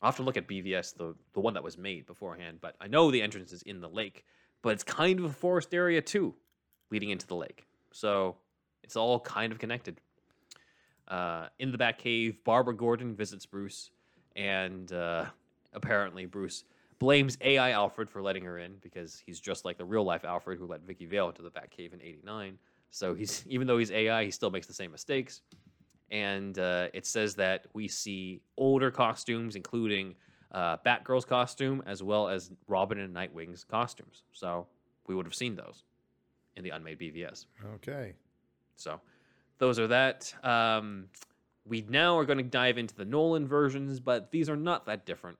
[0.02, 2.88] I'll have to look at BVS, the, the one that was made beforehand, but I
[2.88, 4.24] know the entrance is in the lake,
[4.60, 6.34] but it's kind of a forest area too,
[6.90, 7.64] leading into the lake.
[7.92, 8.36] So
[8.82, 10.00] it's all kind of connected.
[11.08, 13.90] Uh, in the Batcave, Barbara Gordon visits Bruce,
[14.36, 15.26] and uh,
[15.72, 16.64] apparently Bruce
[16.98, 20.58] blames AI Alfred for letting her in because he's just like the real life Alfred
[20.58, 22.58] who let Vicki Vale into the Batcave in '89.
[22.90, 25.42] So he's even though he's AI, he still makes the same mistakes.
[26.10, 30.14] And uh, it says that we see older costumes, including
[30.52, 34.22] uh, Batgirl's costume as well as Robin and Nightwing's costumes.
[34.32, 34.66] So
[35.06, 35.82] we would have seen those
[36.56, 37.46] in the unmade BVS.
[37.76, 38.14] Okay.
[38.76, 39.00] So
[39.58, 40.32] those are that.
[40.42, 41.08] Um,
[41.66, 45.06] we now are going to dive into the Nolan versions, but these are not that
[45.06, 45.38] different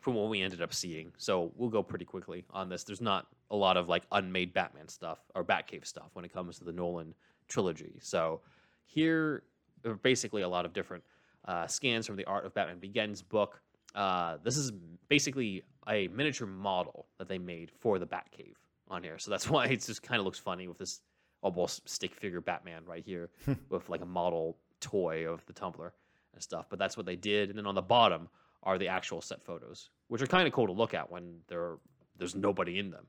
[0.00, 1.12] from what we ended up seeing.
[1.16, 2.84] So we'll go pretty quickly on this.
[2.84, 6.58] There's not a lot of like unmade Batman stuff or Batcave stuff when it comes
[6.58, 7.14] to the Nolan
[7.48, 7.94] trilogy.
[8.00, 8.40] So
[8.84, 9.42] here
[9.84, 11.04] are basically a lot of different
[11.46, 13.60] uh, scans from the Art of Batman Begins book.
[13.94, 14.72] Uh, this is
[15.08, 18.54] basically a miniature model that they made for the Batcave
[18.88, 19.18] on here.
[19.18, 21.00] So that's why it just kind of looks funny with this
[21.42, 23.30] almost stick figure Batman right here
[23.68, 25.92] with like a model toy of the Tumbler
[26.34, 26.66] and stuff.
[26.68, 27.50] But that's what they did.
[27.50, 28.28] And then on the bottom
[28.62, 31.76] are the actual set photos, which are kind of cool to look at when there
[32.18, 33.06] there's nobody in them.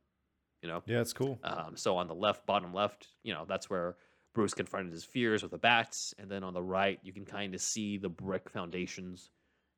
[0.62, 0.84] You know.
[0.86, 1.40] Yeah, it's cool.
[1.44, 3.96] Um, so on the left, bottom left, you know, that's where
[4.34, 7.56] Bruce confronted his fears with the bats, and then on the right, you can kind
[7.56, 9.30] of see the brick foundations,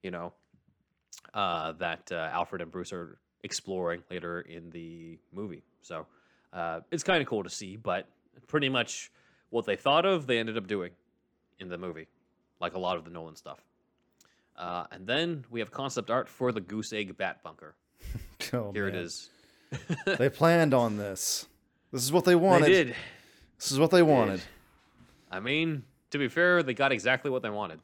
[0.03, 0.33] you know,
[1.33, 5.63] uh, that uh, Alfred and Bruce are exploring later in the movie.
[5.81, 6.07] So
[6.51, 8.07] uh, it's kind of cool to see, but
[8.47, 9.11] pretty much
[9.49, 10.91] what they thought of, they ended up doing
[11.59, 12.07] in the movie,
[12.59, 13.59] like a lot of the Nolan stuff.
[14.57, 17.75] Uh, and then we have concept art for the Goose Egg Bat Bunker.
[18.51, 19.29] Oh, Here it is.
[20.17, 21.45] they planned on this.
[21.91, 22.65] This is what they wanted.
[22.65, 22.95] They did.
[23.59, 24.41] This is what they wanted.
[25.29, 27.79] I mean, to be fair, they got exactly what they wanted.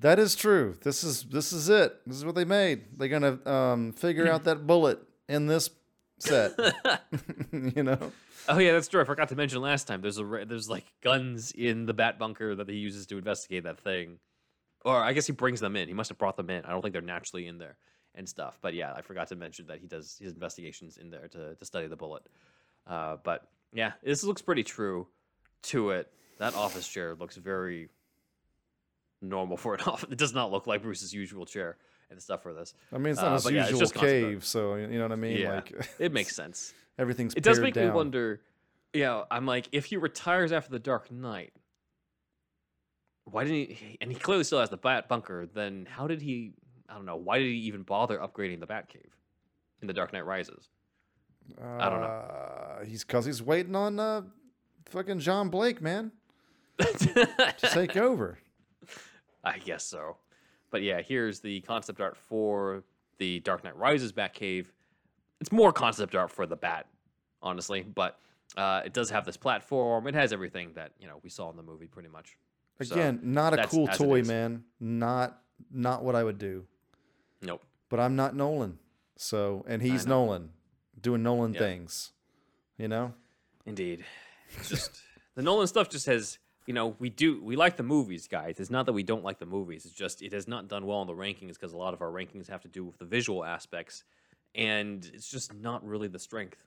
[0.00, 0.76] That is true.
[0.82, 2.00] This is this is it.
[2.06, 2.98] This is what they made.
[2.98, 4.98] They're gonna um, figure out that bullet
[5.28, 5.70] in this
[6.18, 6.52] set.
[7.52, 8.12] you know.
[8.48, 9.00] Oh yeah, that's true.
[9.00, 10.00] I forgot to mention last time.
[10.00, 13.78] There's a there's like guns in the bat bunker that he uses to investigate that
[13.78, 14.18] thing,
[14.84, 15.88] or I guess he brings them in.
[15.88, 16.64] He must have brought them in.
[16.64, 17.76] I don't think they're naturally in there
[18.14, 18.58] and stuff.
[18.60, 21.64] But yeah, I forgot to mention that he does his investigations in there to to
[21.64, 22.22] study the bullet.
[22.86, 25.06] Uh, but yeah, this looks pretty true
[25.64, 26.10] to it.
[26.38, 27.88] That office chair looks very
[29.22, 30.10] normal for an office.
[30.10, 31.76] It does not look like Bruce's usual chair
[32.14, 32.74] and stuff for this.
[32.92, 33.94] I mean, it's not Uh, his yeah, usual art.
[33.94, 35.36] cave, so you know what I mean.
[35.38, 36.72] Yeah, Like it makes sense.
[36.98, 37.34] everything's.
[37.34, 38.40] It does make me wonder.
[38.92, 41.52] Yeah, I'm like, if he retires after the Dark Knight,
[43.24, 43.98] why didn't he?
[44.00, 45.46] And he clearly still has the Bat Bunker.
[45.46, 46.52] Then how did he?
[46.88, 47.16] I don't know.
[47.16, 49.16] Why did he even bother upgrading the Bat Cave
[49.80, 50.68] in the Dark Knight Rises?
[51.60, 52.06] I don't know.
[52.06, 54.22] Uh, he's because he's waiting on uh,
[54.86, 56.12] fucking John Blake, man,
[56.78, 58.38] to take over.
[59.42, 60.16] I guess so.
[60.74, 62.82] But yeah, here's the concept art for
[63.18, 64.66] the Dark Knight Rises Batcave.
[65.40, 66.88] It's more concept art for the Bat,
[67.40, 68.18] honestly, but
[68.56, 70.08] uh, it does have this platform.
[70.08, 72.36] It has everything that you know we saw in the movie, pretty much.
[72.82, 74.64] So, Again, not a cool toy, man.
[74.80, 75.38] Not
[75.70, 76.64] not what I would do.
[77.40, 77.62] Nope.
[77.88, 78.80] But I'm not Nolan,
[79.16, 80.08] so and he's.
[80.08, 80.50] Nolan,
[81.00, 81.60] doing Nolan Yeah.
[81.60, 82.10] things.
[82.78, 83.14] You know.
[83.64, 84.04] Indeed.
[84.58, 85.00] It's just
[85.36, 88.58] the Nolan stuff just has, you know, we do we like the movies, guys.
[88.58, 89.84] It's not that we don't like the movies.
[89.84, 92.10] It's just it has not done well in the rankings because a lot of our
[92.10, 94.04] rankings have to do with the visual aspects,
[94.54, 96.64] and it's just not really the strength,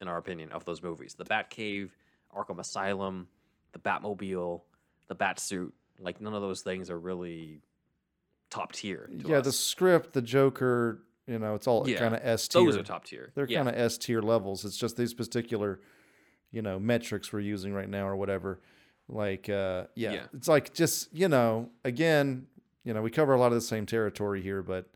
[0.00, 1.14] in our opinion, of those movies.
[1.14, 1.90] The Batcave,
[2.36, 3.26] Arkham Asylum,
[3.72, 4.60] the Batmobile,
[5.08, 7.60] the Batsuit, like none of those things are really
[8.50, 9.08] top tier.
[9.12, 9.44] yeah, us.
[9.46, 11.02] the script, the Joker.
[11.28, 12.64] You know, it's all Yeah, kind of S tier.
[12.64, 13.30] those are top tier.
[13.36, 13.58] They're Yeah.
[13.58, 14.64] kind of S tier levels.
[14.64, 15.80] It's just these particular,
[16.50, 18.58] you know, metrics we're using right now or whatever.
[19.08, 20.22] Like, uh, yeah, Yeah.
[20.34, 22.46] it's like just you know, again,
[22.84, 24.86] you know, we cover a lot of the same territory here, but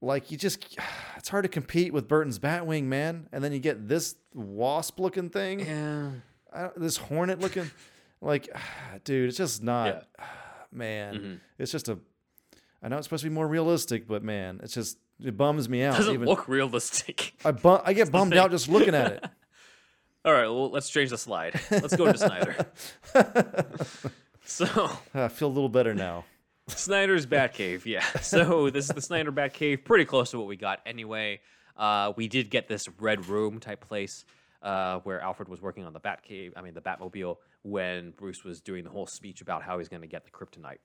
[0.00, 0.76] like you just,
[1.16, 3.28] it's hard to compete with Burton's Batwing, man.
[3.32, 6.10] And then you get this wasp looking thing, Yeah.
[6.52, 7.70] I don't- this hornet looking,
[8.20, 8.48] like,
[9.04, 10.24] dude, it's just not, Yeah.
[10.72, 11.14] man.
[11.14, 11.40] Mhm.
[11.58, 11.98] It's just a.
[12.82, 15.82] I know it's supposed to be more realistic, but man, it's just it bums me
[15.82, 15.96] out.
[15.96, 17.32] Doesn't even, look realistic.
[17.44, 19.24] I bu- I get bummed out just looking at it.
[20.26, 21.60] All right, well, let's change the slide.
[21.70, 22.56] Let's go to Snyder.
[24.48, 26.24] So, I feel a little better now.
[26.68, 28.04] Snyder's Batcave, yeah.
[28.22, 31.40] So this is the Snyder Batcave, pretty close to what we got anyway.
[31.76, 34.24] Uh, we did get this red room type place
[34.62, 38.60] uh, where Alfred was working on the Batcave, I mean the Batmobile, when Bruce was
[38.60, 40.78] doing the whole speech about how he's going to get the kryptonite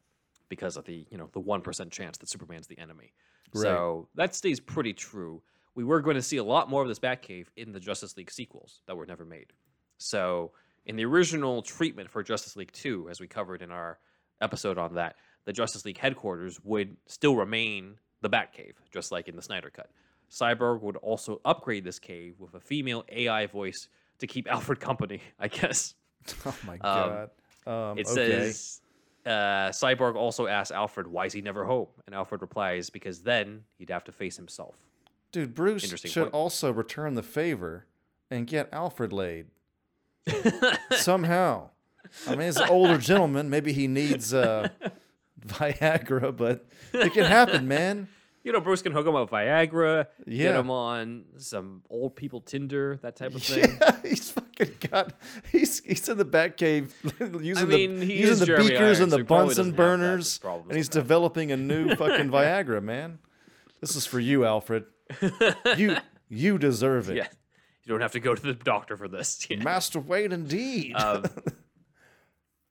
[0.49, 3.13] because of the you know the one percent chance that Superman's the enemy.
[3.53, 5.43] So that stays pretty true.
[5.75, 8.31] We were going to see a lot more of this Batcave in the Justice League
[8.31, 9.53] sequels that were never made.
[9.97, 10.51] So
[10.85, 13.99] in the original treatment for Justice League 2, as we covered in our
[14.41, 15.15] episode on that,
[15.45, 19.89] the Justice League headquarters would still remain the Batcave, just like in the Snyder Cut.
[20.29, 23.87] Cyborg would also upgrade this cave with a female AI voice
[24.19, 25.93] to keep Alfred company, I guess.
[26.45, 27.31] Oh my god.
[27.65, 28.13] Um, It okay.
[28.13, 28.81] says
[29.25, 31.87] uh, Cyborg also asks Alfred, why is he never home?
[32.05, 34.75] And Alfred replies, because then he'd have to face himself.
[35.31, 36.33] Dude, Bruce should point.
[36.33, 37.85] also return the favor
[38.29, 39.47] and get Alfred laid.
[40.91, 41.69] Somehow.
[42.27, 44.69] I mean, he's an older gentleman, maybe he needs uh,
[45.47, 48.07] Viagra, but it can happen, man.
[48.43, 50.43] You know, Bruce can hook him up with Viagra, Yeah.
[50.51, 53.77] get him on some old people Tinder, that type of thing.
[53.79, 55.13] Yeah, he's fucking got.
[55.51, 56.89] He's he's in the Batcave
[57.41, 60.75] using mean, the using the beakers Irons, and the Bunsen doesn't have that burners, and
[60.75, 63.19] he's developing a new fucking Viagra, man.
[63.79, 64.85] This is for you, Alfred.
[65.77, 65.97] You
[66.29, 67.17] you deserve it.
[67.21, 67.27] Yeah.
[67.83, 69.45] You don't have to go to the doctor for this.
[69.49, 69.63] Yeah.
[69.63, 70.95] Master Wade, indeed.
[70.95, 71.23] Um,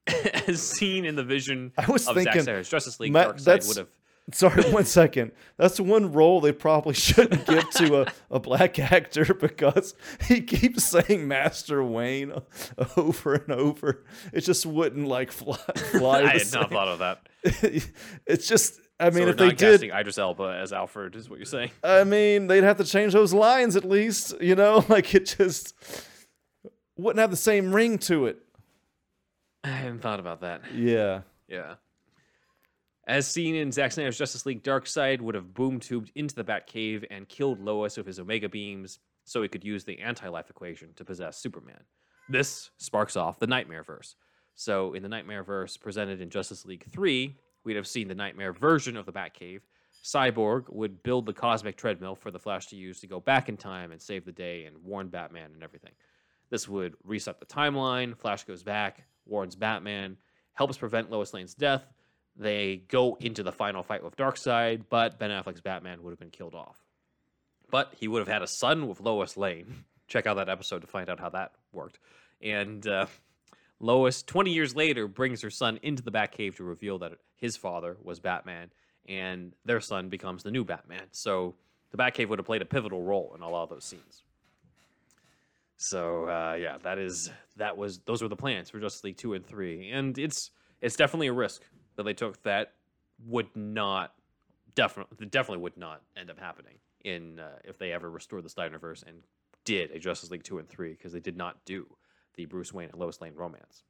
[0.46, 3.68] as seen in the vision I was of thinking, Zack Snyder's Justice League, Ma- Darkseid
[3.68, 3.88] would have.
[4.32, 5.32] Sorry, one second.
[5.56, 9.94] That's one role they probably shouldn't give to a, a black actor because
[10.28, 12.32] he keeps saying Master Wayne
[12.96, 14.04] over and over.
[14.32, 15.56] It just wouldn't like fly.
[15.56, 16.60] fly I had same.
[16.60, 17.22] not thought of that.
[18.26, 18.78] it's just.
[19.00, 21.70] I mean, so if they did, Idris Elba as Alfred, is what you're saying?
[21.82, 24.34] I mean, they'd have to change those lines at least.
[24.40, 25.74] You know, like it just
[26.96, 28.38] wouldn't have the same ring to it.
[29.64, 30.62] I hadn't thought about that.
[30.74, 31.22] Yeah.
[31.48, 31.74] Yeah.
[33.06, 37.04] As seen in Zack Snyder's Justice League, Darkseid would have boom tubed into the Batcave
[37.10, 40.90] and killed Lois with his Omega beams so he could use the anti life equation
[40.96, 41.80] to possess Superman.
[42.28, 44.14] This sparks off the Knightmare verse.
[44.54, 47.34] So, in the Knightmare verse presented in Justice League 3,
[47.64, 49.60] we'd have seen the Knightmare version of the Batcave.
[50.02, 53.56] Cyborg would build the cosmic treadmill for the Flash to use to go back in
[53.56, 55.92] time and save the day and warn Batman and everything.
[56.48, 58.16] This would reset the timeline.
[58.16, 60.16] Flash goes back, warns Batman,
[60.54, 61.84] helps prevent Lois Lane's death.
[62.36, 66.30] They go into the final fight with Darkseid, but Ben Affleck's Batman would have been
[66.30, 66.78] killed off.
[67.70, 69.84] But he would have had a son with Lois Lane.
[70.08, 72.00] Check out that episode to find out how that worked.
[72.42, 73.06] And uh,
[73.78, 77.96] Lois, 20 years later, brings her son into the Batcave to reveal that his father
[78.02, 78.70] was Batman,
[79.08, 81.06] and their son becomes the new Batman.
[81.12, 81.54] So
[81.90, 84.22] the Batcave would have played a pivotal role in a lot of those scenes.
[85.76, 89.32] So uh, yeah, that is that was those were the plans for Justice League two
[89.34, 90.50] and three, and it's
[90.80, 91.62] it's definitely a risk
[91.96, 92.74] that they took that
[93.26, 94.12] would not
[94.74, 99.02] definitely definitely would not end up happening in uh, if they ever restored the Snyderverse
[99.06, 99.22] and
[99.64, 101.86] did a Justice League two and three because they did not do
[102.34, 103.82] the Bruce Wayne and Lois Lane romance,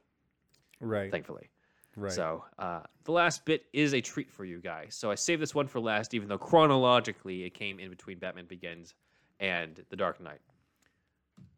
[0.80, 1.10] Right.
[1.10, 1.50] thankfully.
[1.96, 2.12] Right.
[2.12, 4.94] So uh, the last bit is a treat for you guys.
[4.94, 8.46] So I saved this one for last, even though chronologically it came in between Batman
[8.46, 8.94] Begins
[9.38, 10.40] and The Dark Knight.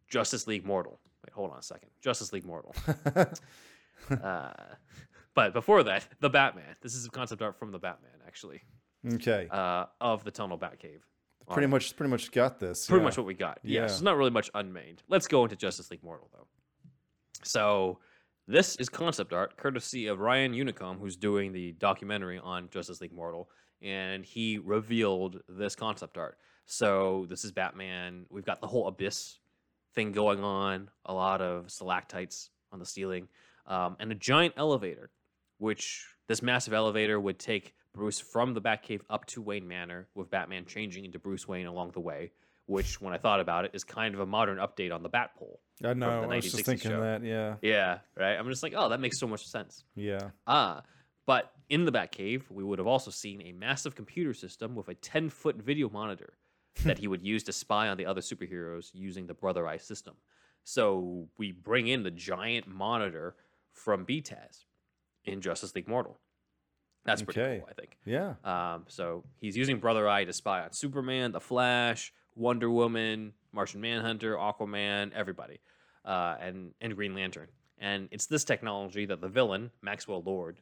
[0.08, 1.00] Justice League Mortal.
[1.24, 1.88] Wait, hold on a second.
[2.00, 2.74] Justice League Mortal.
[4.22, 4.50] uh,
[5.34, 6.76] but before that, the Batman.
[6.82, 8.60] This is a concept art from the Batman, actually,
[9.14, 9.48] okay.
[9.50, 11.00] uh, of the Tunnel Batcave.
[11.50, 11.96] pretty much.
[11.96, 12.86] Pretty much got this.
[12.86, 13.04] Pretty yeah.
[13.04, 13.58] much what we got.
[13.62, 13.82] Yeah.
[13.82, 15.02] Yes, not really much unmade.
[15.08, 16.46] Let's go into Justice League Mortal though.
[17.42, 17.98] So
[18.48, 23.12] this is concept art, courtesy of Ryan Unicom, who's doing the documentary on Justice League
[23.12, 23.48] Mortal,
[23.80, 26.38] and he revealed this concept art.
[26.66, 28.26] So this is Batman.
[28.30, 29.38] We've got the whole abyss
[29.94, 33.28] thing going on, a lot of stalactites on the ceiling,
[33.66, 35.10] um, and a giant elevator,
[35.58, 40.30] which this massive elevator would take Bruce from the Batcave up to Wayne Manor, with
[40.30, 42.32] Batman changing into Bruce Wayne along the way.
[42.66, 45.58] Which, when I thought about it, is kind of a modern update on the Batpole.
[45.84, 46.22] I know.
[46.30, 47.00] I was just thinking show.
[47.00, 47.24] that.
[47.24, 47.56] Yeah.
[47.62, 48.34] Yeah, right.
[48.36, 49.84] I'm just like, oh, that makes so much sense.
[49.94, 50.30] Yeah.
[50.46, 50.82] Ah,
[51.26, 54.94] but in the Batcave, we would have also seen a massive computer system with a
[54.94, 56.34] 10 foot video monitor
[56.84, 60.14] that he would use to spy on the other superheroes using the Brother Eye system.
[60.64, 63.34] So we bring in the giant monitor
[63.72, 64.64] from BTAS
[65.24, 66.18] in Justice League Mortal.
[67.04, 67.58] That's pretty Okay.
[67.58, 67.98] cool, I think.
[68.04, 68.34] Yeah.
[68.44, 73.80] Um, so he's using Brother Eye to spy on Superman, The Flash, Wonder Woman, Martian
[73.80, 75.58] Manhunter, Aquaman, everybody,
[76.04, 77.48] uh, and and Green Lantern.
[77.78, 80.60] And it's this technology that the villain Maxwell Lord,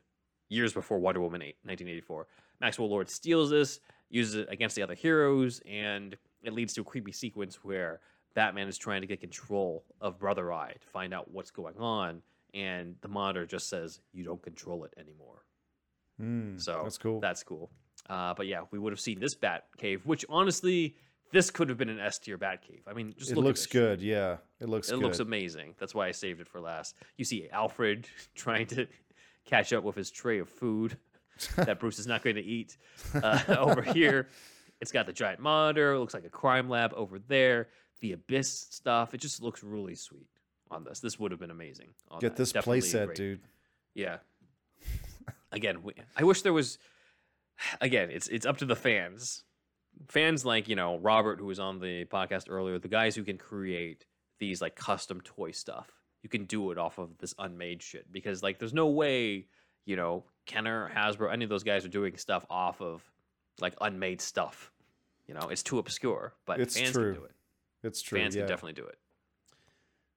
[0.48, 2.26] years before Wonder Woman 8, 1984,
[2.60, 6.84] Maxwell Lord steals this, uses it against the other heroes, and it leads to a
[6.84, 8.00] creepy sequence where
[8.34, 12.22] Batman is trying to get control of Brother Eye to find out what's going on,
[12.54, 15.44] and the monitor just says, "You don't control it anymore."
[16.18, 17.20] so Hmm, that's cool.
[17.20, 17.70] That's cool.
[18.08, 20.96] Uh, but yeah, we would have seen this bat cave, which honestly,
[21.32, 22.82] this could have been an S tier bat cave.
[22.86, 24.00] I mean, just It look looks good.
[24.00, 24.88] Yeah, it looks.
[24.88, 25.02] It good.
[25.02, 25.74] looks amazing.
[25.78, 26.96] That's why I saved it for last.
[27.16, 28.86] You see Alfred trying to
[29.44, 30.96] catch up with his tray of food
[31.56, 32.76] that Bruce is not going to eat.
[33.14, 34.28] Uh, over here,
[34.80, 35.94] it's got the giant monitor.
[35.94, 37.68] It looks like a crime lab over there.
[38.00, 39.14] The abyss stuff.
[39.14, 40.28] It just looks really sweet
[40.70, 41.00] on this.
[41.00, 41.88] This would have been amazing.
[42.20, 42.36] Get that.
[42.36, 43.40] this playset, dude.
[43.94, 44.18] Yeah.
[45.52, 46.78] Again, we, I wish there was.
[47.80, 49.44] Again, it's it's up to the fans.
[50.08, 53.38] Fans like you know Robert, who was on the podcast earlier, the guys who can
[53.38, 54.06] create
[54.38, 55.90] these like custom toy stuff.
[56.22, 59.46] You can do it off of this unmade shit because like there's no way
[59.84, 63.02] you know Kenner, Hasbro, any of those guys are doing stuff off of
[63.60, 64.72] like unmade stuff.
[65.26, 67.12] You know, it's too obscure, but It's fans true.
[67.12, 67.34] can do it
[67.84, 68.18] It's true.
[68.18, 68.42] fans yeah.
[68.42, 68.98] can definitely do it.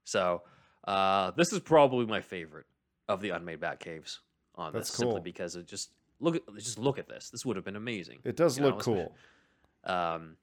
[0.06, 0.42] So
[0.86, 2.66] uh, this is probably my favorite
[3.08, 4.22] of the unmade bat caves
[4.56, 7.30] on That's this, simply because it just look at just look at this.
[7.30, 8.20] This would have been amazing.
[8.24, 9.16] It does you know, look especially- cool.
[9.86, 10.38] Um,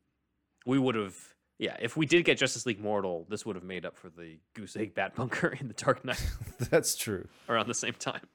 [0.67, 1.17] we would have,
[1.59, 4.39] yeah, if we did get Justice League Mortal, this would have made up for the
[4.55, 6.25] Goose Egg Bat Bunker in the Dark Knight
[6.71, 7.27] That's true.
[7.49, 8.27] around the same time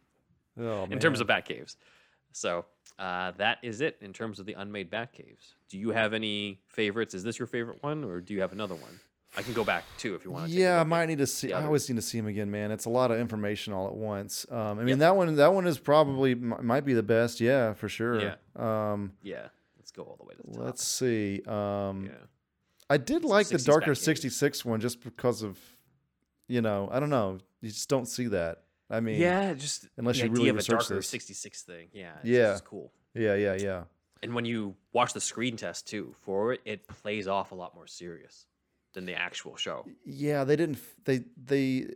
[0.60, 1.76] Oh, in terms of bat caves.
[2.32, 2.66] So
[2.98, 5.56] uh, that is it in terms of the unmade bat caves.
[5.70, 7.14] Do you have any favorites?
[7.14, 9.00] Is this your favorite one, or do you have another one?
[9.38, 10.52] I can go back too if you want to.
[10.58, 11.52] Yeah, I might need to see.
[11.52, 12.72] I always need to see him again, man.
[12.72, 14.46] It's a lot of information all at once.
[14.50, 17.42] Um, I mean, that one, that one is probably might be the best.
[17.42, 18.22] Yeah, for sure.
[18.22, 18.36] Yeah.
[18.56, 19.48] Um, Yeah,
[19.96, 20.64] go all the way to the top.
[20.66, 21.42] let's see.
[21.48, 22.12] Um, yeah.
[22.90, 23.98] I did like the darker Batcaves.
[24.04, 25.58] '66 one just because of,
[26.48, 27.40] you know, I don't know.
[27.62, 28.64] You just don't see that.
[28.90, 31.08] I mean, Yeah, just unless the you really of a research darker this.
[31.08, 31.88] 66 thing.
[31.94, 32.60] Yeah, it's Yeah.
[32.64, 32.92] cool.
[33.16, 33.84] yeah, yeah, yeah.
[34.22, 37.74] And when you watch the screen test too for it, it plays off a lot
[37.76, 38.46] more serious
[38.94, 39.86] than the actual show.
[40.06, 40.78] Yeah, they didn't.
[41.06, 41.88] They they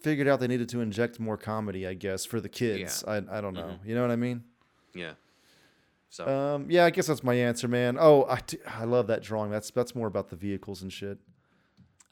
[0.00, 3.04] figured out they needed to inject more comedy, I guess, for the kids.
[3.06, 3.12] Yeah.
[3.28, 3.78] I I don't know.
[3.84, 4.42] You know what I mean?
[4.94, 5.12] Yeah.
[6.14, 7.96] So Um, yeah, I guess that's my answer, man.
[7.98, 8.38] Oh, I,
[8.68, 9.50] I love that drawing.
[9.50, 11.18] That's that's more about the vehicles and shit.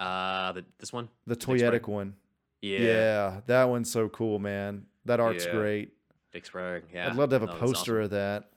[0.00, 1.08] uh the, this one?
[1.28, 2.16] The toyetic one.
[2.60, 2.80] Yeah.
[2.80, 3.40] Yeah.
[3.46, 4.86] that one's so cool, man.
[5.04, 5.52] That art's Yeah.
[5.52, 5.92] great.
[6.32, 6.82] Dick Sprang.
[6.92, 7.10] Yeah.
[7.10, 8.04] I'd love to have a No, that's poster awesome.
[8.06, 8.50] of that.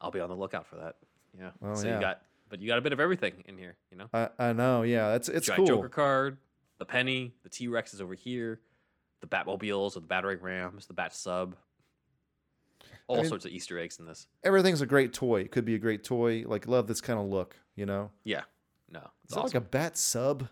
[0.00, 0.96] I'll be on the lookout for that.
[1.36, 1.50] Yeah.
[1.60, 1.96] Oh, so yeah.
[1.96, 4.06] you got but you got a bit of everything in here, you know?
[4.14, 4.82] I, I know.
[4.82, 5.76] Yeah, it's it's Giant cool.
[5.76, 6.38] Joker card,
[6.78, 8.60] the penny, the T Rex is over here,
[9.20, 11.56] the Batmobiles or the Battering Rams, the Bat Sub.
[13.10, 14.26] All mean- sorts of Easter eggs in this.
[14.44, 15.40] Everything's a great toy.
[15.40, 16.44] It could be a great toy.
[16.46, 17.56] Like love this kind of look.
[17.76, 18.42] You know, Yeah.
[18.90, 19.00] No.
[19.24, 20.48] It's that like a bat sub?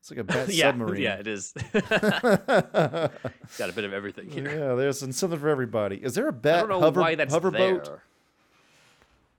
[0.00, 1.02] It's like a bat yeah, submarine.
[1.02, 1.52] Yeah, it is.
[1.72, 4.48] Got a bit of everything here.
[4.48, 5.96] Yeah, there's something for everybody.
[5.96, 7.78] Is there a bat don't know hover why that's hover there.
[7.78, 8.00] boat?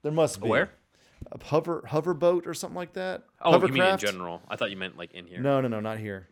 [0.04, 0.48] There must be.
[0.48, 0.72] Where?
[1.32, 3.24] A hover hover boat or something like that?
[3.42, 4.42] Oh, you mean in general?
[4.50, 5.40] I thought you meant like in here.
[5.40, 6.28] No, no, no, not here.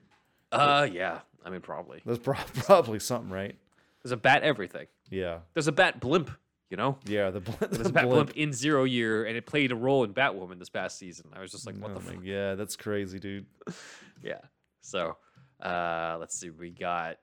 [0.51, 1.19] Uh, yeah.
[1.45, 2.01] I mean, probably.
[2.05, 3.55] There's pro- probably something, right?
[4.03, 4.87] There's a bat everything.
[5.09, 6.29] Yeah, There's a bat blimp.
[6.69, 7.31] You know, yeah.
[7.31, 8.27] The, bl- there's a bat blimp.
[8.27, 11.31] blimp in Zero Year, and it played a role in Batwoman this past season.
[11.33, 12.23] I was just like, what oh the fuck?
[12.23, 13.45] god, that's crazy, dude.
[14.21, 14.39] Yeah.
[14.81, 15.15] So,
[15.63, 16.49] uh, let's see.
[16.49, 17.19] We got,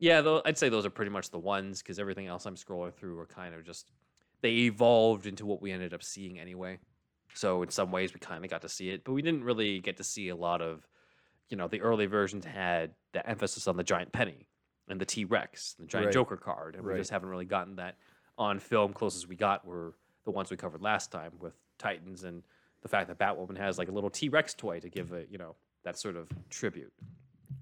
[0.00, 2.92] yeah, though I'd say those are pretty much the ones because everything else I'm scrolling
[2.92, 3.92] through are kind of just
[4.42, 6.80] they evolved into what we ended up seeing anyway.
[7.34, 9.78] So in some ways we kind of got to see it, but we didn't really
[9.78, 10.86] get to see a lot of,
[11.48, 14.48] you know, the early versions had the emphasis on the giant penny
[14.90, 16.12] and the T Rex, the giant Right.
[16.14, 17.96] Joker card, and we just haven't really gotten that
[18.36, 18.92] on film.
[18.92, 19.94] Closest we got were
[20.24, 22.42] the ones we covered last time with Titans and
[22.82, 25.38] the fact that Batwoman has like a little T Rex toy to give it, you
[25.38, 25.54] know,
[25.84, 26.92] that sort of tribute.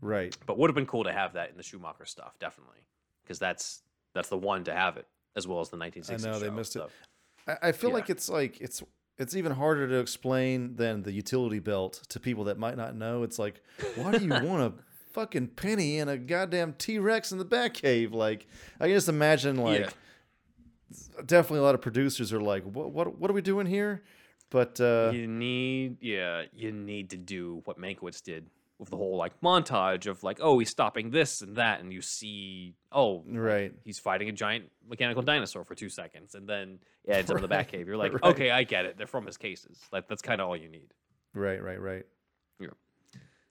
[0.01, 0.37] Right.
[0.47, 2.87] But would have been cool to have that in the Schumacher stuff, definitely,
[3.23, 3.83] because that's
[4.15, 5.07] that's the one to have it
[5.37, 6.27] as well as the 1960s.
[6.27, 6.81] I know, they show, missed it.
[6.81, 7.95] so- I, I feel Yeah.
[7.95, 8.83] like it's like it's
[9.19, 13.25] it's even harder to explain than the utility belt to people that might not know.
[13.25, 13.61] It's like,
[13.97, 14.73] why do you want a
[15.19, 18.13] fucking penny and a goddamn T Rex in the back Batcave?
[18.13, 18.47] Like,
[18.81, 19.91] I can just imagine like Yeah.
[21.27, 24.03] definitely a lot of producers are like, what what what are we doing here?
[24.51, 28.47] But uh, you need, yeah, you need to do what Mankiewicz did
[28.79, 32.01] with the whole like montage of like, oh, he's stopping this and that, and you
[32.01, 37.11] see, oh, right, he's fighting a giant mechanical dinosaur for two seconds, and then it
[37.13, 37.87] ends up in the back Batcave.
[37.87, 38.23] You're like, Right.
[38.33, 38.97] okay, I get it.
[38.97, 39.79] They're from his cases.
[39.93, 40.95] Like that's kind of all you need.
[41.35, 42.07] right, right, right.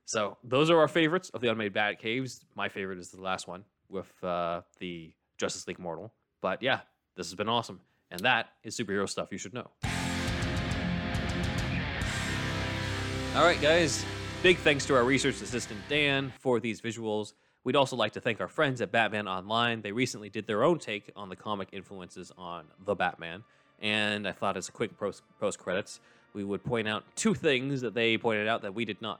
[0.08, 2.46] So those are our favorites of the unmade Bat Caves.
[2.56, 6.14] My favorite is the last one with uh, the Justice League Mortal.
[6.42, 6.80] But yeah,
[7.18, 9.70] this has been awesome, and that is superhero stuff you should know.
[13.36, 14.06] All right, guys.
[14.42, 17.34] Big thanks to our research assistant Dan for these visuals.
[17.66, 19.82] We'd also like to thank our friends at Batman Online.
[19.82, 23.44] They recently did their own take on the comic influences on the Batman,
[23.82, 26.00] and I thought as a quick post credits,
[26.34, 29.20] we would point out two things that they pointed out that we did not.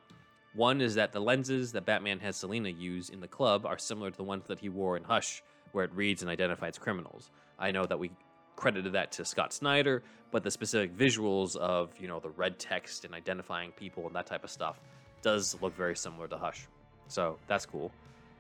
[0.58, 4.10] One is that the lenses that Batman has Selina use in the club are similar
[4.10, 7.30] to the ones that he wore in Hush where it reads and identifies criminals.
[7.60, 8.10] I know that we
[8.56, 10.02] credited that to Scott Snyder,
[10.32, 14.26] but the specific visuals of you know the red text and identifying people and that
[14.26, 14.80] type of stuff
[15.22, 16.68] does look very similar to Hush.
[17.08, 17.92] So that's cool.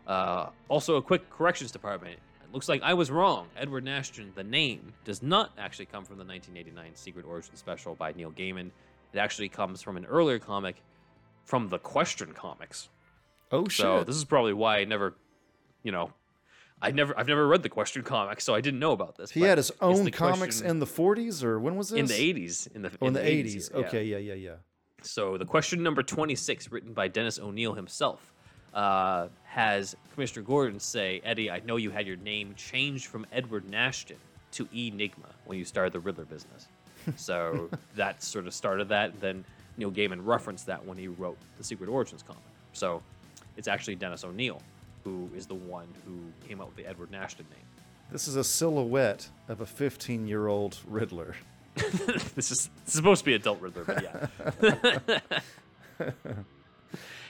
[0.08, 2.18] Uh, also, a quick corrections department.
[2.42, 3.46] It looks like I was wrong.
[3.56, 8.12] Edward Nashton, the name, does not actually come from the 1989 Secret Origin special by
[8.14, 8.72] Neil Gaiman.
[9.14, 10.82] It actually comes from an earlier comic
[11.48, 12.90] from the Question comics.
[13.52, 13.84] Oh shit!
[13.84, 15.16] So this is probably why I never,
[15.82, 16.12] you know,
[16.82, 19.32] I never, I've never read the Question comics, so I didn't know about this.
[19.32, 22.00] he had his own comics in the 40s, or when was this?
[22.00, 22.76] in the 80s.
[22.76, 23.56] In the Oh, in the 80s.
[23.56, 23.72] 80s.
[23.72, 23.78] yeah.
[23.88, 24.56] Okay, yeah, yeah, yeah.
[25.02, 28.34] So the question number 26, written by Dennis O'Neil himself,
[28.74, 33.70] uh, has Commissioner Gordon say, Eddie, I know you had your name changed from Edward
[33.70, 34.18] Nashton
[34.52, 36.68] to Enigma when you started the Riddler business.
[37.16, 39.12] So that sort of started that.
[39.14, 39.46] And then
[39.78, 42.42] Neil Gaiman referenced that when he wrote the Secret Origins comic.
[42.74, 43.02] So
[43.56, 44.62] it's actually Dennis O'Neil
[45.08, 47.64] who is the one who came up with the Edward Nashton name.
[48.12, 51.36] This is a silhouette of a 15 year old Riddler.
[52.36, 55.20] this is supposed to be adult Riddler, but yeah.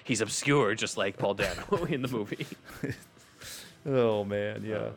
[0.03, 2.47] He's obscure, just like Paul Dano in the movie.
[3.85, 4.79] Oh, man, yeah.
[4.79, 4.93] Man.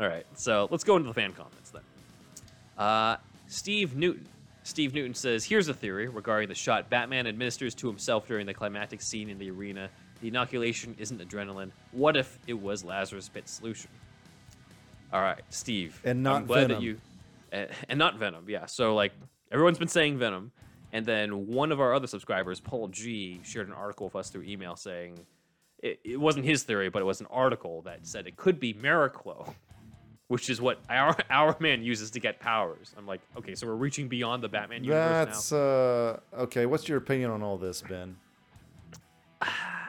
[0.00, 1.82] All right, so let's go into the fan comments then.
[2.78, 3.16] Uh,
[3.48, 4.26] Steve Newton.
[4.62, 8.54] Steve Newton says, "Here's a theory regarding the shot Batman administers to himself during the
[8.54, 9.88] climactic scene in the arena.
[10.20, 11.70] The inoculation isn't adrenaline.
[11.92, 13.90] What if it was Lazarus Pit solution?"
[15.12, 16.00] All right, Steve.
[16.04, 16.82] And not I'm glad that Venom.
[16.84, 17.00] you,
[17.50, 18.44] and, and not Venom.
[18.48, 18.66] Yeah.
[18.66, 19.12] So like
[19.50, 20.52] everyone's been saying Venom,
[20.92, 24.42] and then one of our other subscribers, Paul G, shared an article with us through
[24.42, 25.18] email saying
[25.82, 28.74] it, it wasn't his theory, but it was an article that said it could be
[28.74, 29.54] Miraclo,
[30.30, 32.94] which is what our Hourman uses to get powers.
[32.96, 35.58] I'm like, okay, so we're reaching beyond the Batman universe That's, now.
[35.58, 36.66] uh, okay.
[36.66, 38.16] What's your opinion on all this, Ben?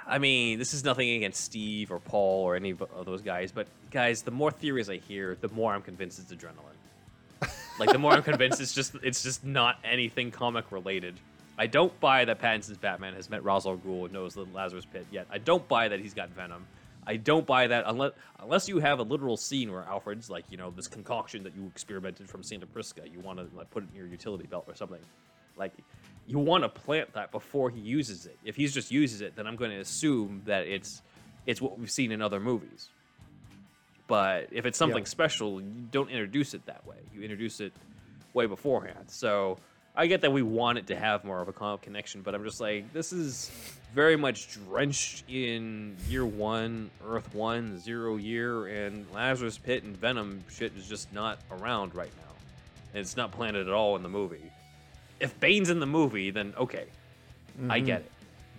[0.08, 3.52] I mean, this is nothing against Steve or Paul or any of of those guys,
[3.52, 7.50] but guys, the more theories I hear, the more I'm convinced it's adrenaline.
[7.80, 11.14] like the more I'm convinced it's just it's just not anything comic related.
[11.60, 14.86] I don't buy that Pattinson's Batman has met Ra's al Ghul and knows the Lazarus
[14.92, 15.28] Pit yet.
[15.30, 16.66] I don't buy that he's got Venom.
[17.12, 20.56] I don't buy that unless unless you have a literal scene where Alfred's like, you
[20.56, 23.90] know, this concoction that you experimented from Santa Prisca, you want to like put it
[23.92, 25.02] in your utility belt or something.
[25.58, 25.74] Like
[26.26, 28.38] you want to plant that before he uses it.
[28.46, 31.02] If he's just uses it, then I'm going to assume that it's
[31.46, 32.88] it's what we've seen in other movies.
[34.08, 35.10] But if it's something Yeah.
[35.10, 36.98] special, you don't introduce it that way.
[37.14, 37.74] You introduce it
[38.34, 39.10] way beforehand.
[39.10, 39.58] So
[39.96, 42.44] I get that we want it to have more of a comic connection, but I'm
[42.44, 43.52] just like, this is
[43.94, 50.44] very much drenched in year one, Earth one, zero year, and Lazarus Pit and Venom
[50.50, 52.34] shit is just not around right now.
[52.94, 54.52] And it's not planted at all in the movie.
[55.20, 56.86] If Bane's in the movie, then okay.
[57.68, 57.86] I mm-hmm.
[57.86, 58.12] get it.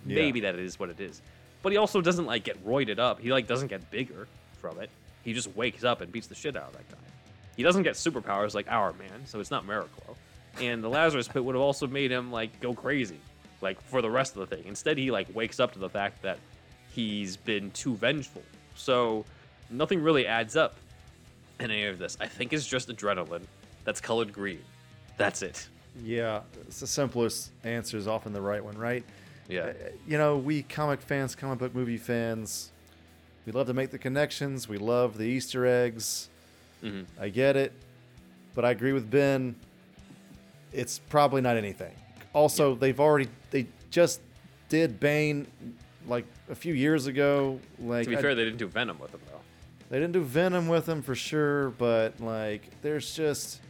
[0.06, 0.16] Yeah.
[0.16, 1.22] Maybe that is what it is.
[1.62, 3.20] But he also doesn't like get roided up.
[3.20, 4.28] He like doesn't get bigger
[4.60, 4.90] from it.
[5.24, 6.98] He just wakes up and beats the shit out of that guy.
[7.56, 10.16] He doesn't get superpowers like Hourman, so it's not Miraclo.
[10.60, 13.18] And the Lazarus Pit would have also made him like go crazy,
[13.60, 14.64] like for the rest of the thing.
[14.66, 16.38] Instead, he like wakes up to the fact that
[16.92, 18.42] he's been too vengeful.
[18.74, 19.24] So
[19.70, 20.76] nothing really adds up
[21.58, 22.16] in any of this.
[22.20, 23.42] I think it's just adrenaline
[23.84, 24.62] that's colored green.
[25.16, 25.68] That's it.
[26.02, 29.04] Yeah, it's the simplest answer is often the right one, right?
[29.48, 29.60] Yeah.
[29.60, 29.72] Uh,
[30.06, 32.72] You know, we comic fans, comic book movie fans,
[33.46, 34.68] we love to make the connections.
[34.68, 36.28] We love the Easter eggs.
[36.82, 37.02] Mm-hmm.
[37.20, 37.72] I get it,
[38.54, 39.56] but I agree with Ben.
[40.72, 41.92] It's probably not anything.
[42.32, 44.20] Also, they've already they just
[44.68, 45.46] did Bane
[46.06, 47.60] like a few years ago.
[47.78, 49.40] Like To be I- fair, they didn't do Venom with him though.
[49.90, 53.60] they didn't do Venom with him for sure, but like, there's just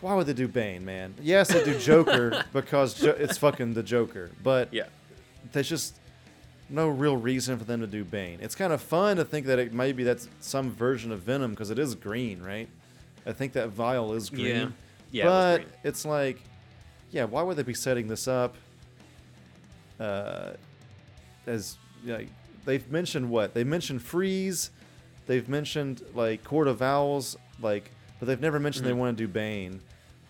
[0.00, 1.14] why would they do Bane, man?
[1.20, 4.84] Yes, they do Joker because jo- it's fucking the Joker, but Yeah.
[5.52, 5.96] there's just
[6.70, 8.38] no real reason for them to do Bane.
[8.40, 11.70] It's kind of fun to think that it maybe that's some version of Venom because
[11.70, 12.68] it is green, right?
[13.26, 14.46] I think that vial is green.
[14.46, 14.68] Yeah.
[15.14, 15.68] Yeah, but green.
[15.84, 16.40] it's like,
[17.10, 18.56] yeah, why would they be setting this up?
[20.00, 20.54] Uh,
[21.46, 22.28] as like
[22.64, 24.70] they've mentioned what they mentioned freeze,
[25.26, 29.28] they've mentioned like court of owls, like, but they've never mentioned they want to do
[29.28, 29.80] Bane.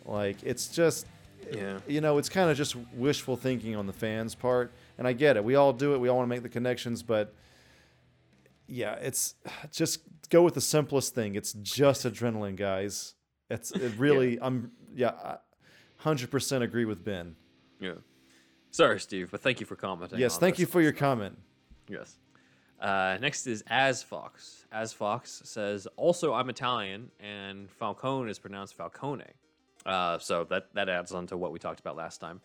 [0.05, 1.07] Like it's just,
[1.45, 1.59] Mm-hmm.
[1.59, 1.79] Yeah.
[1.87, 5.37] you know, it's kind of just wishful thinking on the fans' part, and I get
[5.37, 5.45] it.
[5.45, 5.99] We all do it.
[5.99, 7.35] We all want to make the connections, but
[8.67, 9.35] yeah, it's
[9.71, 10.01] just
[10.31, 11.35] go with the simplest thing.
[11.35, 13.14] It's just adrenaline, guys.
[13.51, 14.39] It's it really.
[14.41, 15.37] I'm yeah,
[15.99, 17.37] hundred percent agree with Ben.
[17.81, 17.95] Yeah.
[18.71, 20.19] Sorry, Steve, but thank you for commenting.
[20.19, 21.39] Yes, thank you for your comment.
[21.89, 22.17] Yes.
[22.81, 24.67] Uh, next is As Fox.
[24.73, 29.25] As Fox says, also I'm Italian, and Falcone is pronounced Falcone.
[29.87, 32.41] Uh, so that that adds on to what we talked about last time.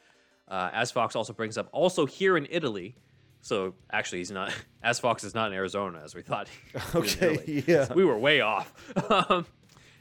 [0.47, 2.95] Uh, As Fox also brings up, also here in Italy,
[3.41, 4.53] So actually, he's not.
[4.83, 6.47] As Fox is not in Arizona as we thought.
[6.47, 7.91] he was in Okay, yeah.
[7.93, 8.73] we were way off.
[9.11, 9.45] Um,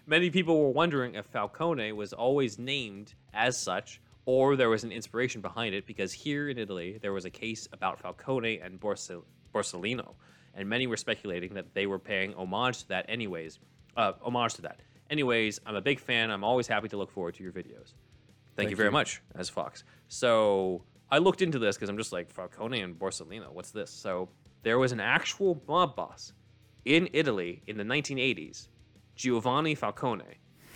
[0.09, 4.91] Many people were wondering if Falcone was always named as such, or there was an
[4.91, 9.25] inspiration behind it, because here in Italy there was a case about Falcone and Borsell-
[9.55, 10.15] Borsellino,
[10.55, 13.59] and many were speculating that they were paying homage to that, anyways.
[13.99, 14.81] Uh, homage to that.
[15.11, 16.31] Anyways, I'm a big fan.
[16.31, 17.93] I'm always happy to look forward to your videos.
[18.57, 19.85] Thank, you very much, as Fox.
[20.09, 23.53] So I looked into this because I'm just like Falcone and Borsellino.
[23.53, 23.91] What's this?
[23.91, 24.31] So
[24.63, 26.33] there was an actual mob boss
[26.87, 28.69] in Italy in the 1980s,
[29.19, 30.25] Giovanni Falcone,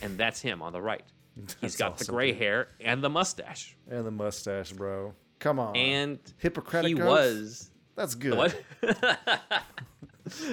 [0.02, 1.04] and that's him on the right.
[1.62, 5.14] He's got the awesome, gray hair and the mustache, And the mustache, bro.
[5.38, 5.74] Come on.
[5.74, 7.08] and Hippocratic he oath?
[7.08, 8.36] was That's good.
[8.36, 8.60] what?
[8.82, 9.60] I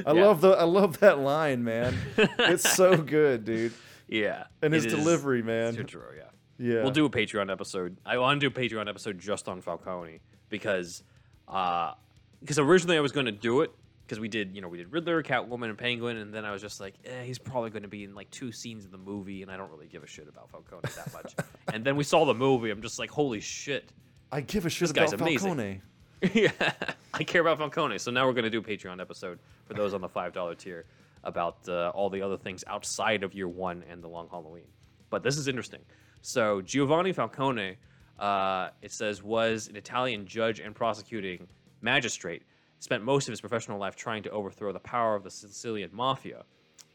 [0.05, 0.11] Yeah.
[0.11, 1.95] love the I love that line, man.
[2.17, 3.73] it's so good, dude.
[4.07, 5.75] yeah, And his delivery, man.
[5.85, 6.23] true, yeah.
[6.57, 6.81] Yeah.
[6.83, 7.97] We'll do a Patreon episode.
[8.05, 11.03] I want to do a Patreon episode just on Falcone because,
[11.47, 11.93] uh,
[12.41, 13.71] because originally I was going to do it
[14.09, 16.63] because we did, you know, we did Riddler, Catwoman, and Penguin, and then I was
[16.63, 19.43] just like, eh, he's probably going to be in like two scenes of the movie,
[19.43, 21.35] and I don't really give a shit about Falcone that much.
[21.73, 22.71] and then we saw the movie.
[22.71, 23.93] I'm just like, holy shit.
[24.31, 25.49] I give a shit This guy's about amazing.
[25.49, 25.81] Falcone.
[26.33, 26.71] yeah,
[27.13, 27.99] I care about Falcone.
[27.99, 30.55] So now we're going to do a Patreon episode for those on the five dollar
[30.55, 30.85] tier
[31.23, 34.67] about uh, all the other things outside of year one and the Long Halloween.
[35.11, 35.81] But this is interesting.
[36.21, 37.77] So Giovanni Falcone,
[38.17, 41.47] uh, it says, was an Italian judge and prosecuting
[41.81, 42.41] magistrate.
[42.79, 46.43] Spent most of his professional life trying to overthrow the power of the Sicilian mafia.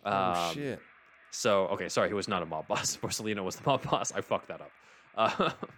[0.05, 0.81] Oh Um, shit.
[1.31, 2.97] So, okay, sorry, he was not a mob boss.
[3.03, 4.13] Borsellino was the mob boss.
[4.13, 5.59] I fucked that up.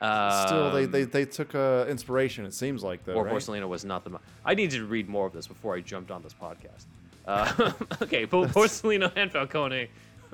[0.00, 2.44] Uh, Still, they, um, they they took uh, inspiration.
[2.44, 3.34] It seems like though, or right?
[3.34, 4.10] Borsellino was not the.
[4.10, 6.86] Mo- I needed to read more of this before I jumped on this podcast.
[7.24, 7.70] Uh,
[8.02, 9.88] okay, both Borsellino and Falcone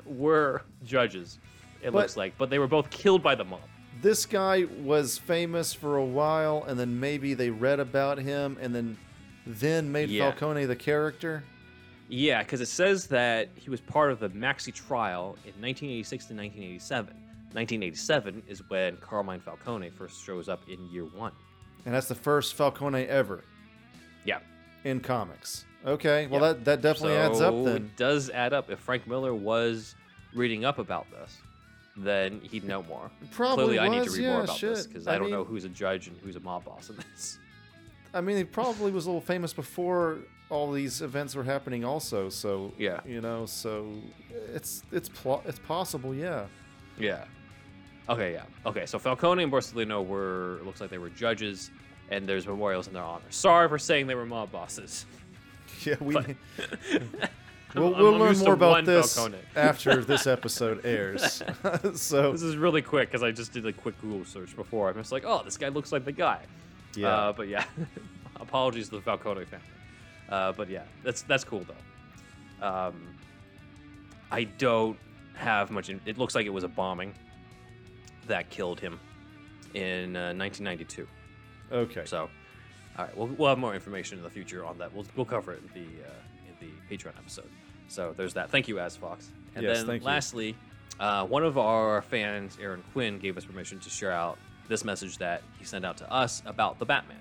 [0.07, 1.37] were judges.
[1.83, 3.59] It But- looks like, but they were both killed by the mob.
[4.01, 8.73] This guy was famous for a while, and then maybe they read about him, and
[8.73, 8.97] then
[9.45, 10.29] then made Yeah.
[10.29, 11.43] Falcone the character.
[12.07, 16.33] Yeah, because it says that he was part of the Maxi trial in 1986 to
[16.35, 17.13] 1987.
[17.53, 21.31] 1987 is when Carmine Falcone first shows up in year one.
[21.85, 23.43] And that's the first Falcone ever
[24.23, 24.39] Yeah,
[24.83, 25.65] in comics.
[25.85, 26.47] Okay, well Yeah.
[26.53, 27.75] that that definitely adds up So then.
[27.77, 28.69] It does add up.
[28.69, 29.95] If Frank Miller was
[30.35, 31.37] reading up about this,
[32.03, 33.11] then he'd know more.
[33.31, 35.31] Probably Clearly, I need to was, read more yeah, about this because I I, don't
[35.31, 37.39] know who's a judge and who's a mob boss in this.
[38.13, 40.19] I mean, he probably was a little famous before
[40.49, 42.29] all these events were happening, also.
[42.29, 43.01] So Yeah.
[43.05, 43.87] you know, so
[44.53, 46.45] it's it's pl- it's possible, yeah.
[46.97, 47.25] Yeah.
[48.09, 48.43] Okay, yeah.
[48.65, 51.69] Okay, so Falcone and Borsellino were, it looks like they were judges,
[52.09, 53.23] and there's memorials in their honor.
[53.29, 55.05] Sorry for saying they were mob bosses.
[55.85, 56.15] Yeah, we.
[56.15, 56.25] But-
[57.75, 59.37] we'll we'll learn more about this Falcone.
[59.55, 61.43] after this episode airs.
[61.95, 64.89] so This is really quick because I just did a quick Google search before.
[64.89, 66.41] I'm just like, oh, this guy looks like the guy.
[66.95, 67.07] Yeah.
[67.07, 67.65] Uh, but yeah,
[68.37, 69.65] apologies to the Falcone family.
[70.29, 72.67] Uh, but yeah, that's that's cool though.
[72.67, 73.07] Um,
[74.31, 74.97] I don't
[75.35, 75.89] have much.
[75.89, 77.13] In, it looks like it was a bombing
[78.27, 78.99] that killed him
[79.73, 81.07] in uh, 1992.
[81.71, 82.05] okay.
[82.05, 82.29] So,
[82.97, 84.93] all right, we'll, we'll have more information in the future on that.
[84.93, 86.28] We'll, we'll cover it in the uh, in the
[86.89, 87.49] Patreon episode.
[87.87, 88.49] So there's that.
[88.49, 89.29] Thank you, As Fox.
[89.55, 90.55] And Yes, then lastly,
[90.99, 94.37] uh, one of our fans, Aaron Quinn, gave us permission to share out
[94.67, 97.17] this message that he sent out to us about the Batman.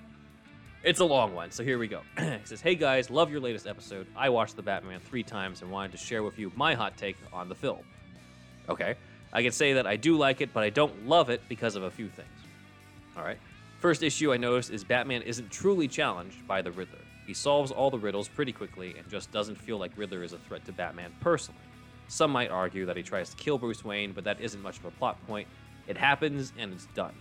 [0.85, 2.03] It's a long one, so here we go.
[2.19, 4.07] he says, Hey guys, love your latest episode.
[4.15, 7.17] I watched the Batman three times and wanted to share with you my hot take
[7.33, 7.81] on the film.
[8.69, 8.95] Okay.
[9.33, 11.83] I can say that I do like it, but I don't love it because of
[11.83, 12.29] a few things.
[13.17, 13.39] All right.
[13.81, 16.99] First issue I noticed is Batman isn't truly challenged by the Riddler.
[17.29, 20.39] He solves all the riddles pretty quickly and just doesn't feel like Riddler is a
[20.39, 21.61] threat to Batman personally.
[22.09, 24.87] Some might argue that he tries to kill Bruce Wayne, but that isn't much of
[24.87, 25.47] a plot point.
[25.87, 27.13] It happens and it's done.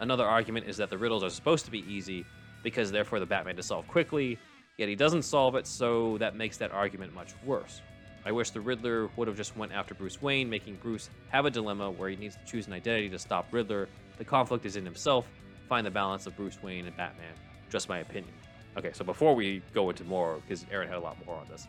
[0.00, 2.24] Another argument is that the riddles are supposed to be easy
[2.62, 4.38] because they're for the Batman to solve quickly,
[4.78, 7.82] yet he doesn't solve it, so that makes that argument much worse.
[8.24, 11.50] I wish the Riddler would have just went after Bruce Wayne, making Bruce have a
[11.50, 13.86] dilemma where he needs to choose an identity to stop Riddler.
[14.16, 15.26] The conflict is in himself.
[15.68, 17.34] Find the balance of Bruce Wayne and Batman.
[17.68, 18.32] Just my opinion.
[18.76, 21.66] Okay, so before we go into more, because Aaron had a lot more on this,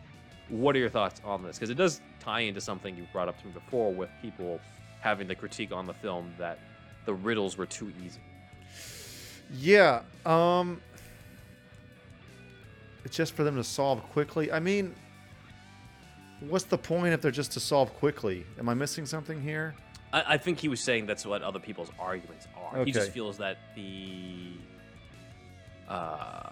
[0.49, 1.57] what are your thoughts on this?
[1.57, 4.59] Because it does tie into something you brought up to me before with people
[5.01, 6.59] having the critique on the film that
[7.05, 8.21] the riddles were too easy.
[9.53, 10.01] Yeah.
[10.25, 10.81] Um.
[13.05, 14.49] It's just for them to solve quickly.
[14.49, 14.95] I mean,
[16.39, 18.45] what's the point if they're just to solve quickly?
[18.57, 19.75] Am I missing something here?
[20.13, 22.85] I, I think he was saying that's what other people's arguments are.
[22.85, 24.53] He just feels that the,
[25.89, 26.51] uh,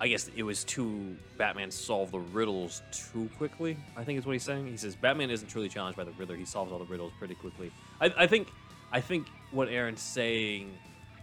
[0.00, 3.76] I guess it was too Batman solved the riddles too quickly.
[3.96, 4.68] I think is what he's saying.
[4.68, 6.36] He says Batman isn't truly challenged by the Riddler.
[6.36, 7.72] He solves all the riddles pretty quickly.
[8.00, 8.48] I, I think,
[8.92, 10.72] I think what Aaron's saying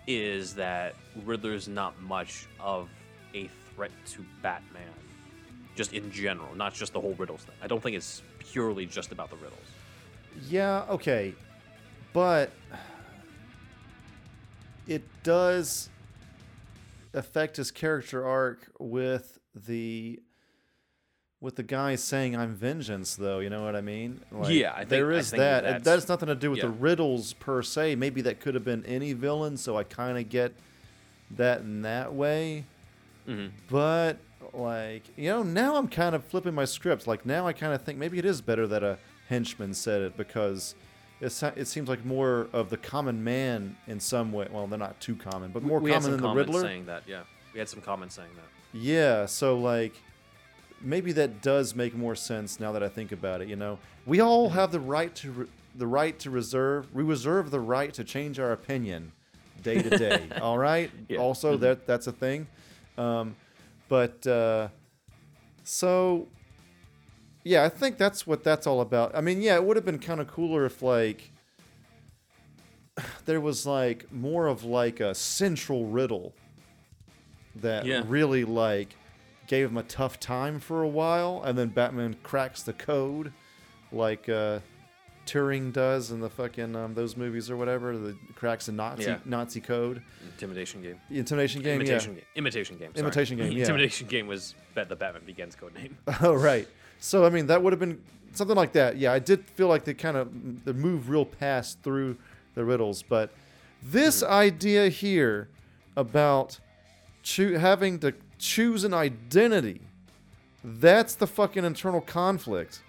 [0.08, 2.90] is that Riddler's not much of
[3.34, 4.84] a threat to Batman,
[5.76, 7.56] just in general, not just the whole riddles thing.
[7.62, 9.60] I don't think it's purely just about the riddles.
[10.50, 11.34] Yeah, okay.
[12.12, 12.52] But
[14.88, 15.90] it does
[17.16, 20.20] affect his character arc with the
[21.42, 24.22] with the guy saying I'm vengeance though, you know what I mean?
[24.32, 25.64] Like, Yeah, I think- there is think that.
[25.64, 27.96] that's- that has nothing to do with the riddles per se.
[27.96, 30.54] Maybe that could have been any villain, so I kind of get
[31.32, 32.64] that in that way.
[33.28, 33.56] Mm-hmm.
[33.70, 34.18] But
[34.54, 37.06] like, you know, now I'm kind of flipping my script.
[37.06, 38.98] Like now I kind of think maybe it is better that a
[39.28, 40.74] henchman said it because
[41.22, 44.48] it, it seems like more of the common man in some way.
[44.52, 46.62] Well, they're not too common, but more we had common some than the comments Riddler.
[46.62, 47.04] saying that.
[47.08, 47.22] Yeah,
[47.54, 48.78] we had some comments saying that.
[48.78, 49.94] Yeah, so like
[50.82, 53.80] maybe that does make more sense now that I think about it, you know.
[54.06, 57.94] We all have the right to re- the right to reserve we reserve the right
[57.94, 59.12] to change our opinion
[59.64, 60.92] day to day, all right?
[61.10, 61.18] Yeah.
[61.20, 62.48] Also that that's a thing.
[62.98, 63.36] Um
[63.90, 64.70] but uh
[65.64, 66.28] so
[67.46, 69.16] yeah, I think that's what that's all about.
[69.16, 71.32] I mean, yeah, it would have been kind of cooler if like
[73.26, 76.34] there was like more of like a central riddle
[77.56, 78.04] that Yeah.
[78.08, 78.96] really like
[79.48, 83.32] gave him a tough time for a while and then Batman cracks the code
[83.92, 84.60] like uh
[85.26, 89.18] Turing does in the fucking um, those movies or whatever, the cracks the Nazi Yeah.
[89.26, 90.04] Nazi code.
[90.24, 91.00] Intimidation game.
[91.10, 92.18] The intimidation game, Imitation yeah.
[92.20, 92.26] game.
[92.36, 92.92] Imitation game.
[92.94, 93.00] sorry.
[93.08, 93.60] Imitation game, yeah.
[93.62, 95.98] Intimidation game was the Batman Begins code name.
[96.22, 96.68] Oh right.
[97.06, 98.02] So I mean that would have been
[98.34, 98.98] something like that.
[98.98, 102.18] Yeah, I did feel like they kind of they move real past through
[102.56, 103.32] the riddles, but
[103.84, 104.34] this mm-hmm.
[104.34, 105.48] idea here
[105.96, 106.60] about
[107.22, 109.82] choo- having to choose an identity,
[110.64, 112.82] that's the fucking internal conflict.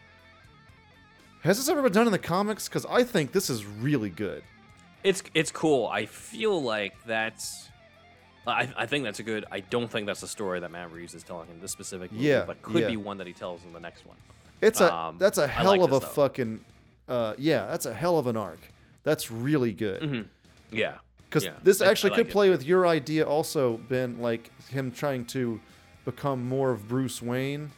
[1.42, 2.68] Has this ever been done in the comics?
[2.68, 4.42] Because I think this is really good.
[5.04, 5.88] It's it's cool.
[5.88, 7.68] I feel like that's.
[8.52, 9.44] I, I think that's a good.
[9.50, 12.24] I don't think that's the story that Matt Reeves is telling in this specific movie,
[12.24, 12.88] Yeah, but could yeah.
[12.88, 14.16] be one that he tells in the next one.
[14.60, 16.06] It's a Um, that's a hell like of this, a though.
[16.12, 16.64] fucking
[17.08, 18.60] uh, yeah, that's a hell of an arc.
[19.04, 20.26] That's really good.
[20.72, 20.94] Yeah,
[21.28, 21.52] Because yeah.
[21.62, 22.32] this actually like could it.
[22.32, 25.60] play with your idea also, Ben, like him trying to
[26.04, 27.70] become more of Bruce Wayne,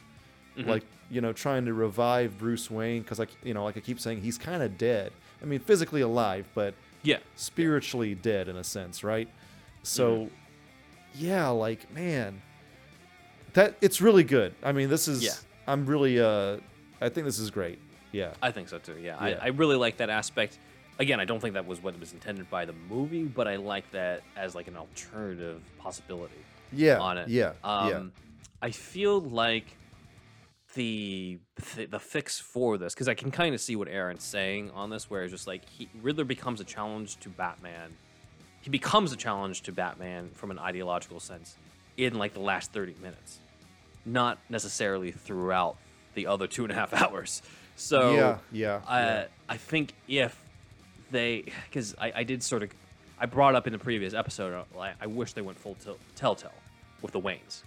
[0.57, 0.69] Mm-hmm.
[0.69, 3.01] like you know, trying to revive Bruce Wayne.
[3.01, 5.11] Because like you know, like I keep saying, he's kind of dead.
[5.41, 6.73] I mean, physically alive, but
[7.03, 9.27] Yeah, spiritually dead in a sense, right?
[9.83, 10.35] So, Mm-hmm.
[11.15, 12.41] Yeah, like man,
[13.53, 14.53] that it's really good.
[14.63, 15.31] I mean, this is Yeah.
[15.67, 16.57] I'm really uh,
[17.01, 17.79] I think this is great.
[18.11, 18.97] Yeah, I think so too.
[19.01, 19.37] Yeah, Yeah.
[19.41, 20.59] I, I really like that aspect.
[20.97, 23.89] Again, I don't think that was what was intended by the movie, but I like
[23.91, 26.33] that as like an alternative possibility.
[26.73, 27.29] yeah, on it.
[27.29, 28.03] yeah, um, yeah.
[28.61, 29.77] I feel like
[30.75, 31.39] the
[31.73, 34.89] th- the fix for this because I can kind of see what Aaron's saying on
[34.89, 37.95] this, where it's just like he Riddler becomes a challenge to Batman.
[38.69, 41.55] He becomes a challenge to Batman from an ideological sense
[41.97, 43.39] in like the last thirty minutes,
[44.05, 45.75] not necessarily throughout
[46.13, 47.41] the other two and a half hours.
[47.75, 49.25] So Yeah, yeah, uh, yeah.
[49.47, 50.39] I think if
[51.11, 52.69] they, because I, I did sort of,
[53.19, 55.97] I brought up in the previous episode, uh, like, I wish they went full tel-
[56.15, 56.51] telltale
[57.01, 57.63] with the Waynes.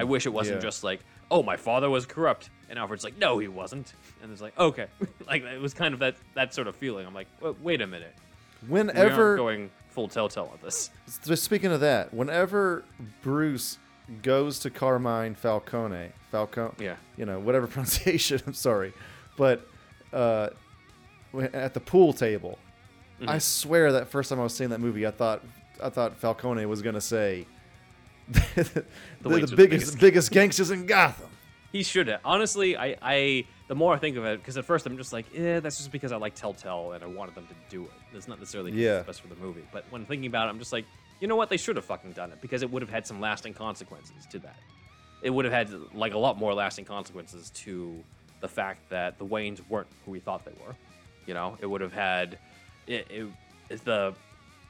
[0.00, 0.66] I wish it wasn't Mm, yeah.
[0.68, 1.00] just like,
[1.30, 4.86] oh, my father was corrupt, and Alfred's like, no, he wasn't, and it's like, okay,
[5.28, 7.06] like it was kind of that that sort of feeling.
[7.06, 7.28] I'm like,
[7.62, 8.14] wait a minute,
[8.66, 10.90] Whenever going full telltale on this.
[11.24, 12.84] just speaking of that, whenever
[13.22, 13.78] Bruce
[14.22, 16.96] goes to Carmine Falcone, Falcone, Yeah.
[17.16, 18.92] you know, whatever pronunciation, I'm sorry,
[19.36, 19.66] but
[20.12, 20.48] uh,
[21.52, 22.58] at the pool table,
[23.20, 23.30] Mm-hmm.
[23.30, 25.44] I swear that first time I was seeing that movie, I thought
[25.80, 27.46] I thought Falcone was gonna say
[28.28, 28.84] the,
[29.22, 31.28] biggest the biggest- biggest gangsters in Gotham.
[31.70, 32.20] He should have.
[32.24, 35.24] Honestly, I, I the more I think of it, because at first I'm just like,
[35.34, 37.90] eh, that's just because I like Telltale and I wanted them to do it.
[38.14, 38.98] It's not necessarily Yeah.
[38.98, 39.64] it's best for the movie.
[39.72, 40.84] But when thinking about it, I'm just like,
[41.20, 41.48] you know what?
[41.48, 44.38] They should have fucking done it because it would have had some lasting consequences to
[44.40, 44.58] that.
[45.22, 48.04] It would have had like a lot more lasting consequences to
[48.42, 50.76] the fact that the Waynes weren't who we thought they were.
[51.24, 52.36] You know, it would have had
[52.86, 54.12] it, it, the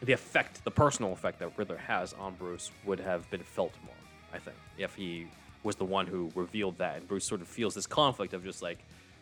[0.01, 3.97] the effect, the personal effect that Riddler has on Bruce would have been felt more.
[4.33, 5.27] I think if he
[5.65, 8.63] was the one who revealed that, and Bruce sort of feels this conflict of just
[8.63, 8.79] like,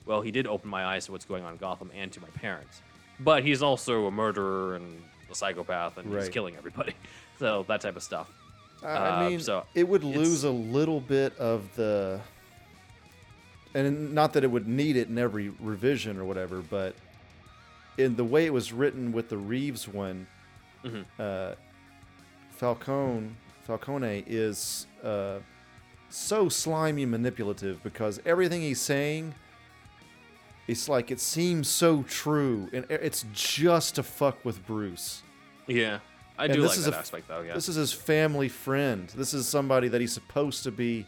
[0.06, 2.28] well, he did open my eyes to what's going on in Gotham and to my
[2.28, 2.80] parents,
[3.20, 6.32] but he's also a murderer and a psychopath, and he's Right.
[6.32, 6.94] killing everybody.
[7.38, 8.30] So that type of stuff.
[8.82, 12.20] I, I Uh, mean, so it would it's- lose a little bit of the,
[13.74, 16.94] and not that it would need it in every revision or whatever, but
[17.96, 20.26] in the way it was written with the Reeves one,
[20.84, 21.02] Mm-hmm.
[21.18, 21.54] uh,
[22.52, 23.30] Falcone
[23.66, 25.38] Falcone is uh,
[26.10, 29.34] so slimy and manipulative because everything he's saying.
[30.68, 35.22] It's like it seems so true, and it's just to fuck with Bruce.
[35.66, 35.98] Yeah,
[36.38, 37.40] I do this like is that a aspect though.
[37.40, 37.54] Yeah.
[37.54, 39.08] This is his family friend.
[39.16, 41.06] This is somebody that he's supposed to be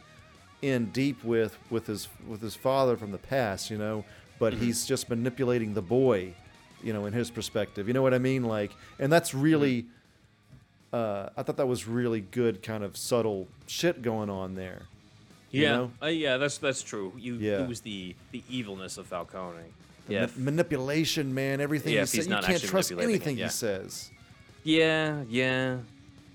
[0.62, 4.05] in deep with with his with his father from the past, you know,
[4.41, 4.65] but Mm-hmm.
[4.65, 6.35] he's just manipulating the boy,
[6.83, 7.87] you know, in his perspective.
[7.87, 8.43] You know what I mean?
[8.43, 9.91] Like and that's really Mm-hmm.
[10.93, 14.82] Uh I thought that was really good kind of subtle shit going on there.
[15.51, 15.90] you yeah, know?
[16.02, 17.12] uh, yeah, that's that's true.
[17.19, 17.62] You Yeah.
[17.62, 19.59] it was the the evilness of Falcone.
[20.06, 23.14] The Yeah, ma- manipulation, man, everything Yeah, he says, you not can't actually trust manipulating
[23.14, 23.47] it, anything yeah.
[23.47, 24.10] he says.
[24.64, 25.77] yeah, yeah.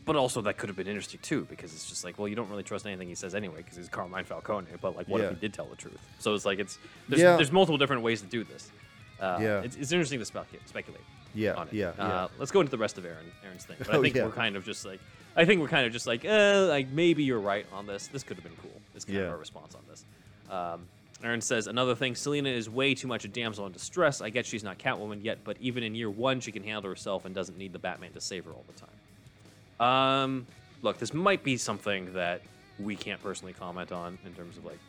[0.05, 2.49] But also that could have been interesting too, because it's just like, well, you don't
[2.49, 4.67] really trust anything he says anyway, because he's Carmine Falcone.
[4.81, 5.99] But like, what if he did tell the truth?
[6.19, 6.77] So it's like it's
[7.09, 8.71] there's, there's multiple different ways to do this.
[9.19, 9.61] Uh, Yeah.
[9.63, 10.67] it's, it's interesting to speculate.
[10.69, 11.01] speculate
[11.37, 11.73] Yeah, on it.
[11.73, 12.03] yeah, yeah.
[12.05, 13.75] Uh, let's go into the rest of Aaron Aaron's thing.
[13.79, 14.25] But I Oh, think yeah.
[14.25, 14.99] we're kind of just like,
[15.35, 18.07] I think we're kind of just like, uh, like maybe you're right on this.
[18.07, 18.71] This could have been cool.
[18.95, 19.29] It's kind of Yeah.
[19.31, 20.03] our response on this.
[20.49, 20.87] Um,
[21.23, 22.15] Aaron says another thing.
[22.15, 24.21] Selina is way too much a damsel in distress.
[24.21, 27.25] I get she's not Catwoman yet, but even in year one, she can handle herself
[27.25, 29.87] and doesn't need the Batman to save her all the time.
[29.87, 30.47] Um,
[30.81, 32.41] look, this might be something that
[32.79, 34.79] we can't personally comment on in terms of like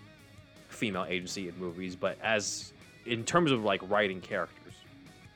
[0.69, 2.73] female agency in movies, but as
[3.07, 4.75] in terms of like writing characters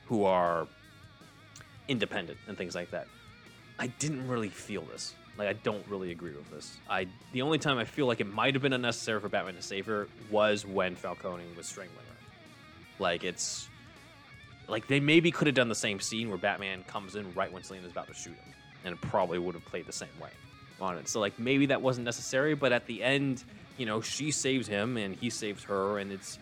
[0.05, 0.67] who are
[1.87, 3.07] independent and things like that,
[3.79, 5.13] I didn't really feel this.
[5.37, 6.77] Like I don't really agree with this.
[6.89, 9.61] I the only time I feel like it might have been unnecessary for Batman to
[9.61, 13.03] save her was when Falcone was strangling her.
[13.03, 13.67] Like it's
[14.67, 17.63] like they maybe could have done the same scene where Batman comes in right when
[17.63, 18.53] Selina's about to shoot him,
[18.85, 20.29] and it probably would have played the same way
[20.79, 21.07] on it.
[21.09, 23.43] So like maybe that wasn't necessary, but at the end,
[23.77, 26.37] you know, she saves him and he saves her, and it's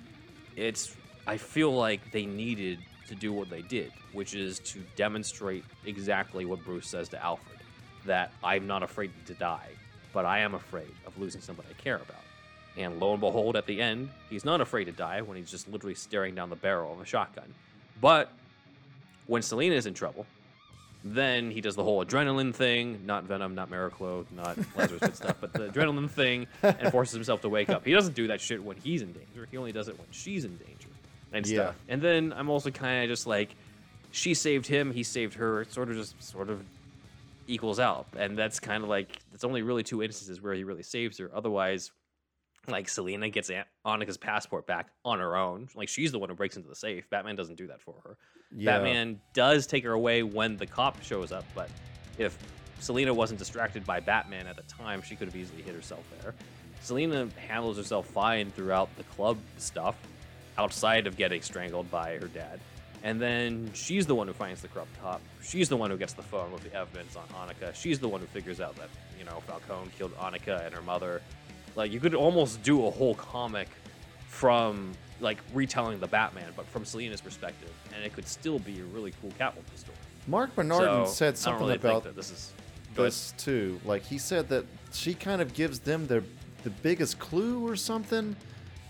[0.58, 0.96] it's
[1.26, 2.80] I feel like they needed
[3.12, 7.60] to do what they did, which is to demonstrate exactly what Bruce says to Alfred
[8.06, 9.68] that I'm not afraid to die,
[10.14, 12.24] but I am afraid of losing somebody I care about.
[12.78, 15.68] And lo and behold, at the end, he's not afraid to die when he's just
[15.68, 17.54] literally staring down the barrel of a shotgun.
[18.00, 18.32] But
[19.28, 20.26] when Selina is in trouble,
[21.04, 25.36] then he does the whole adrenaline thing, not Venom, not Miraclo, not Lazarus Pit stuff,
[25.42, 27.86] but the adrenaline thing, and forces himself to wake up.
[27.86, 29.48] He doesn't do that shit when he's in danger.
[29.52, 30.81] He only does it when she's in danger
[31.32, 31.56] and Yeah.
[31.64, 31.76] stuff.
[31.88, 33.56] And then I'm also kind of just like,
[34.12, 35.62] she saved him, he saved her.
[35.62, 36.64] It sort of just sort of
[37.48, 40.84] equals out, and that's kind of like it's only really two instances where he really
[40.84, 41.30] saves her.
[41.34, 41.92] Otherwise,
[42.68, 45.68] like Selina gets Aunt- Annika's passport back on her own.
[45.76, 47.10] Like she's the one who breaks into the safe.
[47.10, 48.18] Batman doesn't do that for her.
[48.56, 48.78] Yeah.
[48.78, 51.70] Batman does take her away when the cop shows up, but
[52.18, 52.38] if
[52.80, 56.34] Selina wasn't distracted by Batman at the time, she could have easily hit herself there.
[56.82, 59.96] Selina handles herself fine throughout the club stuff,
[60.58, 62.60] outside of getting strangled by her dad.
[63.04, 65.22] And then she's the one who finds the corrupt cop.
[65.42, 67.74] She's the one who gets the phone with the evidence on Annika.
[67.74, 71.22] She's the one who figures out that, you know, Falcone killed Annika and her mother.
[71.76, 73.70] Like, you could almost do a whole comic
[74.28, 77.72] from, like, retelling the Batman, but from Selina's perspective.
[77.96, 79.98] And it could still be a really cool Catwoman story.
[80.28, 82.54] Mark Bernardin So, said something really about this is.
[82.94, 83.80] This too.
[83.86, 86.24] Like he said that she kind of gives them the
[86.64, 88.36] the biggest clue or something.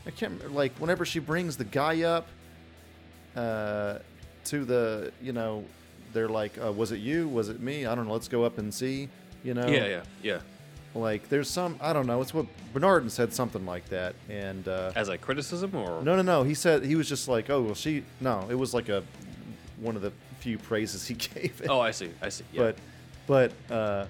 [0.06, 0.53] I can't remember.
[0.53, 2.28] Like whenever she brings the guy up
[3.36, 3.99] uh,
[4.45, 5.64] to the, you know,
[6.14, 7.28] they're like, uh, "Was it you?
[7.28, 7.86] Was it me?
[7.86, 8.14] I don't know.
[8.14, 9.10] Let's go up and see."
[9.44, 9.68] You know.
[9.68, 10.40] Yeah, yeah, yeah.
[10.94, 11.78] Like there's some.
[11.80, 12.22] I don't know.
[12.22, 14.14] It's what Bernardin said something like that.
[14.30, 16.44] And uh, As a criticism, or no, no, no.
[16.44, 19.03] He said he was just like, "Oh, well, she." No, it was like a
[19.80, 21.61] one of the few praises he gave.
[21.61, 22.11] It Oh, I see.
[22.22, 22.44] I see.
[22.52, 22.73] Yeah.
[23.28, 24.06] but but uh,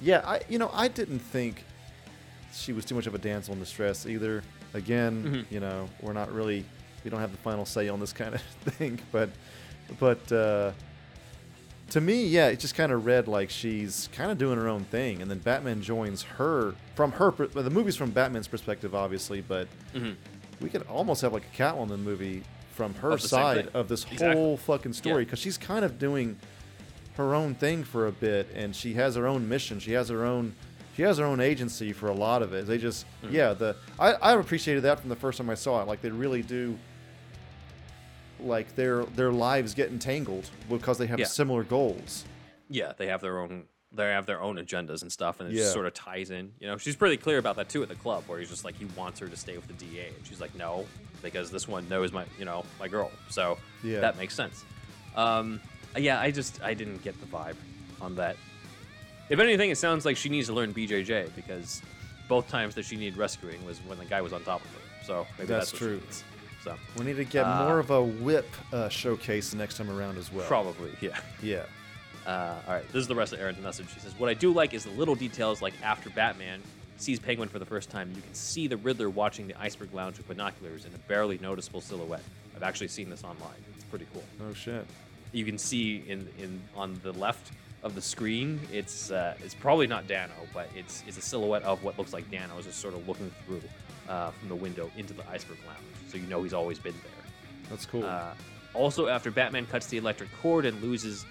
[0.00, 1.64] yeah, I you know I didn't think
[2.54, 4.42] she was too much of a damsel in distress either.
[4.74, 5.54] Again, Mm-hmm.
[5.54, 6.64] you know, we're not really
[7.04, 8.40] we don't have the final say on this kind of
[8.74, 9.30] thing, but
[10.00, 10.72] but uh,
[11.90, 14.84] to me, yeah, it just kind of read like she's kind of doing her own
[14.84, 17.30] thing, and then Batman joins her from her.
[17.30, 19.68] Well, the movie's from Batman's perspective, obviously, but
[20.60, 22.42] we could almost have like a Catwoman movie
[22.72, 24.32] from her Of side of this Exactly.
[24.40, 25.24] whole fucking story Yeah.
[25.26, 26.36] because she's kind of doing
[27.16, 30.24] her own thing for a bit and she has her own mission she has her
[30.24, 30.52] own
[30.96, 33.34] she has her own agency for a lot of it they just Mm-hmm.
[33.34, 36.10] yeah the I, I appreciated that from the first time i saw it like they
[36.10, 36.78] really do
[38.40, 41.26] like their their lives get entangled because they have Yeah.
[41.26, 42.24] similar goals
[42.70, 45.60] yeah, they have their own they have their own agendas and stuff, and it Yeah.
[45.60, 46.50] just sort of ties in.
[46.58, 48.74] You know, she's pretty clear about that too at the club, where he's just like
[48.76, 50.84] he wants her to stay with the DA, and she's like, no,
[51.22, 54.00] because this one knows my you know my girl, so Yeah.
[54.00, 54.64] that makes sense.
[55.14, 55.60] Um,
[55.96, 57.54] yeah, I just I didn't get the vibe
[58.00, 58.36] on that.
[59.28, 61.80] If anything, it sounds like she needs to learn BJJ because
[62.28, 64.80] both times that she needed rescuing was when the guy was on top of her.
[65.04, 66.00] So maybe That's that's, true.
[66.62, 69.90] So we need to get Uh, more of a whip uh, showcase the next time
[69.90, 71.18] around as well probably, yeah.
[71.42, 71.64] yeah
[72.26, 73.86] Uh, all right, this is the rest of Aaron's message.
[73.92, 76.62] She says, "What I do like is the little details, like after Batman
[76.96, 80.16] sees Penguin for the first time, you can see the Riddler watching the iceberg lounge
[80.16, 82.22] with binoculars in a barely noticeable silhouette.
[82.56, 83.60] I've actually seen this online.
[83.74, 84.24] It's pretty cool.
[84.48, 84.86] oh shit
[85.32, 87.52] You can see in in on the left
[87.84, 91.84] of the screen, it's uh, it's probably not Dano, but it's it's a silhouette of
[91.84, 93.62] what looks like Dano is just sort of looking through
[94.08, 95.78] uh, from the window into the iceberg lounge.
[96.08, 97.30] So you know he's always been there.
[97.70, 98.04] That's cool.
[98.04, 98.32] Uh,
[98.72, 101.26] also, after Batman cuts the electric cord and loses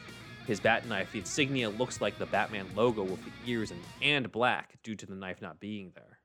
[0.48, 4.32] his bat knife, the insignia looks like the Batman logo with the ears and, and
[4.32, 6.20] black due to the knife not being there.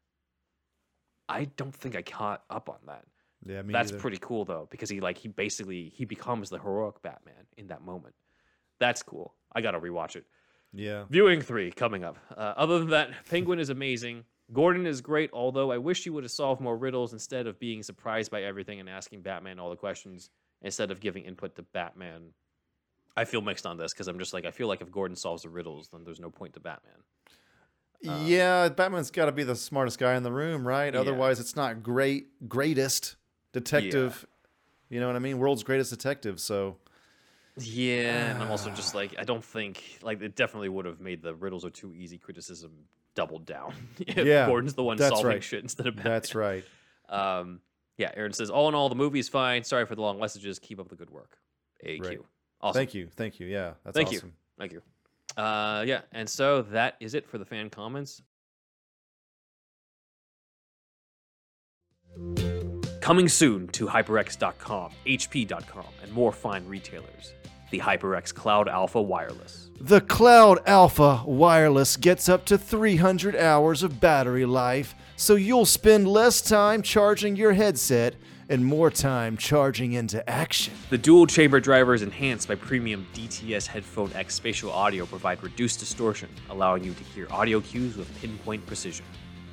[1.28, 3.04] I don't think I caught up on that.
[3.46, 4.00] yeah, me That's neither.
[4.00, 7.82] pretty cool though, because he like he basically he becomes the heroic Batman in that
[7.82, 8.14] moment.
[8.78, 9.34] That's cool.
[9.52, 10.24] I gotta rewatch it.
[10.72, 11.04] Yeah.
[11.08, 12.18] Viewing three coming up.
[12.30, 14.24] Uh, other than that, Penguin is amazing.
[14.52, 17.82] Gordon is great, although I wish he would have solved more riddles instead of being
[17.82, 20.30] surprised by everything and asking Batman all the questions
[20.62, 22.32] instead of giving input to Batman.
[23.16, 25.42] I feel mixed on this because I'm just like I feel like if Gordon solves
[25.42, 26.94] the riddles, then there's no point to Batman.
[28.06, 30.94] Uh, yeah, Batman's got to be the smartest guy in the room, right?
[30.94, 31.00] Yeah.
[31.00, 33.16] Otherwise, it's not great, greatest
[33.52, 34.24] detective.
[34.88, 35.38] You know what I mean?
[35.38, 36.38] World's greatest detective.
[36.38, 36.76] So
[37.60, 41.22] Yeah, and I'm also just like I don't think like it definitely would have made
[41.22, 42.72] the riddles are too easy criticism
[43.14, 43.74] doubled down
[44.06, 45.42] Yeah, Gordon's the one solving right.
[45.42, 46.12] shit instead of Batman.
[46.12, 46.64] that's right.
[47.10, 47.60] Um,
[47.96, 49.64] yeah, Aaron says, all in all, the movie's fine.
[49.64, 50.58] Sorry for the long messages.
[50.58, 51.38] Keep up the good work.
[51.82, 52.04] AQ.
[52.04, 52.18] Right.
[52.60, 52.78] Awesome.
[52.78, 53.46] Thank you, thank you.
[53.46, 54.18] Yeah, that's Thank you.
[54.18, 54.32] awesome.
[54.58, 54.82] Thank you.
[55.38, 58.20] Uh, yeah, and so that is it for the fan comments.
[63.08, 67.32] Coming soon to HyperX.com, HP.com, and more fine retailers.
[67.70, 69.70] The HyperX Cloud Alpha Wireless.
[69.80, 76.06] The Cloud Alpha Wireless gets up to 300 hours of battery life, so you'll spend
[76.06, 78.14] less time charging your headset
[78.50, 80.74] and more time charging into action.
[80.90, 86.28] The dual chamber drivers enhanced by premium DTS Headphone X spatial audio provide reduced distortion,
[86.50, 89.06] allowing you to hear audio cues with pinpoint precision.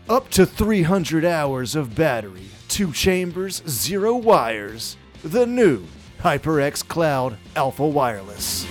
[0.07, 4.97] Up to 300 hours of battery, two chambers, zero wires.
[5.23, 5.83] The new
[6.19, 8.67] HyperX Cloud Alpha Wireless.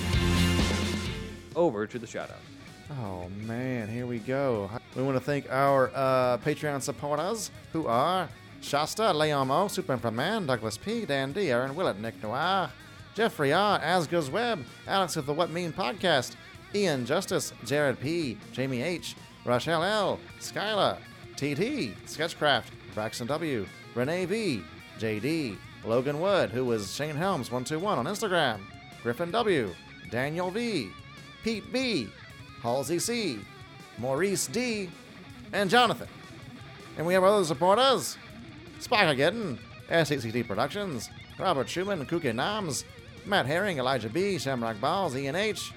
[1.56, 2.97] Over to the shout out.
[3.01, 4.70] Oh man, here we go.
[4.94, 8.28] We want to thank our uh, Patreon supporters who are
[8.61, 12.70] Shasta, Leomo, Superman, Douglas P, Dan D, Aaron Willett, Nick Noir,
[13.16, 16.36] Jeffrey R, Asgo's Web, Alex of the What Mean Podcast,
[16.77, 20.98] Ian Justice, Jared P, Jamie H, Rochelle L, Skyla,
[21.36, 24.62] TT, Sketchcraft, Braxton W, Renee V,
[24.98, 28.61] JD, Logan Wood, who was Shane Helms 121 on Instagram,
[29.02, 29.74] Griffin W,
[30.11, 30.90] Daniel V,
[31.43, 32.09] Pete B,
[32.62, 33.39] Halsey C,
[33.98, 34.89] Maurice D,
[35.52, 36.09] and Jonathan.
[36.97, 38.16] And we have other supporters
[38.81, 39.59] Spikeageddon,
[39.90, 42.85] SCCT Productions, Robert Schumann, Kuke Nams,
[43.27, 45.73] Matt Herring, Elijah B, Shamrock Balls, Ian H,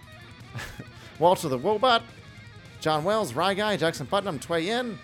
[1.19, 2.03] Walter the Wobot,
[2.79, 4.99] John Wells, Rye Guy, Jackson Putnam, Tway Yin,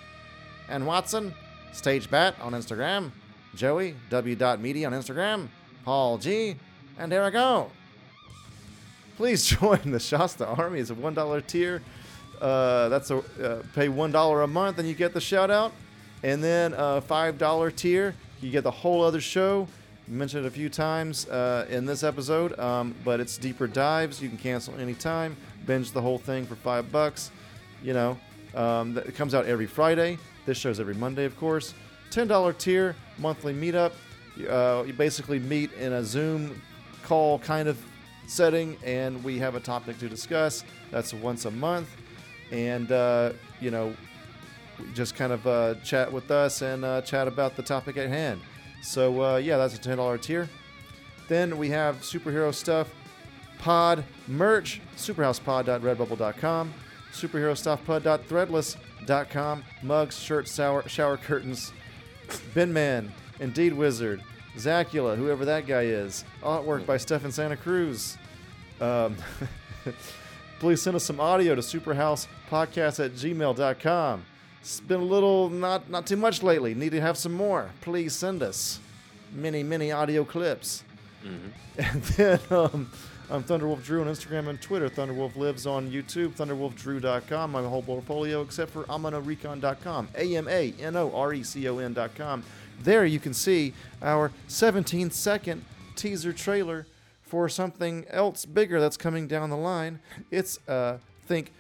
[0.74, 1.34] and Watson,
[1.72, 3.12] Stage Bat on Instagram,
[3.56, 5.48] Joey, W.Media on Instagram,
[5.86, 6.56] Paul G,
[6.98, 7.70] and Eric O.
[9.16, 10.80] Please join the Shasta Army.
[10.80, 11.84] It's a $1 tier.
[12.42, 15.72] Uh, that's a uh, pay $1 a month and you get the shout out.
[16.24, 19.68] And then a $5 tier, you get the whole other show.
[20.08, 24.22] Mentioned it a few times uh, in this episode, um, but it's deeper dives.
[24.22, 25.38] You can cancel anytime.
[25.66, 27.32] Binge the whole thing for five bucks.
[27.82, 28.18] You know,
[28.56, 30.18] um, it comes out every Friday.
[30.46, 31.74] This show's every Monday, of course.
[32.12, 33.92] $10 tier, monthly meetup.
[34.36, 36.62] You, Uh, you basically meet in a Zoom
[37.04, 37.78] call kind of
[38.28, 40.64] setting, and we have a topic to discuss.
[40.92, 41.90] That's once a month.
[42.52, 43.94] And, uh, you know,
[44.94, 48.42] just kind of uh, chat with us and uh, chat about the topic at hand.
[48.82, 50.50] So, uh, yeah, that's a $10 tier.
[51.30, 52.90] Then we have superhero stuff,
[53.60, 56.74] pod merch, superhousepod.redbubble.com,
[57.14, 61.72] superherostuffpod.threadless.com, mugs, shirts, shower, shower curtains,
[62.54, 64.22] Ben Man, Indeed Wizard,
[64.58, 68.18] Zacula, whoever that guy is, artwork by Stefan Santa Cruz.
[68.82, 69.16] Um,
[70.60, 74.26] please send us some audio to superhousepodcast at gmail.com.
[74.62, 76.74] It's been a little, not, not too much lately.
[76.74, 77.70] Need to have some more.
[77.82, 78.80] Please send us
[79.34, 80.84] many, many audio clips.
[81.76, 82.92] And then um,
[83.30, 84.90] I'm Thunderwolf Drew on Instagram and Twitter.
[84.90, 90.96] Thunderwolf lives on YouTube, thunderwolfdrew.com, my whole portfolio except for amanorecon.com, A M A N
[90.96, 92.44] O R E C O N.com.
[92.82, 95.64] There you can see our 17 second
[95.96, 96.86] teaser trailer
[97.22, 100.00] for something else bigger that's coming down the line.
[100.30, 101.52] It's, uh, think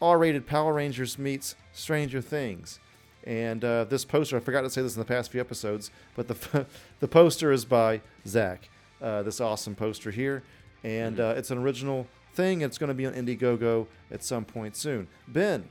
[0.00, 2.80] R-rated Power Rangers meets Stranger Things.
[3.24, 6.28] And uh, this poster, I forgot to say this in the past few episodes, but
[6.28, 6.66] the
[7.00, 8.68] the poster is by Zach.
[9.00, 10.42] Uh, this awesome poster here,
[10.84, 12.60] and uh, it's an original thing.
[12.60, 15.08] It's going to be on Indiegogo at some point soon.
[15.26, 15.64] Ben,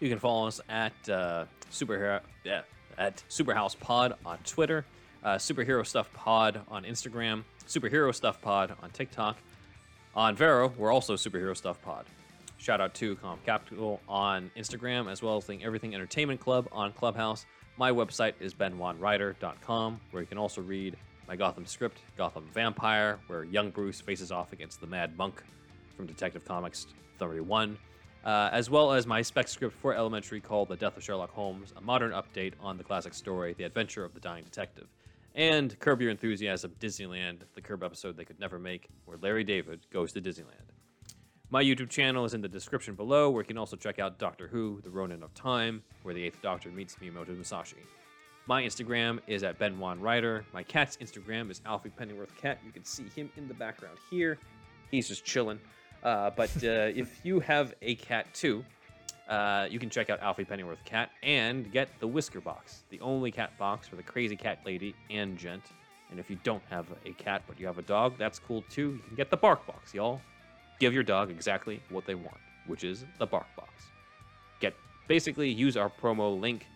[0.00, 2.62] You can follow us at uh, superhero yeah,
[2.98, 4.84] at Superhouse Pod on Twitter,
[5.24, 9.36] uh, Superhero Stuff Pod on Instagram, Superhero Stuff Pod on TikTok.
[10.14, 12.04] On Vero, we're also Superhero Stuff Pod.
[12.58, 16.92] Shout out to Comp Capital on Instagram, as well as the Everything Entertainment Club on
[16.92, 17.46] Clubhouse.
[17.78, 20.96] My website is benwanrider.com, where you can also read
[21.30, 25.44] my Gotham script, Gotham Vampire, where young Bruce faces off against the Mad Monk
[25.96, 26.88] from Detective Comics
[27.20, 27.78] 31,
[28.24, 31.72] uh, as well as my spec script for Elementary called The Death of Sherlock Holmes,
[31.76, 34.88] a modern update on the classic story, The Adventure of the Dying Detective.
[35.36, 39.86] And Curb Your Enthusiasm Disneyland, the Curb episode they could never make, where Larry David
[39.92, 40.74] goes to Disneyland.
[41.48, 44.48] My YouTube channel is in the description below, where you can also check out Doctor
[44.48, 47.84] Who, The Ronin of Time, where the Eighth Doctor meets Miyamoto Musashi.
[48.46, 50.44] My Instagram is at Ben Juan Ryder.
[50.52, 52.58] My cat's Instagram is Alfie Pennyworth Cat.
[52.64, 54.38] You can see him in the background here.
[54.90, 55.60] He's just chilling.
[56.02, 58.64] Uh, but uh, if you have a cat too,
[59.28, 63.30] uh, you can check out Alfie Pennyworth Cat and get the Whisker Box, the only
[63.30, 65.62] cat box for the crazy cat lady and gent.
[66.10, 68.94] And if you don't have a cat but you have a dog, that's cool too.
[68.94, 70.20] You can get the Bark Box, y'all.
[70.80, 73.70] Give your dog exactly what they want, which is the Bark Box.
[74.58, 74.74] Get
[75.06, 76.66] basically use our promo link,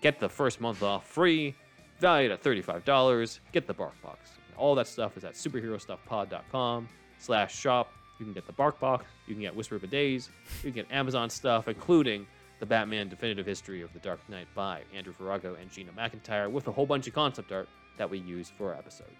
[0.00, 1.54] get the first month off free,
[2.00, 3.40] valued at $35.
[3.52, 4.30] Get the Bark Box.
[4.56, 6.88] All that stuff is at superherostuffpod.com
[7.18, 7.92] slash shop.
[8.18, 9.04] You can get the Bark Box.
[9.26, 10.28] You can get Whisper of a Days.
[10.64, 12.26] You can get Amazon stuff, including
[12.58, 16.66] the Batman Definitive History of the Dark Knight by Andrew Farago and Gina McIntyre, with
[16.66, 19.10] a whole bunch of concept art that we use for our episodes.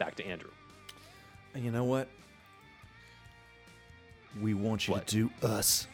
[0.00, 0.50] Back to Andrew.
[1.54, 2.08] You know what?
[4.40, 5.06] We want you What?
[5.06, 5.86] to do us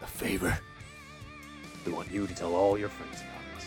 [0.00, 0.58] a favor.
[1.84, 3.66] We want you to tell all your friends about us.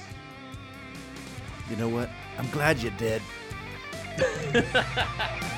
[1.69, 2.09] You know what?
[2.37, 3.21] I'm glad you did.